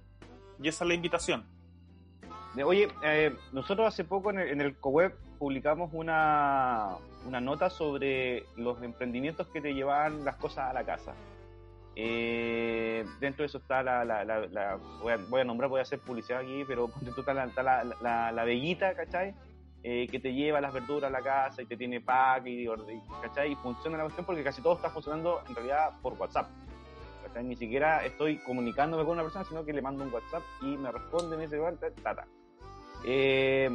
Y 0.62 0.68
esa 0.68 0.84
es 0.84 0.88
la 0.88 0.94
invitación. 0.94 1.44
Oye, 2.64 2.88
eh, 3.04 3.36
nosotros 3.52 3.86
hace 3.86 4.04
poco 4.04 4.30
en 4.30 4.38
el, 4.38 4.48
en 4.48 4.62
el 4.62 4.74
CoWeb 4.74 5.12
publicamos 5.38 5.90
una, 5.92 6.96
una, 7.26 7.40
nota 7.42 7.68
sobre 7.68 8.46
los 8.56 8.82
emprendimientos 8.82 9.46
que 9.48 9.60
te 9.60 9.74
llevaban 9.74 10.24
las 10.24 10.36
cosas 10.36 10.70
a 10.70 10.72
la 10.72 10.86
casa. 10.86 11.12
Eh, 11.94 13.04
dentro 13.20 13.42
de 13.42 13.46
eso 13.46 13.58
está 13.58 13.82
la, 13.82 14.78
voy, 15.02 15.40
a, 15.40 15.44
nombrar, 15.44 15.68
voy 15.68 15.80
a 15.80 15.82
hacer 15.82 15.98
publicidad 15.98 16.40
aquí, 16.40 16.64
pero 16.66 16.90
está 17.18 17.34
la, 17.34 17.44
está 17.44 18.32
la, 18.32 18.44
bellita, 18.44 18.94
¿cachai? 18.94 19.34
Eh, 19.84 20.06
que 20.08 20.20
te 20.20 20.32
lleva 20.32 20.60
las 20.60 20.72
verduras 20.72 21.08
a 21.08 21.10
la 21.10 21.20
casa 21.20 21.60
y 21.60 21.66
te 21.66 21.76
tiene 21.76 22.00
pack 22.00 22.46
y, 22.46 22.66
¿cachai? 23.20 23.52
Y 23.52 23.56
funciona 23.56 23.98
la 23.98 24.04
cuestión 24.04 24.24
porque 24.24 24.44
casi 24.44 24.62
todo 24.62 24.76
está 24.76 24.90
funcionando 24.90 25.42
en 25.48 25.54
realidad 25.54 25.90
por 26.00 26.14
WhatsApp. 26.14 26.48
¿cachai? 27.26 27.44
Ni 27.44 27.56
siquiera 27.56 28.04
estoy 28.04 28.38
comunicándome 28.38 29.04
con 29.04 29.12
una 29.14 29.22
persona, 29.22 29.44
sino 29.44 29.64
que 29.64 29.72
le 29.72 29.82
mando 29.82 30.04
un 30.04 30.12
WhatsApp 30.12 30.42
y 30.62 30.76
me 30.76 30.90
responde, 30.90 31.36
me 31.36 31.44
dice, 31.44 31.58
tata. 32.02 32.26
Eh, 33.04 33.68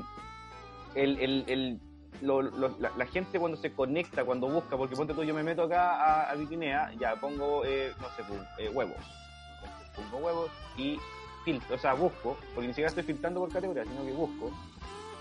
el, 0.96 1.20
el, 1.20 1.44
el 1.48 1.80
la, 2.22 3.06
gente 3.06 3.40
cuando 3.40 3.58
se 3.58 3.72
conecta, 3.74 4.26
cuando 4.26 4.50
busca, 4.50 4.78
porque 4.78 4.96
ponte 4.96 5.14
tú, 5.14 5.24
yo 5.24 5.34
me 5.34 5.44
meto 5.44 5.64
acá 5.64 5.96
a, 5.96 6.32
a 6.32 6.36
ya 7.00 7.16
pongo, 7.20 7.64
eh, 7.66 7.94
no 8.00 8.08
sé, 8.16 8.24
pues, 8.28 8.42
eh, 8.58 8.70
huevos. 8.70 8.98
Pongo 9.96 10.26
huevos 10.26 10.52
y 10.78 11.00
filtro, 11.44 11.76
o 11.76 11.80
sea, 11.80 11.94
busco, 11.94 12.38
porque 12.54 12.68
ni 12.68 12.74
siquiera 12.74 12.90
estoy 12.90 13.04
filtrando 13.04 13.40
por 13.40 13.52
categoría, 13.52 13.84
sino 13.84 14.06
que 14.06 14.12
busco 14.12 14.52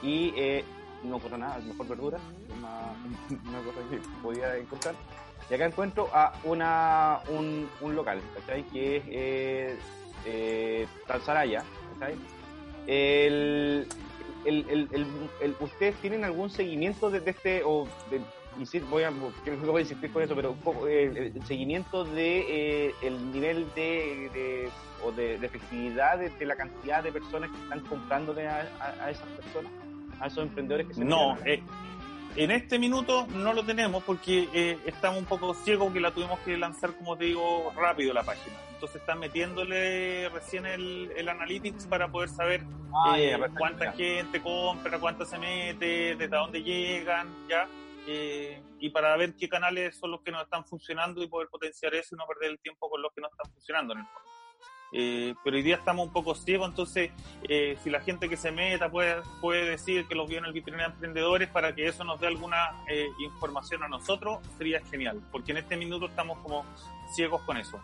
y 0.02 0.32
eh, 0.36 0.64
no 1.02 1.16
encuentro 1.16 1.38
nada, 1.38 1.58
mejor 1.58 1.88
verdura, 1.88 2.18
una, 2.58 2.92
una, 3.48 3.60
cosa 3.60 3.80
que 3.90 3.98
podía 4.22 4.56
encontrar. 4.56 4.94
Y 5.48 5.54
acá 5.54 5.66
encuentro 5.66 6.08
a 6.12 6.32
una, 6.44 7.20
un, 7.28 7.68
un 7.80 7.94
local, 7.94 8.20
¿cachai? 8.34 8.64
Que 8.64 8.96
es 8.96 9.04
eh, 9.06 9.78
eh, 10.24 10.88
Talsaraya, 11.06 11.62
¿cachai? 11.94 12.16
El, 12.86 13.86
el, 14.46 14.88
el, 14.92 15.06
el, 15.40 15.56
¿Ustedes 15.60 15.96
tienen 15.96 16.24
algún 16.24 16.50
seguimiento 16.50 17.10
de, 17.10 17.22
este, 17.28 17.62
o 17.64 17.86
de, 18.10 18.20
voy 18.90 19.02
a, 19.02 19.10
voy 19.10 19.78
a 19.78 19.80
insistir 19.80 20.12
con 20.12 20.22
eso, 20.22 20.34
pero 20.34 20.56
eh, 20.88 21.32
el, 21.34 21.46
seguimiento 21.46 22.04
de 22.04 22.86
eh, 22.88 22.94
el 23.02 23.32
nivel 23.32 23.66
de, 23.74 24.30
de 24.32 24.68
o 25.04 25.12
de, 25.12 25.34
efectividad 25.34 26.18
de, 26.18 26.46
la 26.46 26.56
cantidad 26.56 27.02
de 27.02 27.12
personas 27.12 27.50
que 27.50 27.62
están 27.62 27.80
comprándole 27.80 28.48
a, 28.48 28.68
a 29.00 29.10
esas 29.10 29.28
personas? 29.28 29.72
a 30.20 30.26
esos 30.26 30.44
emprendedores 30.44 30.86
que 30.86 30.94
se 30.94 31.04
No, 31.04 31.36
eh, 31.44 31.62
en 32.36 32.50
este 32.50 32.78
minuto 32.78 33.26
no 33.28 33.52
lo 33.52 33.64
tenemos 33.64 34.02
porque 34.04 34.48
eh, 34.52 34.78
estamos 34.84 35.18
un 35.18 35.24
poco 35.24 35.54
ciegos 35.54 35.92
que 35.92 36.00
la 36.00 36.12
tuvimos 36.12 36.38
que 36.40 36.56
lanzar, 36.56 36.94
como 36.94 37.16
te 37.16 37.24
digo, 37.24 37.72
rápido 37.74 38.12
la 38.12 38.22
página. 38.22 38.56
Entonces 38.74 39.00
están 39.00 39.18
metiéndole 39.18 40.28
recién 40.28 40.66
el, 40.66 41.10
el 41.16 41.28
analytics 41.28 41.86
para 41.86 42.08
poder 42.08 42.28
saber 42.28 42.62
ah, 42.94 43.18
eh, 43.18 43.38
cuánta 43.56 43.92
gente 43.92 44.42
compra, 44.42 44.98
cuánta 44.98 45.24
se 45.24 45.38
mete, 45.38 46.14
desde 46.14 46.28
dónde 46.28 46.62
llegan, 46.62 47.34
ya. 47.48 47.66
y 48.78 48.90
para 48.90 49.16
ver 49.16 49.34
qué 49.34 49.48
canales 49.48 49.96
son 49.96 50.10
los 50.10 50.20
que 50.20 50.30
no 50.30 50.40
están 50.42 50.64
funcionando 50.64 51.22
y 51.22 51.28
poder 51.28 51.48
potenciar 51.48 51.94
eso 51.94 52.14
y 52.14 52.18
no 52.18 52.26
perder 52.26 52.50
el 52.50 52.58
tiempo 52.58 52.90
con 52.90 53.00
los 53.00 53.12
que 53.14 53.22
no 53.22 53.28
están 53.28 53.50
funcionando 53.50 53.94
en 53.94 54.00
el 54.00 54.06
fondo. 54.06 54.25
Eh, 54.92 55.34
pero 55.42 55.56
hoy 55.56 55.62
día 55.62 55.76
estamos 55.76 56.06
un 56.06 56.12
poco 56.12 56.34
ciegos, 56.34 56.68
entonces 56.68 57.10
eh, 57.48 57.76
si 57.82 57.90
la 57.90 58.00
gente 58.00 58.28
que 58.28 58.36
se 58.36 58.52
meta 58.52 58.90
puede, 58.90 59.16
puede 59.40 59.68
decir 59.68 60.06
que 60.06 60.14
los 60.14 60.28
vio 60.28 60.38
en 60.38 60.44
el 60.44 60.52
vitrina 60.52 60.78
de 60.78 60.84
emprendedores 60.84 61.48
para 61.48 61.74
que 61.74 61.86
eso 61.86 62.04
nos 62.04 62.20
dé 62.20 62.28
alguna 62.28 62.70
eh, 62.88 63.08
información 63.18 63.82
a 63.82 63.88
nosotros, 63.88 64.38
sería 64.58 64.80
genial, 64.84 65.20
porque 65.32 65.52
en 65.52 65.58
este 65.58 65.76
minuto 65.76 66.06
estamos 66.06 66.38
como 66.38 66.64
ciegos 67.14 67.42
con 67.42 67.56
eso. 67.56 67.80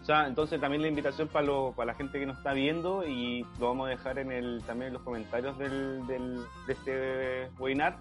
O 0.00 0.04
sea, 0.06 0.28
entonces 0.28 0.60
también 0.60 0.82
la 0.82 0.88
invitación 0.88 1.26
para, 1.26 1.44
lo, 1.44 1.72
para 1.72 1.86
la 1.86 1.94
gente 1.94 2.20
que 2.20 2.26
nos 2.26 2.38
está 2.38 2.52
viendo 2.52 3.04
y 3.04 3.44
lo 3.58 3.68
vamos 3.68 3.88
a 3.88 3.90
dejar 3.90 4.20
en 4.20 4.30
el, 4.30 4.62
también 4.64 4.88
en 4.88 4.94
los 4.94 5.02
comentarios 5.02 5.58
del, 5.58 6.06
del, 6.06 6.36
de 6.68 6.72
este 6.72 7.50
webinar, 7.58 7.98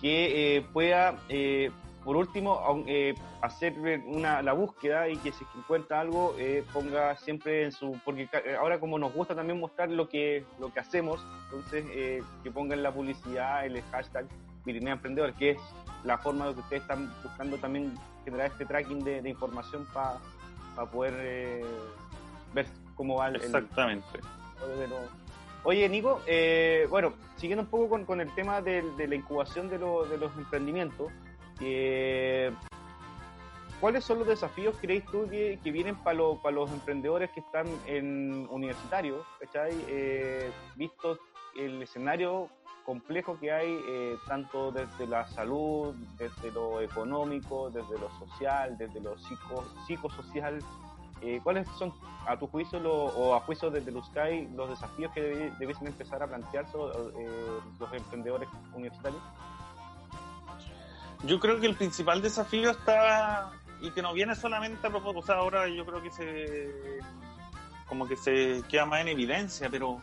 que 0.00 0.66
pueda 0.72 1.16
por 2.04 2.16
último, 2.16 2.84
eh, 2.86 3.14
hacer 3.40 3.74
una, 4.06 4.42
la 4.42 4.52
búsqueda 4.52 5.08
y 5.08 5.16
que 5.16 5.32
si 5.32 5.44
encuentra 5.56 6.00
algo, 6.00 6.34
eh, 6.38 6.62
ponga 6.72 7.16
siempre 7.16 7.64
en 7.64 7.72
su... 7.72 7.98
Porque 8.04 8.28
ahora 8.58 8.78
como 8.78 8.98
nos 8.98 9.12
gusta 9.12 9.34
también 9.34 9.58
mostrar 9.58 9.90
lo 9.90 10.08
que, 10.08 10.44
lo 10.58 10.72
que 10.72 10.80
hacemos, 10.80 11.24
entonces 11.44 12.22
que 12.42 12.50
pongan 12.50 12.82
la 12.82 12.92
publicidad, 12.92 13.64
el 13.64 13.82
hashtag 13.90 14.26
Pirinea 14.64 14.94
Emprendedor, 14.94 15.32
que 15.34 15.50
es 15.52 15.58
la 16.04 16.18
forma 16.18 16.48
de 16.48 16.54
que 16.54 16.60
ustedes 16.60 16.82
están 16.82 17.12
buscando 17.22 17.56
también 17.58 17.94
generar 18.24 18.46
este 18.46 18.66
tracking 18.66 19.02
de, 19.02 19.28
información 19.28 19.86
para 19.92 20.20
poder 20.90 21.64
ver 22.52 22.66
cómo 22.94 23.16
va 23.16 23.28
el... 23.28 23.36
Exactamente. 23.36 24.20
Oye, 25.66 25.88
Nico, 25.88 26.20
eh, 26.26 26.86
bueno, 26.90 27.14
siguiendo 27.36 27.62
un 27.62 27.70
poco 27.70 28.04
con, 28.04 28.20
el 28.20 28.30
tema 28.34 28.60
de, 28.60 28.82
la 28.98 29.14
incubación 29.14 29.70
de, 29.70 29.78
de 29.78 30.18
los 30.18 30.36
emprendimientos, 30.36 31.10
eh, 31.60 32.52
¿cuáles 33.80 34.04
son 34.04 34.18
los 34.18 34.28
desafíos, 34.28 34.76
creéis 34.80 35.04
tú, 35.06 35.28
que, 35.28 35.58
vienen 35.64 35.96
para 35.96 36.16
los 36.16 36.70
emprendedores 36.72 37.30
que 37.30 37.40
están 37.40 37.66
en 37.86 38.46
universitarios. 38.50 39.26
Eh, 39.88 40.50
visto 40.76 41.18
el 41.56 41.82
escenario 41.82 42.48
complejo 42.84 43.38
que 43.40 43.50
hay, 43.50 43.78
tanto 44.28 44.70
desde 44.70 45.06
la 45.06 45.26
salud, 45.28 45.94
desde 46.18 46.50
lo 46.52 46.82
económico, 46.82 47.70
desde 47.70 47.98
lo 47.98 48.10
social, 48.18 48.76
desde 48.76 49.00
lo 49.00 49.16
psico, 49.16 49.64
psicosocial, 49.86 50.58
eh, 51.24 51.40
¿Cuáles 51.42 51.66
son, 51.78 51.92
a 52.26 52.38
tu 52.38 52.46
juicio 52.46 52.78
o 52.82 53.34
a 53.34 53.40
juicio 53.40 53.70
de, 53.70 53.80
USCAI, 53.90 54.48
los 54.54 54.68
desafíos 54.68 55.10
que 55.12 55.50
debiesen 55.58 55.86
empezar 55.86 56.22
a 56.22 56.26
plantearse 56.26 56.76
eh, 56.76 57.60
los 57.78 57.92
emprendedores 57.92 58.48
universitarios? 58.74 59.22
Yo 61.26 61.40
creo 61.40 61.60
que 61.60 61.66
el 61.66 61.74
principal 61.74 62.20
desafío 62.20 62.70
está, 62.70 63.50
y 63.80 63.90
que 63.90 64.02
no 64.02 64.12
viene 64.12 64.34
solamente 64.34 64.86
a 64.86 64.90
propósito, 64.90 65.20
o 65.20 65.22
sea, 65.22 65.34
ahora 65.36 65.68
yo 65.68 65.84
creo 65.86 66.02
que 66.02 66.10
se, 66.10 67.00
como 67.86 68.06
que 68.06 68.16
se 68.16 68.62
queda 68.68 68.86
más 68.86 69.00
en 69.00 69.08
evidencia, 69.08 69.68
pero 69.70 70.00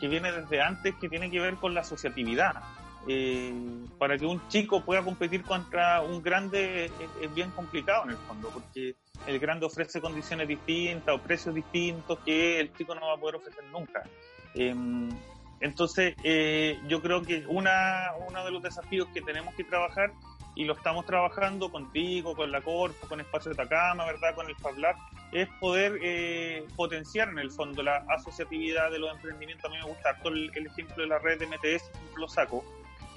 que 0.00 0.08
viene 0.08 0.32
desde 0.32 0.60
antes, 0.60 0.94
que 0.96 1.08
tiene 1.08 1.30
que 1.30 1.40
ver 1.40 1.54
con 1.56 1.74
la 1.74 1.80
asociatividad. 1.80 2.62
Eh, 3.08 3.52
para 3.98 4.18
que 4.18 4.26
un 4.26 4.46
chico 4.48 4.80
pueda 4.80 5.04
competir 5.04 5.44
contra 5.44 6.02
un 6.02 6.20
grande 6.22 6.90
es, 7.20 7.34
bien 7.34 7.50
complicado 7.52 8.04
en 8.04 8.10
el 8.10 8.16
fondo, 8.16 8.50
porque 8.50 8.96
el 9.28 9.38
grande 9.38 9.66
ofrece 9.66 10.00
condiciones 10.00 10.48
distintas 10.48 11.14
o 11.14 11.18
precios 11.20 11.54
distintos 11.54 12.18
que 12.24 12.58
el 12.58 12.72
chico 12.74 12.94
no 12.96 13.06
va 13.06 13.14
a 13.14 13.16
poder 13.16 13.36
ofrecer 13.36 13.62
nunca. 13.72 14.02
Em, 14.54 15.08
entonces, 15.60 16.14
eh, 16.24 16.80
yo 16.88 17.00
creo 17.00 17.22
que 17.22 17.46
una, 17.46 18.10
uno 18.28 18.44
de 18.44 18.50
los 18.50 18.62
desafíos 18.62 19.08
que 19.14 19.22
tenemos 19.22 19.54
que 19.54 19.64
trabajar, 19.64 20.12
y 20.56 20.64
lo 20.64 20.72
estamos 20.72 21.06
trabajando 21.06 21.70
contigo, 21.70 22.34
con 22.34 22.50
la 22.50 22.60
Corpo, 22.62 23.06
con 23.06 23.20
Espacio 23.20 23.50
de 23.50 23.56
Tacama, 23.56 24.06
¿verdad? 24.06 24.34
con 24.34 24.48
el 24.48 24.56
FabLab, 24.56 24.96
es 25.30 25.48
poder 25.60 25.98
eh, 26.02 26.66
potenciar 26.74 27.28
en 27.28 27.38
el 27.38 27.50
fondo 27.50 27.82
la 27.82 28.04
asociatividad 28.08 28.90
de 28.90 28.98
los 28.98 29.14
emprendimientos. 29.14 29.66
A 29.66 29.68
mí 29.68 29.76
me 29.76 29.86
gusta 29.86 30.18
el, 30.24 30.50
el 30.54 30.66
ejemplo 30.66 31.02
de 31.02 31.06
la 31.06 31.18
red 31.18 31.38
de 31.38 31.46
MTS, 31.46 31.90
lo 32.16 32.26
saco, 32.26 32.64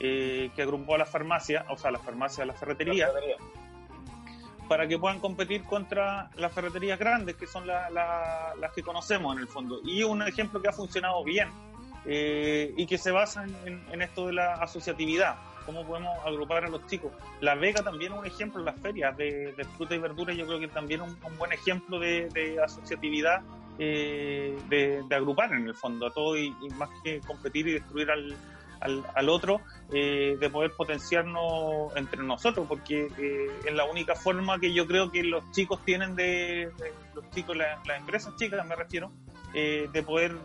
eh, 0.01 0.51
que 0.55 0.61
agrupó 0.61 0.95
a 0.95 0.97
las 0.97 1.09
farmacias, 1.09 1.65
o 1.69 1.77
sea, 1.77 1.91
las 1.91 2.01
farmacias, 2.01 2.47
las 2.47 2.57
ferreterías, 2.57 3.11
para 4.69 4.87
que 4.87 4.97
puedan 4.97 5.19
competir 5.19 5.63
contra 5.63 6.29
las 6.35 6.53
ferreterías 6.53 6.97
grandes, 6.97 7.35
que 7.35 7.47
son 7.47 7.67
las 7.67 8.71
que 8.73 8.81
conocemos 8.83 9.35
en 9.35 9.41
el 9.41 9.47
fondo. 9.47 9.81
Y 9.83 10.03
un 10.03 10.21
ejemplo 10.21 10.61
que 10.61 10.69
ha 10.69 10.73
funcionado 10.73 11.23
bien 11.23 11.49
eh, 12.05 12.73
y 12.77 12.85
que 12.85 12.97
se 12.97 13.11
basa 13.11 13.45
en, 13.65 14.01
esto 14.01 14.27
de 14.27 14.33
la 14.33 14.53
asociatividad, 14.53 15.35
cómo 15.66 15.86
podemos 15.86 16.18
agrupar 16.26 16.66
a 16.66 16.70
los 16.70 16.86
chicos. 16.88 17.12
La 17.41 17.55
Vega 17.55 17.84
también 17.84 18.14
es 18.14 18.20
un 18.20 18.26
ejemplo, 18.26 18.64
las 18.64 18.80
ferias 18.80 19.16
de, 19.18 19.53
fruta 19.78 19.95
y 19.95 19.99
verdura, 19.99 20.34
yo 20.34 20.45
creo 20.45 20.60
que 20.60 20.68
también 20.68 21.01
es 21.01 21.10
un, 21.24 21.38
buen 21.38 21.51
ejemplo 21.51 21.99
de, 21.99 22.57
asociatividad. 22.64 23.41
Eh, 23.82 24.57
de, 24.68 25.16
agrupar 25.16 25.53
en 25.53 25.66
el 25.66 25.74
fondo 25.74 26.07
a 26.07 26.12
todo 26.12 26.38
y 26.38 26.53
más 26.78 26.89
que 27.01 27.22
competir 27.22 27.66
y 27.70 27.74
destruir 27.74 28.12
al, 28.12 28.36
al, 28.82 29.30
otro, 29.30 29.62
eh, 29.91 30.38
de 30.39 30.49
poder 30.49 30.72
potenciarnos 30.72 31.95
entre 31.95 32.24
nosotros, 32.24 32.66
porque 32.68 33.07
eh, 33.18 33.60
es 33.66 33.74
la 33.74 33.86
única 33.86 34.16
forma 34.16 34.60
que 34.60 34.74
yo 34.74 34.88
creo 34.88 35.12
que 35.12 35.24
los 35.24 35.49
chicos 35.51 35.84
tienen 35.84 36.16
de, 36.16 36.72
los 37.14 37.30
chicos, 37.32 37.57
las 37.57 37.99
empresas 37.99 38.36
chicas 38.38 38.66
me 38.66 38.76
refiero, 38.76 39.12
eh, 39.54 39.89
de 39.91 40.04
poder 40.04 40.36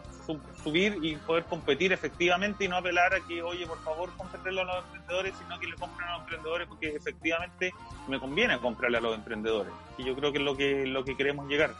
subir 0.63 0.99
y 1.03 1.17
poder 1.17 1.45
competir 1.45 1.93
efectivamente 1.93 2.65
y 2.65 2.69
no 2.69 2.77
apelar 2.77 3.13
a 3.15 3.21
que, 3.21 3.43
oye, 3.43 3.67
por 3.67 3.79
favor, 3.83 4.11
cómprenlo 4.17 4.63
a 4.63 4.65
los 4.65 4.85
emprendedores, 4.85 5.35
sino 5.39 5.59
que 5.61 5.67
le 5.67 5.75
compren 5.75 6.09
a 6.09 6.13
los 6.13 6.21
emprendedores 6.23 6.69
porque 6.69 6.89
efectivamente 6.89 7.75
me 8.09 8.19
conviene 8.19 8.59
comprarle 8.59 8.99
a 8.99 9.01
los 9.03 9.15
emprendedores. 9.15 9.73
Y 9.99 10.05
yo 10.05 10.15
creo 10.17 10.33
que 10.33 10.39
es 10.39 10.45
lo 10.45 10.57
que, 10.57 10.87
lo 10.87 11.05
que 11.05 11.17
queremos 11.17 11.47
llegar. 11.49 11.75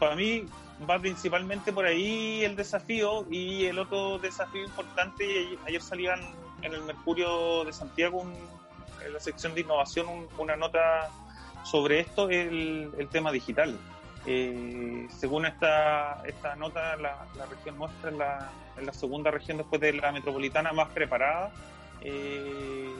Para 0.00 0.16
mí, 0.16 0.44
va 0.88 0.98
principalmente 0.98 1.72
por 1.72 1.86
ahí 1.86 2.44
el 2.44 2.56
desafío 2.56 3.24
y 3.30 3.66
el 3.66 3.78
otro 3.78 4.18
desafío 4.18 4.64
importante, 4.64 5.56
ayer 5.66 5.80
salían 5.80 6.20
en 6.62 6.74
el 6.74 6.82
Mercurio 6.82 7.64
de 7.64 7.72
Santiago 7.72 8.26
en 9.04 9.12
la 9.12 9.20
sección 9.20 9.54
de 9.54 9.60
innovación 9.60 10.06
una 10.38 10.56
nota 10.56 11.10
sobre 11.62 12.00
esto, 12.00 12.28
el, 12.28 12.90
el 12.98 13.08
tema 13.08 13.30
digital. 13.30 13.78
Eh, 14.26 15.06
según 15.10 15.46
esta, 15.46 16.22
esta 16.24 16.56
nota, 16.56 16.96
la, 16.96 17.26
región 17.50 17.76
nuestra 17.78 18.10
es 18.10 18.16
la, 18.16 18.50
la, 18.82 18.92
segunda 18.92 19.30
región 19.30 19.58
después 19.58 19.80
de 19.80 19.92
la 19.92 20.12
metropolitana 20.12 20.72
más 20.72 20.88
preparada 20.88 21.52
eh, 22.00 22.90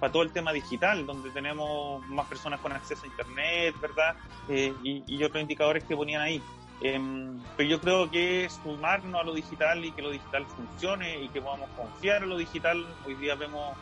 para 0.00 0.12
todo 0.12 0.22
el 0.22 0.32
tema 0.32 0.52
digital, 0.52 1.06
donde 1.06 1.30
tenemos 1.30 2.06
más 2.08 2.26
personas 2.26 2.60
con 2.60 2.72
acceso 2.72 3.04
a 3.04 3.06
Internet, 3.06 3.74
¿verdad? 3.80 4.14
Eh, 4.48 4.74
y, 4.82 5.24
otros 5.24 5.40
indicadores 5.40 5.84
que 5.84 5.96
ponían 5.96 6.22
ahí. 6.22 6.42
Em, 6.82 7.40
pero 7.56 7.68
yo 7.70 7.80
creo 7.80 8.10
que 8.10 8.48
sumarnos 8.62 9.20
a 9.20 9.24
lo 9.24 9.32
digital 9.32 9.82
y 9.84 9.92
que 9.92 10.02
lo 10.02 10.10
digital 10.10 10.44
funcione 10.46 11.22
y 11.22 11.28
que 11.30 11.40
podamos 11.40 11.70
confiar 11.70 12.22
en 12.22 12.28
lo 12.28 12.36
digital. 12.36 12.84
Hoy 13.06 13.14
día 13.14 13.34
vemos, 13.34 13.74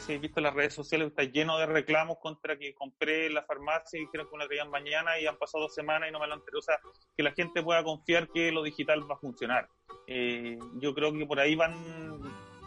si 0.00 0.12
habéis 0.12 0.22
visto 0.22 0.40
las 0.40 0.54
redes 0.54 0.74
sociales, 0.74 1.08
está 1.08 1.24
lleno 1.24 1.58
de 1.58 1.66
reclamos 1.66 2.18
contra 2.20 2.58
que 2.58 2.74
compré 2.74 3.30
la 3.30 3.42
farmacia 3.42 3.98
y 3.98 4.04
dijeron 4.04 4.26
que 4.28 4.36
me 4.36 4.44
la 4.44 4.48
traían 4.48 4.70
mañana 4.70 5.18
y 5.18 5.26
han 5.26 5.36
pasado 5.36 5.64
dos 5.64 5.74
semanas 5.74 6.08
y 6.08 6.12
no 6.12 6.20
me 6.20 6.26
lo 6.26 6.34
han 6.34 6.40
O 6.40 6.62
sea, 6.62 6.78
que 7.16 7.22
la 7.22 7.32
gente 7.32 7.62
pueda 7.62 7.82
confiar 7.82 8.28
que 8.28 8.52
lo 8.52 8.62
digital 8.62 9.08
va 9.08 9.14
a 9.14 9.18
funcionar. 9.18 9.68
Eh, 10.06 10.58
yo 10.80 10.94
creo 10.94 11.12
que 11.12 11.26
por 11.26 11.40
ahí 11.40 11.54
van, 11.54 11.74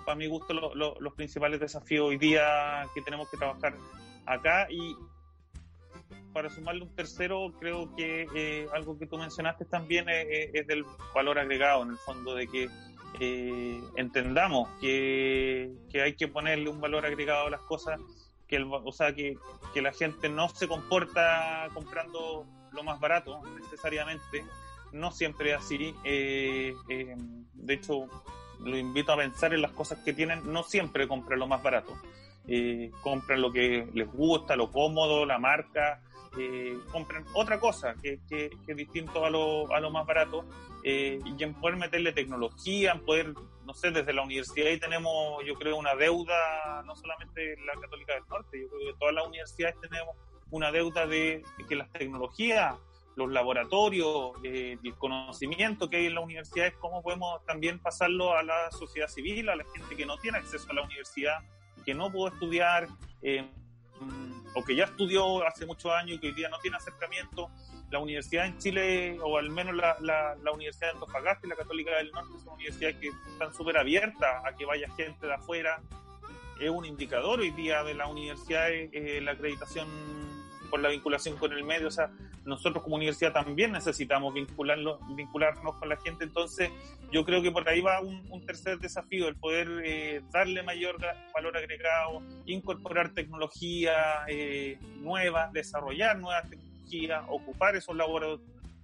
para 0.06 0.16
mi 0.16 0.28
gusto, 0.28 0.54
los 0.54 1.14
principales 1.16 1.60
desafíos 1.60 2.08
hoy 2.08 2.18
día 2.18 2.88
que 2.94 3.02
tenemos 3.02 3.30
que 3.30 3.38
trabajar 3.38 3.76
acá 4.26 4.68
y 4.70 4.96
para 6.34 6.50
sumarle 6.50 6.84
un 6.84 6.94
tercero, 6.94 7.52
creo 7.60 7.96
que 7.96 8.28
eh, 8.36 8.68
algo 8.74 8.98
que 9.00 9.08
tú 9.08 9.18
mencionaste 9.18 9.66
también 9.66 10.06
es, 10.08 10.68
del 10.68 10.86
valor 11.16 11.40
agregado, 11.40 11.82
en 11.82 11.90
el 11.90 11.98
fondo, 11.98 12.36
de 12.36 12.48
que 12.48 12.70
eh, 13.20 13.82
entendamos 13.96 14.70
que, 14.80 15.76
hay 15.94 16.16
que 16.16 16.28
ponerle 16.28 16.70
un 16.70 16.80
valor 16.80 17.06
agregado 17.06 17.48
a 17.48 17.50
las 17.50 17.62
cosas, 17.62 18.00
que 18.48 18.62
o 18.64 18.92
sea, 18.92 19.14
que, 19.14 19.38
la 19.76 19.94
gente 19.94 20.30
no 20.30 20.50
se 20.50 20.68
comporta 20.68 21.68
comprando 21.74 22.46
lo 22.72 22.84
más 22.84 23.00
barato 23.00 23.42
necesariamente, 23.62 24.44
no 24.92 25.12
siempre 25.12 25.52
es 25.52 25.58
así. 25.58 25.94
Eh, 26.04 26.74
de 27.54 27.74
hecho, 27.74 28.08
lo 28.60 28.78
invito 28.78 29.12
a 29.12 29.18
pensar 29.18 29.54
en 29.54 29.62
las 29.62 29.72
cosas 29.72 30.00
que 30.00 30.14
tienen, 30.14 30.52
no 30.52 30.64
siempre 30.64 31.08
compran 31.08 31.40
lo 31.40 31.48
más 31.48 31.62
barato. 31.62 31.94
compran 33.04 33.42
lo 33.42 33.52
que 33.52 33.88
les 33.94 34.12
gusta, 34.12 34.56
lo 34.56 34.72
cómodo, 34.72 35.26
la 35.26 35.38
marca, 35.38 36.02
eh, 36.40 36.78
compren 36.92 37.26
otra 37.34 37.60
cosa 37.60 37.96
que, 38.02 38.20
que, 38.30 38.50
es 38.68 38.76
distinto 38.76 39.26
a 39.26 39.30
lo, 39.30 39.72
a 39.74 39.80
lo 39.80 39.90
más 39.90 40.06
barato 40.06 40.46
eh, 40.84 41.20
y 41.26 41.44
en 41.44 41.54
poder 41.56 41.78
meterle 41.78 42.12
tecnología, 42.14 42.92
en 42.92 43.06
poder, 43.06 43.34
no 43.66 43.74
sé, 43.74 43.92
desde 43.92 44.14
la 44.14 44.24
universidad 44.24 44.68
ahí 44.68 44.80
tenemos, 44.80 45.44
yo 45.46 45.56
creo, 45.56 45.78
una 45.78 45.96
deuda, 45.96 46.84
no 46.86 46.96
solamente 46.96 47.58
la 47.66 47.80
Católica 47.80 48.14
del 48.14 48.28
Norte, 48.28 48.62
yo 48.62 48.68
creo 48.70 48.94
que 48.94 49.00
todas 49.00 49.16
las 49.16 49.28
universidades 49.28 49.76
tenemos 49.82 50.16
una 50.52 50.72
deuda 50.72 51.06
de, 51.08 51.44
que 51.68 51.76
las 51.76 51.92
tecnologías, 51.92 52.76
los 53.16 53.32
laboratorios, 53.32 54.32
eh, 54.44 54.78
el 54.84 54.96
conocimiento 54.96 55.90
que 55.90 55.98
hay 55.98 56.06
en 56.06 56.16
las 56.16 56.24
universidades, 56.24 56.76
cómo 56.80 57.02
podemos 57.02 57.44
también 57.46 57.80
pasarlo 57.80 58.38
a 58.38 58.44
la 58.44 58.72
sociedad 58.72 59.08
civil, 59.08 59.50
a 59.50 59.56
la 59.56 59.66
gente 59.76 59.96
que 59.96 60.06
no 60.06 60.18
tiene 60.20 60.38
acceso 60.38 60.70
a 60.70 60.76
la 60.76 60.84
universidad, 60.84 61.40
que 61.84 61.94
no 61.94 62.12
puede 62.12 62.34
estudiar. 62.34 62.88
Eh, 63.24 63.50
o 64.54 64.64
que 64.64 64.76
ya 64.76 64.86
estudió 64.86 65.46
hace 65.46 65.66
muchos 65.66 65.92
años 65.92 66.18
y 66.18 66.20
que 66.20 66.28
hoy 66.28 66.34
día 66.34 66.50
no 66.50 66.58
tiene 66.60 66.78
acercamiento, 66.78 67.50
la 67.92 68.00
universidad 68.00 68.46
en 68.46 68.58
Chile, 68.58 69.18
o 69.22 69.38
al 69.38 69.50
menos 69.50 69.76
la, 69.76 69.96
la, 70.02 70.52
Universidad 70.52 70.88
de 70.88 70.94
Antofagasta 70.94 71.46
y 71.46 71.50
la 71.50 71.56
Católica 71.56 71.96
del 71.98 72.12
Norte, 72.12 72.32
son 72.44 72.56
universidades 72.56 72.98
que 72.98 73.10
están 73.32 73.54
súper 73.54 73.78
abiertas 73.78 74.44
a 74.46 74.54
que 74.56 74.66
vaya 74.66 74.90
gente 74.96 75.28
de 75.28 75.34
afuera. 75.34 75.82
Es 76.60 76.70
un 76.70 76.86
indicador 76.86 77.40
hoy 77.40 77.52
día 77.52 77.84
de 77.84 77.94
la 77.94 78.08
universidad, 78.08 78.70
eh, 78.72 79.22
la 79.22 79.32
acreditación 79.32 79.88
por 80.70 80.80
la 80.80 80.90
vinculación 80.90 81.38
con 81.38 81.54
el 81.54 81.64
medio. 81.64 81.88
O 81.88 81.92
sea, 81.92 82.12
nosotros 82.46 82.84
como 82.84 82.96
universidad 82.96 83.34
también 83.34 83.72
necesitamos 83.72 84.34
vincularlo, 84.34 85.00
vincularnos 85.16 85.76
con 85.76 85.90
la 85.90 85.98
gente. 85.98 86.26
Entonces, 86.26 86.72
yo 87.12 87.26
creo 87.26 87.42
que 87.42 87.52
por 87.52 87.68
ahí 87.68 87.82
va 87.82 88.02
un, 88.02 88.46
tercer 88.46 88.80
desafío, 88.80 89.28
el 89.28 89.36
poder 89.36 89.68
eh, 89.84 90.22
darle 90.32 90.64
mayor 90.64 90.98
valor 91.34 91.58
agregado, 91.58 92.22
incorporar 92.46 93.14
tecnología 93.14 93.94
eh, 94.28 94.80
nueva, 95.00 95.50
desarrollar 95.52 96.18
nuevas 96.20 96.50
tecnologías, 96.50 97.24
ocupar 97.28 97.76
esos 97.76 97.96
laboratorios 97.96 98.42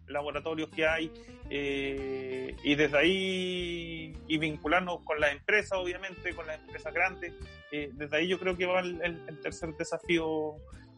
laboratorios 0.08 0.70
que 0.70 0.86
hay 0.86 1.12
eh, 1.50 2.56
y 2.64 2.76
desde 2.76 2.98
ahí 2.98 4.18
y 4.28 4.38
vincularnos 4.38 5.04
con 5.04 5.20
las 5.20 5.34
empresas, 5.34 5.78
obviamente, 5.78 6.34
con 6.34 6.48
las 6.48 6.60
empresas 6.60 6.94
grandes. 6.94 7.34
Eh, 7.72 7.90
desde 7.94 8.18
ahí 8.18 8.28
yo 8.28 8.40
creo 8.40 8.58
que 8.58 8.66
va 8.66 8.80
el, 8.80 9.40
tercer 9.42 9.76
desafío 9.76 10.56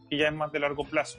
que 0.08 0.16
ya 0.16 0.28
es 0.28 0.34
más 0.34 0.52
de 0.52 0.60
largo 0.60 0.84
plazo. 0.84 1.18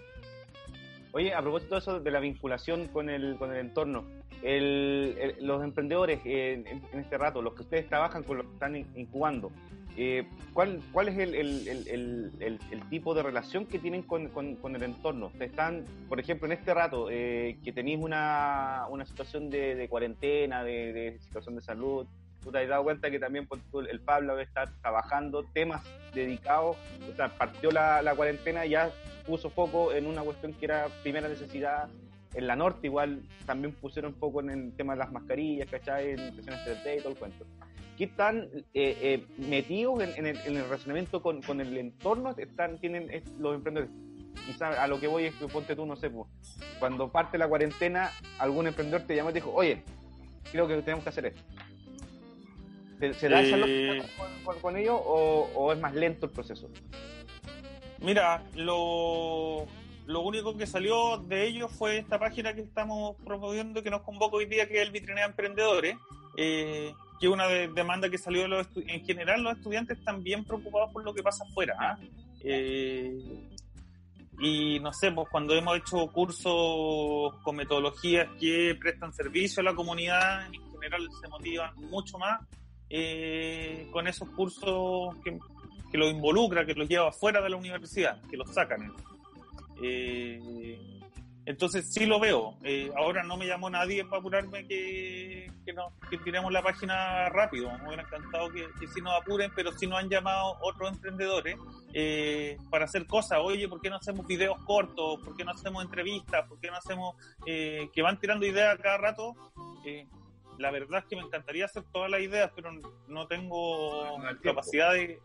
Oye, 1.13 1.33
a 1.33 1.41
propósito 1.41 1.75
de 1.75 1.79
eso, 1.79 1.99
de 1.99 2.11
la 2.11 2.19
vinculación 2.19 2.87
con 2.87 3.09
el, 3.09 3.37
con 3.37 3.51
el 3.51 3.57
entorno, 3.57 4.05
los 4.43 5.63
emprendedores 5.63 6.21
en, 6.25 6.67
este 6.93 7.17
rato, 7.17 7.41
los 7.41 7.53
que 7.53 7.63
ustedes 7.63 7.87
trabajan 7.87 8.23
con 8.23 8.37
los 8.37 8.45
que 8.45 8.53
están 8.53 8.75
incubando, 8.95 9.51
eh, 9.99 10.27
¿cuál, 10.53 10.79
¿cuál 10.91 11.07
es 11.07 11.17
el, 11.17 11.33
el, 11.33 12.31
el, 12.39 12.89
tipo 12.91 13.15
de 13.15 13.23
relación 13.23 13.65
que 13.65 13.79
tienen 13.79 14.03
con, 14.03 14.27
con, 14.27 14.75
el 14.75 14.83
entorno? 14.83 15.31
Están, 15.39 15.85
por 16.07 16.19
ejemplo, 16.19 16.45
en 16.45 16.51
este 16.51 16.71
rato 16.71 17.07
eh, 17.09 17.57
que 17.63 17.73
tenéis 17.73 17.99
una, 17.99 18.85
una 18.91 19.05
situación 19.05 19.49
de, 19.49 19.73
de 19.73 19.89
cuarentena, 19.89 20.63
de, 20.63 20.93
de, 20.93 21.19
situación 21.19 21.55
de 21.55 21.61
salud, 21.61 22.05
tú 22.47 22.53
te 22.53 22.59
has 22.59 22.69
dado 22.69 22.83
cuenta 22.83 23.11
que 23.11 23.19
también 23.19 23.47
el 23.89 23.99
Pablo 23.99 24.39
estar 24.39 24.69
trabajando 24.81 25.43
temas 25.53 25.83
dedicados, 26.13 26.77
o 27.11 27.15
sea, 27.15 27.27
partió 27.27 27.71
la, 27.71 28.01
la 28.01 28.15
cuarentena 28.15 28.65
y 28.65 28.69
ya 28.69 28.89
puso 29.25 29.49
foco 29.49 29.91
en 29.91 30.07
una 30.07 30.21
cuestión 30.21 30.53
que 30.53 30.65
era 30.65 30.87
primera 31.03 31.27
necesidad 31.27 31.89
en 32.33 32.47
la 32.47 32.55
norte 32.55 32.87
igual 32.87 33.21
también 33.45 33.73
pusieron 33.73 34.13
foco 34.15 34.39
en 34.39 34.49
el 34.49 34.73
tema 34.77 34.93
de 34.93 34.99
las 34.99 35.11
mascarillas, 35.11 35.69
¿cachai? 35.69 36.11
En 36.11 36.19
impresiones 36.19 36.61
3D 36.65 36.97
y 36.97 36.99
todo 36.99 37.09
el 37.09 37.17
cuento. 37.17 37.45
¿Qué 37.97 38.07
tan 38.07 38.43
eh, 38.43 38.63
eh, 38.73 39.25
metidos 39.37 40.01
en, 40.03 40.25
el, 40.25 40.37
en, 40.45 40.69
razonamiento 40.69 41.21
con, 41.21 41.41
el 41.59 41.77
entorno 41.77 42.33
están 42.37 42.79
tienen 42.79 43.09
los 43.39 43.55
emprendedores? 43.55 43.93
Quizás 44.45 44.77
a 44.77 44.87
lo 44.87 44.99
que 44.99 45.07
voy 45.07 45.25
es 45.25 45.35
que 45.35 45.47
ponte 45.47 45.75
tú, 45.75 45.85
no 45.85 45.97
sé, 45.97 46.09
pues, 46.09 46.27
cuando 46.79 47.11
parte 47.11 47.37
la 47.37 47.47
cuarentena, 47.49 48.11
algún 48.39 48.67
emprendedor 48.67 49.01
te 49.01 49.15
llamó 49.15 49.31
y 49.31 49.33
te 49.33 49.39
dijo, 49.39 49.51
oye, 49.51 49.83
creo 50.51 50.67
que 50.67 50.77
tenemos 50.77 51.03
que 51.03 51.09
hacer 51.09 51.25
esto. 51.25 51.41
¿Se, 52.99 53.29
da 53.29 53.41
esa 53.41 53.57
eh, 53.67 54.01
con, 54.43 54.59
con, 54.59 54.77
ellos 54.77 54.99
o, 54.99 55.71
es 55.71 55.79
más 55.79 55.93
lento 55.93 56.25
el 56.25 56.31
proceso? 56.31 56.69
Mira, 57.99 58.43
lo, 58.55 59.67
lo 60.07 60.21
único 60.21 60.57
que 60.57 60.65
salió 60.65 61.17
de 61.17 61.47
ellos 61.47 61.71
fue 61.71 61.97
esta 61.97 62.17
página 62.17 62.53
que 62.53 62.61
estamos 62.61 63.15
promoviendo, 63.23 63.83
que 63.83 63.91
nos 63.91 64.01
convoca 64.01 64.37
hoy 64.37 64.45
día, 64.45 64.67
que 64.67 64.81
es 64.81 64.87
el 64.87 64.91
Vitrinea 64.91 65.25
Emprendedores. 65.25 65.95
Eh, 66.37 66.93
que 67.19 67.27
una 67.27 67.47
demanda 67.47 68.09
que 68.09 68.17
salió 68.17 68.43
de 68.43 68.47
los 68.47 68.67
en 68.75 69.03
general 69.03 69.41
los 69.41 69.57
estudiantes 69.57 69.97
están 69.97 70.21
bien 70.23 70.45
preocupados 70.45 70.91
por 70.91 71.03
lo 71.03 71.13
que 71.13 71.23
pasa 71.23 71.43
afuera. 71.49 71.75
¿ah? 71.79 71.97
Eh, 72.43 73.17
y 74.39 74.79
no 74.79 74.93
sé, 74.93 75.11
pues 75.11 75.27
cuando 75.29 75.55
hemos 75.55 75.77
hecho 75.77 76.07
cursos 76.11 77.33
con 77.41 77.55
metodologías 77.55 78.27
que 78.39 78.77
prestan 78.79 79.13
servicio 79.13 79.61
a 79.61 79.63
la 79.63 79.73
comunidad, 79.73 80.45
en 80.45 80.71
general 80.71 81.07
se 81.19 81.27
motivan 81.27 81.75
mucho 81.75 82.19
más 82.19 82.39
eh, 82.89 83.87
con 83.91 84.07
esos 84.07 84.29
cursos 84.29 85.15
que, 85.23 85.37
que 85.91 85.97
los 85.97 86.11
involucra, 86.11 86.65
que 86.65 86.73
los 86.73 86.87
lleva 86.87 87.11
fuera 87.11 87.41
de 87.41 87.49
la 87.49 87.57
universidad, 87.57 88.21
que 88.29 88.37
los 88.37 88.53
sacan. 88.53 88.93
Eh, 89.81 90.97
entonces 91.47 91.89
sí 91.93 92.05
lo 92.05 92.19
veo. 92.19 92.57
Eh, 92.61 92.91
ahora 92.97 93.23
no 93.23 93.37
me 93.37 93.47
llamó 93.47 93.69
nadie 93.69 94.03
para 94.03 94.19
apurarme 94.19 94.67
que, 94.67 95.49
que, 95.65 95.71
no, 95.71 95.93
tiremos 96.21 96.51
la 96.51 96.61
página 96.61 97.29
rápido. 97.29 97.71
Me 97.77 97.87
hubiera 97.87 98.03
encantado 98.03 98.51
que, 98.51 98.67
que 98.77 98.87
sí 98.89 98.99
nos 99.01 99.13
apuren, 99.21 99.49
pero 99.55 99.71
sí 99.71 99.87
nos 99.87 99.99
han 99.99 100.09
llamado 100.09 100.57
otros 100.61 100.91
emprendedores 100.91 101.55
eh, 101.93 102.57
para 102.69 102.83
hacer 102.83 103.07
cosas. 103.07 103.39
Oye, 103.41 103.69
¿por 103.69 103.79
qué 103.79 103.89
no 103.89 103.95
hacemos 103.95 104.27
videos 104.27 104.57
cortos? 104.65 105.21
¿Por 105.23 105.37
qué 105.37 105.45
no 105.45 105.51
hacemos 105.51 105.85
entrevistas? 105.85 106.45
¿Por 106.49 106.59
qué 106.59 106.69
no 106.69 106.75
hacemos... 106.75 107.15
Eh, 107.45 107.89
que 107.93 108.01
van 108.01 108.19
tirando 108.19 108.45
ideas 108.45 108.77
cada 108.81 108.97
rato? 108.97 109.33
La 110.57 110.71
verdad 110.71 110.99
es 110.99 111.05
que 111.05 111.15
me 111.15 111.21
encantaría 111.21 111.65
hacer 111.65 111.83
todas 111.91 112.09
las 112.09 112.21
ideas, 112.21 112.51
pero 112.55 112.71
no 113.07 113.27
tengo 113.27 114.17
capacidad 114.41 114.93
de 114.93 115.19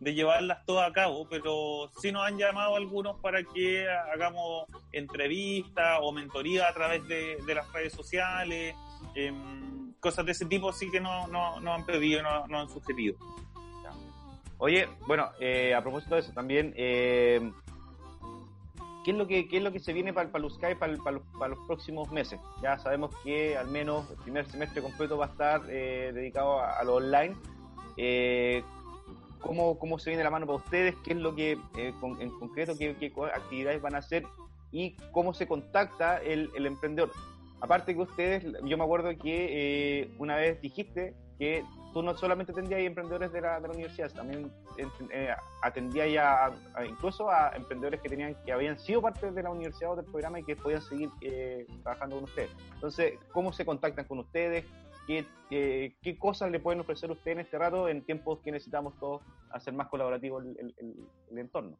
de 0.00 0.14
llevarlas 0.14 0.64
todas 0.66 0.88
a 0.88 0.92
cabo, 0.92 1.26
pero 1.28 1.90
sí 2.00 2.12
nos 2.12 2.26
han 2.26 2.38
llamado 2.38 2.76
algunos 2.76 3.18
para 3.20 3.42
que 3.42 3.88
hagamos 3.88 4.66
entrevistas 4.92 5.98
o 6.02 6.12
mentoría 6.12 6.68
a 6.68 6.74
través 6.74 7.06
de, 7.08 7.38
las 7.54 7.72
redes 7.72 7.92
sociales, 7.92 8.74
em, 9.14 9.92
cosas 10.00 10.26
de 10.26 10.32
ese 10.32 10.46
tipo 10.46 10.72
sí 10.72 10.90
que 10.90 11.00
nos 11.00 11.28
no, 11.30 11.72
han 11.72 11.86
pedido, 11.86 12.22
nos 12.22 12.48
no 12.48 12.60
han 12.60 12.68
sugerido. 12.68 13.16
Oye, 14.58 14.88
bueno, 15.06 15.30
eh, 15.40 15.74
a 15.74 15.82
propósito 15.82 16.14
de 16.14 16.20
eso 16.20 16.32
también, 16.32 16.72
eh, 16.76 17.52
¿qué, 19.04 19.10
es 19.10 19.16
lo 19.16 19.26
que, 19.26 19.46
¿qué 19.48 19.58
es 19.58 19.62
lo 19.62 19.70
que 19.70 19.78
se 19.78 19.92
viene 19.92 20.12
para, 20.12 20.32
para 20.32 20.48
Sky 20.48 20.74
para, 20.78 20.96
para, 20.96 21.48
los, 21.48 21.58
próximos 21.66 22.10
meses? 22.10 22.40
Ya 22.62 22.78
sabemos 22.78 23.14
que 23.22 23.56
al 23.56 23.68
menos 23.68 24.10
el 24.10 24.16
primer 24.16 24.46
semestre 24.46 24.82
completo 24.82 25.16
va 25.16 25.26
a 25.26 25.28
estar 25.28 25.62
eh, 25.68 26.10
dedicado 26.12 26.60
a, 26.60 26.82
lo 26.82 26.96
online. 26.96 27.36
Eh, 27.96 28.64
cómo, 29.40 29.78
cómo 29.78 29.98
se 29.98 30.10
viene 30.10 30.24
la 30.24 30.30
mano 30.30 30.46
para 30.46 30.58
ustedes, 30.58 30.96
qué 31.04 31.12
es 31.12 31.18
lo 31.18 31.34
que, 31.34 31.52
eh, 31.76 31.92
en 32.18 32.30
concreto, 32.30 32.76
qué, 32.76 33.12
actividades 33.34 33.80
van 33.80 33.94
a 33.94 33.98
hacer 33.98 34.24
y 34.72 34.96
cómo 35.12 35.34
se 35.34 35.46
contacta 35.46 36.18
el, 36.18 36.50
el 36.56 36.66
emprendedor. 36.66 37.12
Aparte 37.60 37.94
que 37.94 38.00
ustedes, 38.00 38.44
yo 38.64 38.76
me 38.76 38.84
acuerdo 38.84 39.16
que 39.16 40.10
una 40.18 40.36
vez 40.36 40.60
dijiste 40.60 41.14
que 41.38 41.64
tú 41.94 42.02
no 42.02 42.14
solamente 42.16 42.52
atendías 42.52 42.80
a 42.80 42.82
emprendedores 42.82 43.32
de 43.32 43.40
la, 43.40 43.60
de 43.60 43.68
la 43.68 43.74
universidad, 43.74 44.12
también 44.12 44.52
eh, 45.10 45.34
atendías 45.62 46.12
ya 46.12 46.52
incluso 46.86 47.30
a 47.30 47.52
emprendedores 47.54 48.00
que 48.00 48.08
tenían 48.08 48.34
que 48.44 48.52
habían 48.52 48.78
sido 48.78 49.00
parte 49.00 49.30
de 49.30 49.42
la 49.42 49.50
universidad 49.50 49.92
o 49.92 49.96
del 49.96 50.04
programa 50.04 50.40
y 50.40 50.44
que 50.44 50.56
podían 50.56 50.82
seguir 50.82 51.08
trabajando 51.82 52.16
con 52.16 52.24
ustedes. 52.24 52.50
Entonces, 52.74 53.14
¿cómo 53.32 53.52
se 53.52 53.64
contactan 53.64 54.04
con 54.06 54.18
ustedes? 54.18 54.64
¿Qué, 55.06 55.24
qué, 55.50 56.18
cosas 56.18 56.50
le 56.50 56.60
pueden 56.60 56.80
ofrecer 56.80 57.10
usted 57.10 57.32
en 57.32 57.40
este 57.40 57.58
rato 57.58 57.88
en 57.88 58.02
tiempos 58.02 58.40
que 58.40 58.50
necesitamos 58.50 58.98
todos 58.98 59.22
hacer 59.50 59.74
más 59.74 59.88
colaborativo 59.88 60.40
el, 60.40 61.38
entorno? 61.38 61.78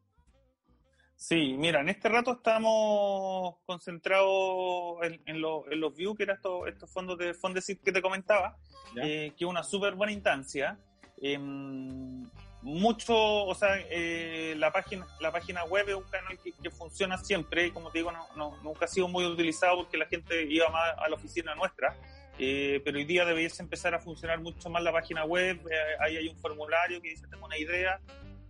Sí, 1.17 1.55
mira, 1.57 1.81
en 1.81 1.89
este 1.89 2.09
rato 2.09 2.33
estamos 2.33 3.57
concentrados 3.65 5.03
en, 5.03 5.15
en, 5.27 5.37
en 5.37 5.81
los 5.81 5.95
views, 5.95 6.17
que 6.17 6.25
eran 6.25 6.37
estos, 6.37 6.69
estos 6.69 6.91
fondos 6.91 7.19
de 7.19 7.35
Fondesit 7.35 7.83
que 7.83 7.93
te 7.93 8.03
comentaba, 8.03 8.57
eh, 8.97 9.33
que 9.37 9.45
es 9.45 9.51
una 9.51 9.63
súper 9.63 9.95
buena 9.95 10.13
instancia. 10.13 10.79
Em, 11.23 12.29
mucho, 12.63 13.15
o 13.15 13.55
sea, 13.55 13.77
eh, 13.91 14.55
la 14.57 14.73
página 14.73 15.07
la 15.21 15.31
página 15.31 15.65
web 15.65 15.89
es 15.89 15.95
un 15.95 16.05
canal 16.05 16.39
que, 16.43 16.71
funciona 16.71 17.19
siempre, 17.19 17.67
y 17.67 17.71
como 17.71 17.91
te 17.91 17.99
digo, 17.99 18.11
no, 18.11 18.27
no, 18.37 18.57
nunca 18.63 18.87
ha 18.87 18.89
sido 18.89 19.07
muy 19.07 19.25
utilizado 19.25 19.77
porque 19.77 19.97
la 19.97 20.07
gente 20.07 20.43
iba 20.45 20.69
más 20.71 20.95
a 20.99 21.09
la 21.09 21.15
oficina 21.15 21.55
nuestra. 21.55 21.95
Eh, 22.39 22.81
pero 22.85 22.99
hoy 22.99 23.05
día 23.05 23.25
deberías 23.25 23.59
empezar 23.61 23.95
a 23.95 24.01
funcionar 24.01 24.41
mucho 24.41 24.69
más 24.69 24.83
la 24.83 24.93
página 24.93 25.25
web. 25.25 25.61
Eh, 25.71 25.97
ahí 26.01 26.17
hay 26.17 26.29
un 26.29 26.37
formulario 26.37 27.01
que 27.01 27.11
dice: 27.11 27.27
Tengo 27.29 27.47
una 27.47 27.57
idea. 27.57 28.01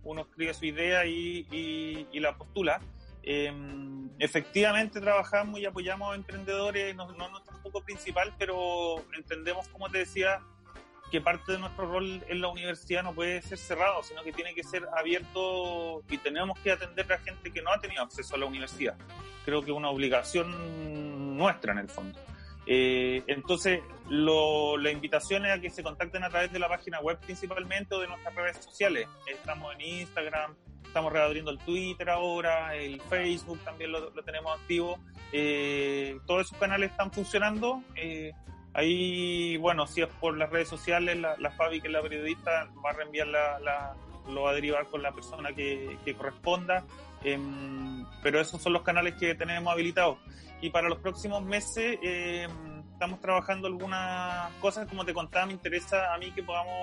Uno 0.05 0.21
escribe 0.21 0.53
su 0.53 0.65
idea 0.65 1.05
y, 1.05 1.45
y, 2.11 2.19
la 2.19 2.37
postula. 2.37 2.79
Em, 3.23 4.09
efectivamente, 4.19 5.01
trabajamos 5.01 5.59
y 5.59 5.65
apoyamos 5.65 6.13
a 6.13 6.15
emprendedores, 6.15 6.95
no, 6.95 7.11
no 7.11 7.29
nuestro 7.29 7.57
foco 7.57 7.83
principal, 7.83 8.33
pero 8.37 9.03
entendemos, 9.17 9.67
como 9.67 9.89
te 9.89 9.97
decía, 9.99 10.41
que 11.11 11.21
parte 11.21 11.53
de 11.53 11.59
nuestro 11.59 11.87
rol 11.87 12.23
en 12.27 12.41
la 12.41 12.47
universidad 12.47 13.03
no 13.03 13.13
puede 13.13 13.41
ser 13.41 13.57
cerrado, 13.57 14.03
sino 14.03 14.23
que 14.23 14.31
tiene 14.31 14.53
que 14.53 14.63
ser 14.63 14.87
abierto 14.95 16.03
y 16.09 16.17
tenemos 16.17 16.59
que 16.59 16.71
atender 16.71 17.11
a 17.11 17.19
gente 17.19 17.51
que 17.51 17.61
no 17.61 17.71
ha 17.71 17.79
tenido 17.79 18.03
acceso 18.03 18.35
a 18.35 18.39
la 18.39 18.45
universidad. 18.45 18.95
Creo 19.43 19.61
que 19.61 19.71
es 19.71 19.77
una 19.77 19.89
obligación 19.89 21.37
nuestra 21.37 21.73
en 21.73 21.79
el 21.79 21.89
fondo. 21.89 22.19
Eh, 22.65 23.23
entonces, 23.27 23.81
la 24.09 24.91
invitación 24.91 25.45
es 25.45 25.57
a 25.57 25.59
que 25.59 25.69
se 25.69 25.83
contacten 25.83 26.23
a 26.23 26.29
través 26.29 26.51
de 26.51 26.59
la 26.59 26.69
página 26.69 26.99
web 26.99 27.17
principalmente 27.19 27.95
o 27.95 27.99
de 27.99 28.07
nuestras 28.07 28.35
redes 28.35 28.57
sociales. 28.57 29.07
Estamos 29.27 29.73
en 29.75 29.81
Instagram, 29.81 30.55
estamos 30.83 31.11
reabriendo 31.11 31.51
el 31.51 31.57
Twitter 31.59 32.09
ahora, 32.09 32.75
el 32.75 33.01
Facebook 33.01 33.59
también 33.63 33.91
lo, 33.91 34.11
tenemos 34.23 34.59
activo. 34.59 34.99
Eh, 35.31 36.17
todos 36.25 36.47
esos 36.47 36.57
canales 36.57 36.91
están 36.91 37.11
funcionando. 37.11 37.81
Eh, 37.95 38.31
ahí, 38.73 39.57
bueno, 39.57 39.87
si 39.87 40.01
es 40.01 40.07
por 40.07 40.37
las 40.37 40.49
redes 40.49 40.69
sociales, 40.69 41.17
la, 41.17 41.51
Fabi, 41.51 41.81
que 41.81 41.87
es 41.87 41.93
la 41.93 42.01
periodista, 42.01 42.69
va 42.85 42.91
a 42.91 42.93
reenviar 42.93 43.27
la, 43.27 43.95
lo 44.29 44.43
va 44.43 44.51
a 44.51 44.53
derivar 44.53 44.87
con 44.87 45.01
la 45.01 45.11
persona 45.11 45.51
que, 45.53 45.97
que 46.05 46.13
corresponda. 46.13 46.85
Em, 47.23 48.05
pero 48.21 48.39
esos 48.39 48.61
son 48.61 48.73
los 48.73 48.83
canales 48.83 49.15
que 49.15 49.33
tenemos 49.33 49.73
habilitados 49.73 50.19
y 50.61 50.69
para 50.69 50.89
los 50.89 50.99
próximos 50.99 51.43
meses 51.43 51.97
eh, 52.01 52.47
estamos 52.95 53.19
trabajando 53.19 53.67
algunas 53.67 54.51
cosas, 54.61 54.87
como 54.87 55.03
te 55.03 55.13
contaba, 55.13 55.45
me 55.45 55.53
interesa 55.53 56.13
a 56.13 56.17
mí 56.17 56.31
que 56.31 56.41
podamos 56.41 56.73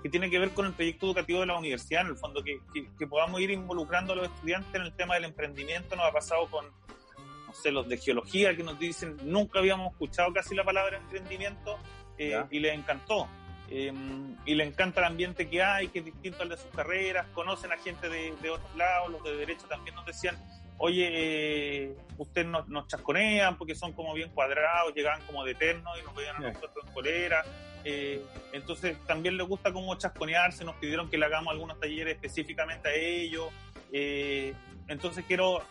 que 0.00 0.08
tiene 0.08 0.30
que 0.30 0.38
ver 0.38 0.52
con 0.52 0.64
el 0.64 0.72
proyecto 0.72 1.06
educativo 1.06 1.40
de 1.40 1.46
la 1.46 1.58
universidad, 1.58 2.02
en 2.02 2.06
el 2.06 2.16
fondo, 2.16 2.42
que, 2.42 2.60
que, 2.98 3.06
podamos 3.06 3.38
ir 3.40 3.50
involucrando 3.50 4.14
a 4.14 4.16
los 4.16 4.28
estudiantes 4.28 4.74
en 4.74 4.82
el 4.82 4.94
tema 4.94 5.14
del 5.14 5.24
emprendimiento. 5.24 5.94
Nos 5.94 6.06
ha 6.06 6.12
pasado 6.12 6.46
con, 6.46 6.64
no 6.64 7.52
sé, 7.52 7.70
los 7.70 7.86
de 7.86 7.98
geología 7.98 8.56
que 8.56 8.62
nos 8.62 8.78
dicen, 8.78 9.18
nunca 9.24 9.58
habíamos 9.58 9.92
escuchado 9.92 10.32
casi 10.32 10.54
la 10.54 10.64
palabra 10.64 10.96
emprendimiento 10.96 11.76
eh, 12.16 12.42
y 12.50 12.60
les 12.60 12.78
encantó. 12.78 13.28
Em, 13.68 14.36
y 14.46 14.54
le 14.54 14.64
encanta 14.64 15.00
el 15.00 15.06
ambiente 15.06 15.50
que 15.50 15.62
hay, 15.62 15.88
que 15.88 15.98
es 15.98 16.04
distinto 16.06 16.42
al 16.44 16.48
de 16.48 16.56
sus 16.56 16.70
carreras, 16.74 17.26
conocen 17.34 17.70
a 17.70 17.76
gente 17.76 18.08
de, 18.08 18.34
de 18.40 18.50
otros 18.50 18.74
lados, 18.76 19.10
los 19.10 19.22
de 19.22 19.36
derecho 19.36 19.66
también 19.68 19.94
nos 19.96 20.06
decían, 20.06 20.36
oye, 20.82 21.08
eh, 21.12 21.96
ustedes 22.16 22.46
nos, 22.46 22.66
nos, 22.68 22.88
chasconean 22.88 23.58
porque 23.58 23.74
son 23.74 23.92
como 23.92 24.14
bien 24.14 24.30
cuadrados, 24.30 24.94
llegaban 24.94 25.20
como 25.26 25.44
de 25.44 25.52
eterno 25.52 25.90
y 26.00 26.02
nos 26.02 26.14
veían 26.14 26.36
a 26.36 26.40
nosotros 26.40 26.86
en 26.86 26.92
colera. 26.94 27.44
Eh, 27.84 28.24
entonces 28.52 28.96
también 29.06 29.36
les 29.36 29.46
gusta 29.46 29.72
como 29.74 29.94
chasconearse, 29.94 30.64
nos 30.64 30.76
pidieron 30.76 31.10
que 31.10 31.18
le 31.18 31.26
hagamos 31.26 31.52
algunos 31.52 31.78
talleres 31.78 32.14
específicamente 32.14 32.88
a 32.88 32.94
ellos. 32.94 33.48
Eh, 33.92 34.54
entonces 34.88 35.22
quiero, 35.28 35.62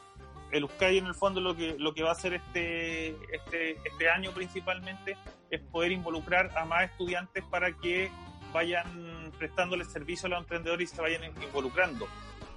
el 0.51 0.65
USCAI 0.65 0.99
en 0.99 1.07
el 1.07 1.15
fondo 1.15 1.41
lo 1.41 1.55
que, 1.55 1.75
lo 1.79 1.95
que 1.95 2.03
va 2.03 2.09
a 2.09 2.13
hacer 2.13 2.35
este, 2.35 3.09
este, 3.33 3.79
este 3.83 4.09
año 4.11 4.31
principalmente 4.31 5.17
es 5.49 5.59
poder 5.59 5.91
involucrar 5.91 6.55
a 6.55 6.65
más 6.65 6.83
estudiantes 6.83 7.43
para 7.45 7.71
que 7.71 8.11
vayan 8.53 9.31
prestándole 9.39 9.85
servicio 9.85 10.27
a 10.27 10.29
los 10.29 10.39
emprendedores 10.39 10.91
y 10.91 10.95
se 10.95 11.01
vayan 11.01 11.23
involucrando 11.41 12.07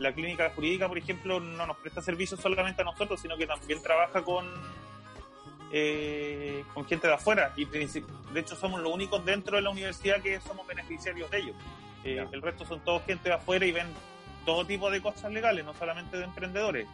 la 0.03 0.13
clínica 0.13 0.51
jurídica, 0.51 0.89
por 0.89 0.99
ejemplo, 0.99 1.41
no 1.41 1.67
nos 1.67 1.77
presta 1.79 2.03
servicios 2.03 2.41
solamente 2.41 2.83
a 2.83 2.85
nosotros, 2.85 3.21
sino 3.21 3.37
que 3.37 3.47
también 3.47 3.83
trabaja 3.83 4.23
con, 4.23 4.47
eh, 5.73 6.65
con 6.75 6.85
gente 6.85 7.07
de 7.07 7.15
afuera. 7.15 7.53
Y 7.57 7.65
de 7.65 8.41
hecho 8.41 8.57
somos 8.57 8.81
los 8.81 8.93
únicos 8.93 9.25
dentro 9.25 9.57
de 9.57 9.63
la 9.63 9.71
universidad 9.71 10.21
que 10.21 10.41
somos 10.41 10.67
beneficiarios 10.67 11.31
de 11.31 11.39
ellos. 11.39 11.57
Eh, 12.05 12.27
el 12.33 12.43
resto 12.43 12.67
son 12.67 12.81
todos 12.81 13.03
gente 13.05 13.29
de 13.29 13.37
afuera 13.37 13.65
y 13.65 13.73
ven 13.73 13.87
todo 14.45 14.67
tipo 14.67 14.91
de 14.91 15.01
cosas 15.01 15.33
legales, 15.33 15.65
no 15.65 15.73
solamente 15.75 16.17
de 16.17 16.25
emprendedores, 16.25 16.89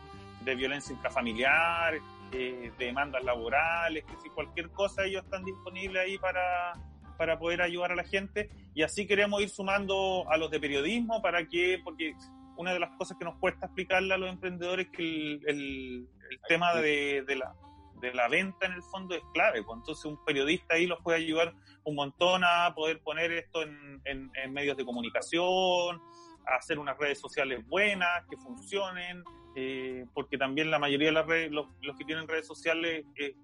de 0.44 0.54
violencia 0.54 0.92
intrafamiliar, 0.92 1.94
eh, 2.32 2.72
de 2.78 2.84
demandas 2.84 3.24
laborales, 3.24 4.04
que 4.04 4.16
si 4.22 4.28
cualquier 4.28 4.68
cosa 4.70 5.04
ellos 5.04 5.24
están 5.24 5.44
disponibles 5.44 6.02
ahí 6.02 6.18
para, 6.18 6.74
para 7.16 7.38
poder 7.38 7.62
ayudar 7.62 7.92
a 7.92 7.96
la 7.96 8.04
gente 8.04 8.50
y 8.74 8.82
así 8.82 9.06
queremos 9.06 9.40
ir 9.40 9.48
sumando 9.48 10.24
a 10.30 10.36
los 10.36 10.50
de 10.50 10.61
periodismo 10.61 11.22
para 11.22 11.46
que, 11.46 11.80
porque 11.82 12.14
una 12.59 12.72
de 12.72 12.80
las 12.80 12.90
cosas 12.98 13.16
que 13.16 13.24
nos 13.24 13.36
cuesta 13.38 13.66
explicarle 13.66 14.12
a 14.12 14.18
los 14.18 14.28
emprendedores 14.28 14.88
que 14.90 15.34
el, 15.46 16.09
tema 16.48 16.74
de, 16.74 17.24
la, 17.36 17.54
de 18.00 18.12
la 18.12 18.28
venta 18.28 18.66
en 18.66 18.72
el 18.72 18.82
fondo 18.82 19.14
es 19.14 19.22
clave. 19.32 19.62
Pues 19.62 19.78
entonces 19.78 20.04
un 20.04 20.22
periodista 20.24 20.74
ahí 20.74 20.86
los 20.86 21.00
puede 21.00 21.18
ayudar 21.18 21.54
un 21.84 21.94
montón 21.94 22.42
a 22.44 22.74
poder 22.74 23.00
poner 23.00 23.30
esto 23.32 23.62
en, 23.62 24.30
medios 24.52 24.76
de 24.76 24.84
comunicación, 24.84 26.02
a 26.46 26.56
hacer 26.56 26.80
unas 26.80 26.98
redes 26.98 27.20
sociales 27.20 27.64
buenas, 27.68 28.26
que 28.28 28.36
funcionen, 28.36 29.22
eh, 29.54 30.04
porque 30.12 30.36
también 30.36 30.68
la 30.72 30.80
mayoría 30.80 31.09
de 31.09 31.12
las 31.12 31.26
redes, 31.26 31.52
los, 31.52 31.66
que 31.96 32.04
tienen 32.04 32.26
redes 32.26 32.46
sociales 32.46 33.06
eh, 33.16 33.36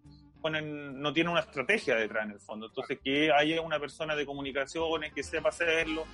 no 0.51 1.13
tiene 1.13 1.31
una 1.31 1.41
estrategia 1.41 1.95
detrás 1.97 2.25
en 2.25 2.33
el 2.33 2.41
fondo. 2.41 2.67
Entonces, 2.67 2.99
que 3.03 3.33
haya 3.33 3.61
una 3.61 3.79
persona 3.79 4.15
de 4.15 4.27
comunicaciones 4.27 5.13
que 5.13 5.23
sepa 5.23 5.49
hacerlo 5.49 6.05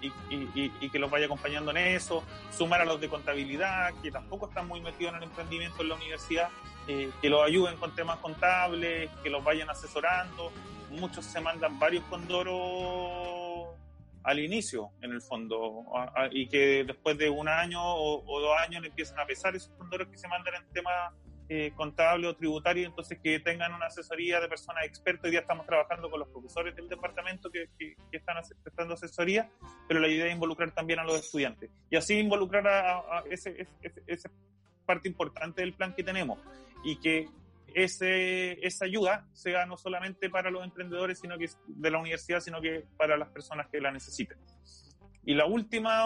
y, 0.00 0.88
que 0.90 0.98
los 0.98 1.10
vaya 1.10 1.26
acompañando 1.26 1.70
en 1.70 1.78
eso, 1.78 2.24
sumar 2.50 2.80
a 2.80 2.84
los 2.84 3.00
de 3.00 3.08
contabilidad, 3.08 3.94
que 4.02 4.10
tampoco 4.10 4.48
están 4.48 4.68
muy 4.68 4.80
metidos 4.80 5.12
en 5.12 5.18
el 5.18 5.24
emprendimiento 5.24 5.82
en 5.82 5.88
la 5.88 5.94
universidad, 5.94 6.48
eh, 6.86 7.10
que 7.20 7.28
los 7.28 7.44
ayuden 7.44 7.76
con 7.76 7.94
temas 7.94 8.18
contables, 8.18 9.10
que 9.22 9.30
los 9.30 9.42
vayan 9.42 9.70
asesorando. 9.70 10.52
Muchos 10.90 11.24
se 11.24 11.40
mandan 11.40 11.78
varios 11.78 12.04
condoros 12.04 13.76
al 14.24 14.40
inicio, 14.40 14.90
en 15.00 15.12
el 15.12 15.22
fondo, 15.22 15.84
y 16.32 16.48
que 16.48 16.84
después 16.84 17.16
de 17.16 17.30
un 17.30 17.48
año 17.48 17.80
o, 17.82 18.22
o 18.26 18.40
dos 18.40 18.58
años 18.58 18.84
empiezan 18.84 19.18
a 19.20 19.24
pesar 19.24 19.56
esos 19.56 19.70
condoros 19.78 20.08
que 20.08 20.18
se 20.18 20.28
mandan 20.28 20.54
en 20.56 20.68
temas 20.70 21.14
eh, 21.50 21.72
contable 21.74 22.26
o 22.26 22.36
tributario, 22.36 22.86
entonces 22.86 23.18
que 23.22 23.40
tengan 23.40 23.72
una 23.72 23.86
asesoría 23.86 24.38
de 24.38 24.48
personas 24.48 24.84
expertas. 24.84 25.24
Hoy 25.24 25.30
día 25.30 25.40
estamos 25.40 25.64
trabajando 25.64 26.10
con 26.10 26.20
los 26.20 26.28
profesores 26.28 26.76
del 26.76 26.88
departamento 26.88 27.50
que, 27.50 27.70
que, 27.78 27.96
están 28.12 28.36
prestando 28.62 28.94
asesoría, 28.94 29.50
pero 29.86 29.98
la 29.98 30.08
idea 30.08 30.26
es 30.26 30.34
involucrar 30.34 30.72
también 30.72 30.98
a 30.98 31.04
los 31.04 31.18
estudiantes 31.18 31.70
y 31.88 31.96
así 31.96 32.18
involucrar 32.18 32.68
a, 32.68 33.24
ese, 33.30 33.66
esa 34.06 34.30
parte 34.84 35.08
importante 35.08 35.62
del 35.62 35.72
plan 35.72 35.94
que 35.94 36.02
tenemos 36.02 36.38
y 36.84 36.96
que 36.96 37.28
ese, 37.74 38.64
esa 38.66 38.84
ayuda 38.84 39.26
sea 39.32 39.64
no 39.64 39.76
solamente 39.76 40.28
para 40.28 40.50
los 40.50 40.64
emprendedores 40.64 41.18
sino 41.18 41.38
que 41.38 41.48
de 41.66 41.90
la 41.90 41.98
universidad, 41.98 42.40
sino 42.40 42.60
que 42.60 42.84
para 42.96 43.16
las 43.16 43.28
personas 43.28 43.68
que 43.68 43.80
la 43.80 43.90
necesiten. 43.90 44.38
Y 45.24 45.34
la 45.34 45.46
última 45.46 46.04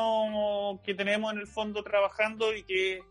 que 0.85 0.95
tenemos 0.95 1.33
en 1.33 1.39
el 1.39 1.47
fondo 1.47 1.83
trabajando 1.83 2.55
y 2.55 2.65
que 2.65 3.03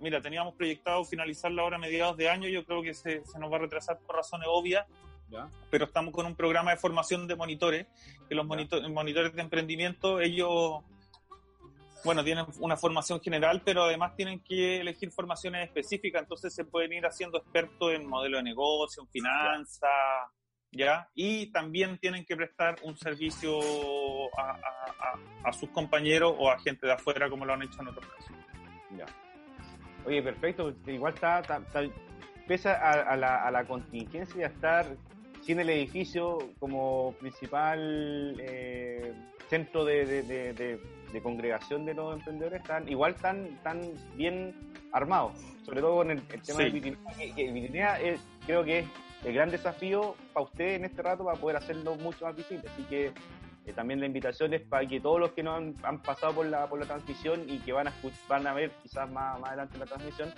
mira, 0.00 0.20
teníamos 0.20 0.54
proyectado 0.54 1.04
finalizarla 1.04 1.62
ahora 1.62 1.76
a 1.76 1.80
mediados 1.80 2.16
de 2.16 2.28
año, 2.28 2.48
yo 2.48 2.64
creo 2.64 2.82
que 2.82 2.94
se, 2.94 3.22
nos 3.38 3.50
va 3.50 3.56
a 3.56 3.60
retrasar 3.60 3.98
por 4.00 4.16
razones 4.16 4.48
obvias, 4.50 4.86
pero 5.70 5.84
estamos 5.84 6.14
con 6.14 6.26
un 6.26 6.34
programa 6.34 6.70
de 6.70 6.78
formación 6.78 7.26
de 7.26 7.36
monitores, 7.36 7.86
que 8.28 8.34
los 8.34 8.46
monitores 8.46 9.34
de 9.34 9.42
emprendimiento, 9.42 10.20
ellos, 10.20 10.82
bueno, 12.04 12.24
tienen 12.24 12.46
una 12.60 12.76
formación 12.76 13.20
general, 13.20 13.62
pero 13.64 13.84
además 13.84 14.16
tienen 14.16 14.40
que 14.40 14.80
elegir 14.80 15.10
formaciones 15.10 15.66
específicas, 15.66 16.22
entonces 16.22 16.54
se 16.54 16.64
pueden 16.64 16.92
ir 16.92 17.04
haciendo 17.04 17.38
expertos 17.38 17.92
en 17.92 18.06
modelo 18.06 18.38
de 18.38 18.42
negocio, 18.44 19.02
en 19.02 19.08
finanzas, 19.08 19.90
¿ya? 20.70 21.08
Y 21.14 21.50
también 21.52 21.98
tienen 21.98 22.24
que 22.24 22.36
prestar 22.36 22.76
un 22.82 22.96
servicio 22.96 23.58
a, 24.38 24.58
a, 25.44 25.52
sus 25.52 25.70
compañeros 25.70 26.34
o 26.38 26.50
a 26.50 26.58
gente 26.58 26.86
de 26.86 26.92
afuera, 26.92 27.28
como 27.28 27.44
lo 27.44 27.54
han 27.54 27.62
hecho 27.62 27.80
en 27.80 27.88
otros 27.88 28.06
casos. 28.06 28.36
Ya. 28.96 29.06
Oye, 30.08 30.22
perfecto. 30.22 30.72
Igual 30.86 31.12
está, 31.12 31.42
pese 32.46 32.70
a, 32.70 33.14
la, 33.14 33.64
contingencia 33.66 34.48
de 34.48 34.54
estar 34.54 34.86
sin 35.42 35.60
el 35.60 35.68
edificio 35.68 36.38
como 36.58 37.14
principal 37.20 38.34
eh, 38.38 39.12
centro 39.50 39.84
de, 39.84 40.80
congregación 41.22 41.84
de 41.84 41.92
los 41.92 42.16
emprendedores, 42.16 42.62
están, 42.62 42.88
igual 42.88 43.16
están, 43.16 43.58
tan 43.62 43.82
bien 44.14 44.54
armados, 44.92 45.38
sobre 45.62 45.82
todo 45.82 45.96
con 45.96 46.10
el, 46.10 46.22
tema 46.22 46.60
de 46.60 46.70
Vitinea, 46.70 47.98
que 47.98 48.18
creo 48.46 48.64
que 48.64 48.78
es 48.78 48.86
el 49.26 49.34
gran 49.34 49.50
desafío 49.50 50.14
para 50.32 50.46
usted 50.46 50.76
en 50.76 50.86
este 50.86 51.02
rato 51.02 51.22
para 51.22 51.38
poder 51.38 51.56
hacerlo 51.58 51.96
mucho 51.96 52.24
más 52.24 52.34
visible. 52.34 52.66
Así 52.72 52.82
que 52.84 53.12
eh, 53.68 53.72
también 53.74 54.00
la 54.00 54.06
invitación 54.06 54.54
es 54.54 54.62
para 54.62 54.88
que 54.88 54.98
todos 54.98 55.20
los 55.20 55.32
que 55.32 55.42
no 55.42 55.54
han, 55.54 55.74
pasado 56.02 56.32
por 56.32 56.46
la, 56.46 56.66
por 56.66 56.80
la 56.80 56.86
transmisión 56.86 57.44
y 57.48 57.58
que 57.58 57.72
van 57.72 57.88
a, 57.88 57.92
van 58.26 58.46
a 58.46 58.54
ver 58.54 58.70
quizás 58.82 59.10
más, 59.10 59.38
más 59.38 59.50
adelante 59.50 59.76
la 59.76 59.84
transmisión, 59.84 60.32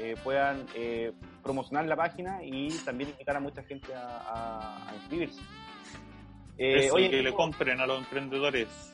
eh, 0.00 0.16
puedan 0.24 0.66
eh, 0.74 1.12
promocionar 1.44 1.86
la 1.86 1.94
página 1.94 2.42
y 2.42 2.70
también 2.84 3.10
invitar 3.10 3.36
a 3.36 3.40
mucha 3.40 3.62
gente 3.62 3.94
a, 3.94 4.92
inscribirse. 4.96 5.40
oye, 6.92 7.10
que 7.10 7.22
le 7.22 7.32
compren 7.32 7.80
a 7.80 7.86
los 7.86 7.98
emprendedores 8.00 8.92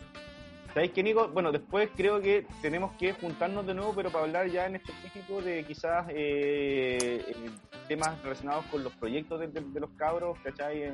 ¿Sabéis 0.78 0.92
qué, 0.92 1.02
Nico? 1.02 1.26
Bueno, 1.26 1.50
después 1.50 1.90
creo 1.96 2.20
que 2.20 2.46
tenemos 2.62 2.92
que 3.00 3.12
juntarnos 3.12 3.66
de 3.66 3.74
nuevo, 3.74 3.92
pero 3.96 4.10
para 4.10 4.26
hablar 4.26 4.46
ya 4.46 4.66
en 4.66 4.76
específico 4.76 5.42
de 5.42 5.64
quizás 5.64 6.06
eh, 6.10 7.24
eh 7.26 7.50
temas 7.88 8.22
relacionados 8.22 8.64
con 8.66 8.84
los 8.84 8.92
proyectos 8.92 9.40
de, 9.40 9.80
los 9.80 9.90
cabros, 9.96 10.38
¿cachai? 10.44 10.84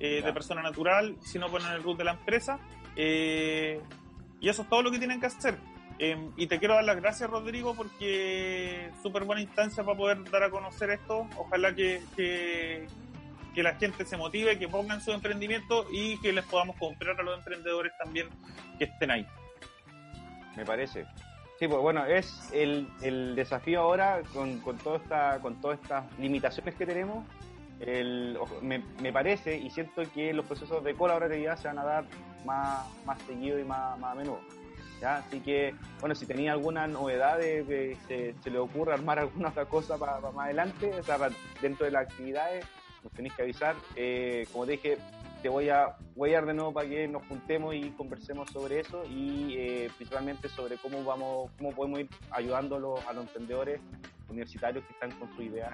eh, 0.00 0.22
de 0.24 0.32
persona 0.32 0.62
natural, 0.62 1.16
si 1.22 1.38
no 1.38 1.50
ponen 1.50 1.68
el 1.72 1.82
root 1.82 1.98
de 1.98 2.04
la 2.04 2.12
empresa. 2.12 2.58
y 2.96 4.48
eso 4.48 4.62
es 4.62 4.68
todo 4.68 4.82
lo 4.82 4.90
que 4.90 4.98
tienen 4.98 5.20
que 5.20 5.26
hacer. 5.26 5.58
Em, 5.98 6.30
y 6.36 6.46
te 6.46 6.58
quiero 6.58 6.74
dar 6.74 6.84
las 6.84 6.96
gracias, 6.96 7.30
Rodrigo, 7.30 7.74
porque 7.74 8.90
súper 9.02 9.24
buena 9.24 9.40
instancia 9.40 9.82
para 9.82 9.96
poder 9.96 10.30
dar 10.30 10.42
a 10.42 10.50
conocer 10.50 10.90
esto. 10.90 11.26
Ojalá 11.36 11.74
que, 11.74 12.02
que, 12.14 12.86
que 13.56 13.62
la 13.62 13.74
gente 13.76 14.04
se 14.04 14.18
motive, 14.18 14.58
que 14.58 14.68
pongan 14.68 15.00
su 15.00 15.12
emprendimiento 15.12 15.86
y 15.90 16.20
que 16.20 16.30
les 16.30 16.44
podamos 16.44 16.76
comprar 16.76 17.18
a 17.18 17.22
los 17.22 17.38
emprendedores 17.38 17.90
también 17.96 18.28
que 18.78 18.84
estén 18.84 19.10
ahí. 19.10 19.26
Me 20.54 20.64
parece. 20.66 21.06
Sí, 21.58 21.66
pues 21.66 21.80
bueno, 21.80 22.04
es 22.04 22.50
el, 22.52 22.86
el 23.00 23.34
desafío 23.34 23.80
ahora 23.80 24.20
con, 24.34 24.60
con, 24.60 24.76
toda 24.76 24.98
esta, 24.98 25.40
con 25.40 25.58
todas 25.62 25.80
estas 25.80 26.04
limitaciones 26.18 26.74
que 26.74 26.84
tenemos. 26.84 27.26
El, 27.80 28.38
me, 28.60 28.82
me, 29.00 29.10
parece 29.10 29.56
y 29.56 29.70
siento 29.70 30.02
que 30.12 30.34
los 30.34 30.44
procesos 30.44 30.84
de 30.84 30.94
colaboratividad 30.94 31.56
se 31.56 31.68
van 31.68 31.78
a 31.78 31.84
dar 31.84 32.04
más, 32.44 32.86
más 33.06 33.20
seguido 33.22 33.58
y 33.58 33.64
más, 33.64 33.98
más 33.98 34.12
a 34.12 34.14
menudo. 34.16 34.40
¿ya? 35.00 35.16
Así 35.16 35.40
que, 35.40 35.74
bueno, 36.00 36.14
si 36.14 36.26
tenía 36.26 36.52
alguna 36.52 36.86
novedad 36.86 37.38
de, 37.38 37.96
se, 38.06 38.34
se, 38.42 38.50
le 38.50 38.58
ocurre 38.58 38.92
armar 38.92 39.18
alguna 39.18 39.48
otra 39.48 39.64
cosa 39.64 39.96
para, 39.96 40.20
más 40.20 40.44
adelante, 40.44 40.90
dentro 41.62 41.86
de 41.86 41.92
las 41.92 42.02
actividades, 42.02 42.66
nos 43.06 43.12
tenéis 43.12 43.34
que 43.34 43.42
avisar. 43.42 43.76
Eh, 43.94 44.46
como 44.52 44.66
te 44.66 44.72
dije, 44.72 44.98
te 45.40 45.48
voy 45.48 45.68
a, 45.68 45.96
dar 46.16 46.46
de 46.46 46.54
nuevo 46.54 46.72
para 46.72 46.88
que 46.88 47.06
nos 47.06 47.24
juntemos 47.26 47.74
y 47.74 47.90
conversemos 47.90 48.50
sobre 48.50 48.80
eso 48.80 49.04
y 49.04 49.54
eh, 49.56 49.90
principalmente 49.96 50.48
sobre 50.48 50.76
cómo 50.76 51.04
vamos, 51.04 51.50
cómo 51.56 51.70
podemos 51.70 52.00
ir 52.00 52.08
ayudando 52.30 52.76
a 52.76 52.78
los, 52.80 53.06
a 53.06 53.12
los 53.12 53.26
emprendedores 53.26 53.80
universitarios 54.28 54.84
que 54.84 54.92
están 54.92 55.12
con 55.12 55.30
sus 55.36 55.44
ideas 55.44 55.72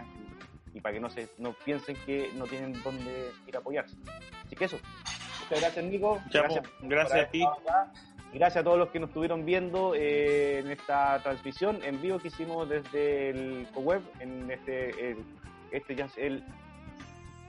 y, 0.75 0.81
para 0.81 0.95
que 0.95 1.01
no 1.01 1.09
se 1.09 1.29
no 1.39 1.55
piensen 1.65 1.97
que 2.05 2.31
no 2.35 2.45
tienen 2.47 2.75
dónde 2.83 3.31
ir 3.47 3.57
a 3.57 3.61
apoyarse. 3.61 3.97
Así 4.45 4.55
que 4.55 4.67
eso. 4.67 4.79
Muchas 5.41 5.61
gracias, 5.61 5.85
Nico. 5.87 6.21
gracias, 6.31 6.65
gracias 6.83 7.21
a 7.21 7.31
ti. 7.31 7.45
Gracias 8.35 8.63
a 8.63 8.65
todos 8.65 8.79
los 8.79 8.89
que 8.89 8.99
nos 8.99 9.11
estuvieron 9.11 9.45
viendo 9.45 9.95
eh, 9.95 10.61
en 10.61 10.71
esta 10.71 11.23
transmisión 11.23 11.79
en 11.83 12.01
vivo 12.01 12.19
que 12.19 12.29
hicimos 12.29 12.67
desde 12.67 13.29
el 13.31 13.67
web 13.75 14.01
en 14.21 14.51
este 14.51 15.11
el, 15.11 15.19
este 15.71 15.95
ya 15.95 16.07
es 16.07 16.17
el 16.17 16.43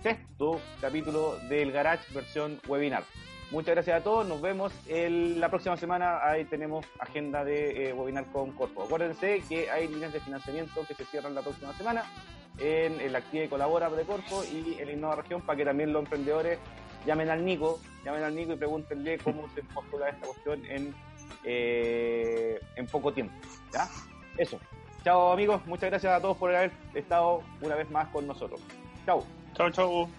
sexto 0.03 0.59
capítulo 0.81 1.37
del 1.47 1.71
Garage 1.71 2.13
versión 2.13 2.59
webinar. 2.67 3.03
Muchas 3.51 3.75
gracias 3.75 4.01
a 4.01 4.03
todos, 4.03 4.27
nos 4.27 4.41
vemos 4.41 4.73
el, 4.87 5.39
la 5.39 5.47
próxima 5.49 5.77
semana, 5.77 6.19
ahí 6.23 6.43
tenemos 6.45 6.85
agenda 6.99 7.45
de 7.45 7.89
eh, 7.89 7.93
webinar 7.93 8.25
con 8.31 8.51
Corpo. 8.51 8.83
Acuérdense 8.83 9.41
que 9.47 9.69
hay 9.71 9.87
líneas 9.87 10.11
de 10.11 10.19
financiamiento 10.19 10.85
que 10.87 10.93
se 10.93 11.05
cierran 11.05 11.33
la 11.33 11.41
próxima 11.41 11.71
semana 11.73 12.03
en, 12.59 12.99
el 12.99 13.15
Activa 13.15 13.45
y 13.45 13.47
Colabora 13.47 13.89
de 13.89 14.03
Corpo 14.03 14.43
y 14.43 14.75
en 14.79 14.89
Innova 14.89 15.15
Región 15.17 15.41
para 15.41 15.55
que 15.55 15.65
también 15.65 15.93
los 15.93 16.03
emprendedores 16.03 16.59
llamen 17.05 17.29
al 17.29 17.45
Nico, 17.45 17.79
llamen 18.03 18.23
al 18.23 18.35
Nico 18.35 18.53
y 18.53 18.57
pregúntenle 18.57 19.19
cómo 19.19 19.47
se 19.55 19.63
postula 19.63 20.09
esta 20.09 20.25
cuestión 20.25 20.65
en, 20.65 20.93
eh, 21.45 22.59
en 22.75 22.87
poco 22.87 23.13
tiempo. 23.13 23.33
¿ya? 23.71 23.87
Eso. 24.37 24.59
Chao 25.03 25.31
amigos, 25.31 25.65
muchas 25.65 25.89
gracias 25.89 26.11
a 26.11 26.21
todos 26.21 26.35
por 26.37 26.53
haber 26.53 26.71
estado 26.93 27.41
una 27.61 27.75
vez 27.75 27.89
más 27.89 28.07
con 28.09 28.27
nosotros. 28.27 28.59
Chao. 29.05 29.23
Chao, 29.55 29.69
chao. 29.69 30.09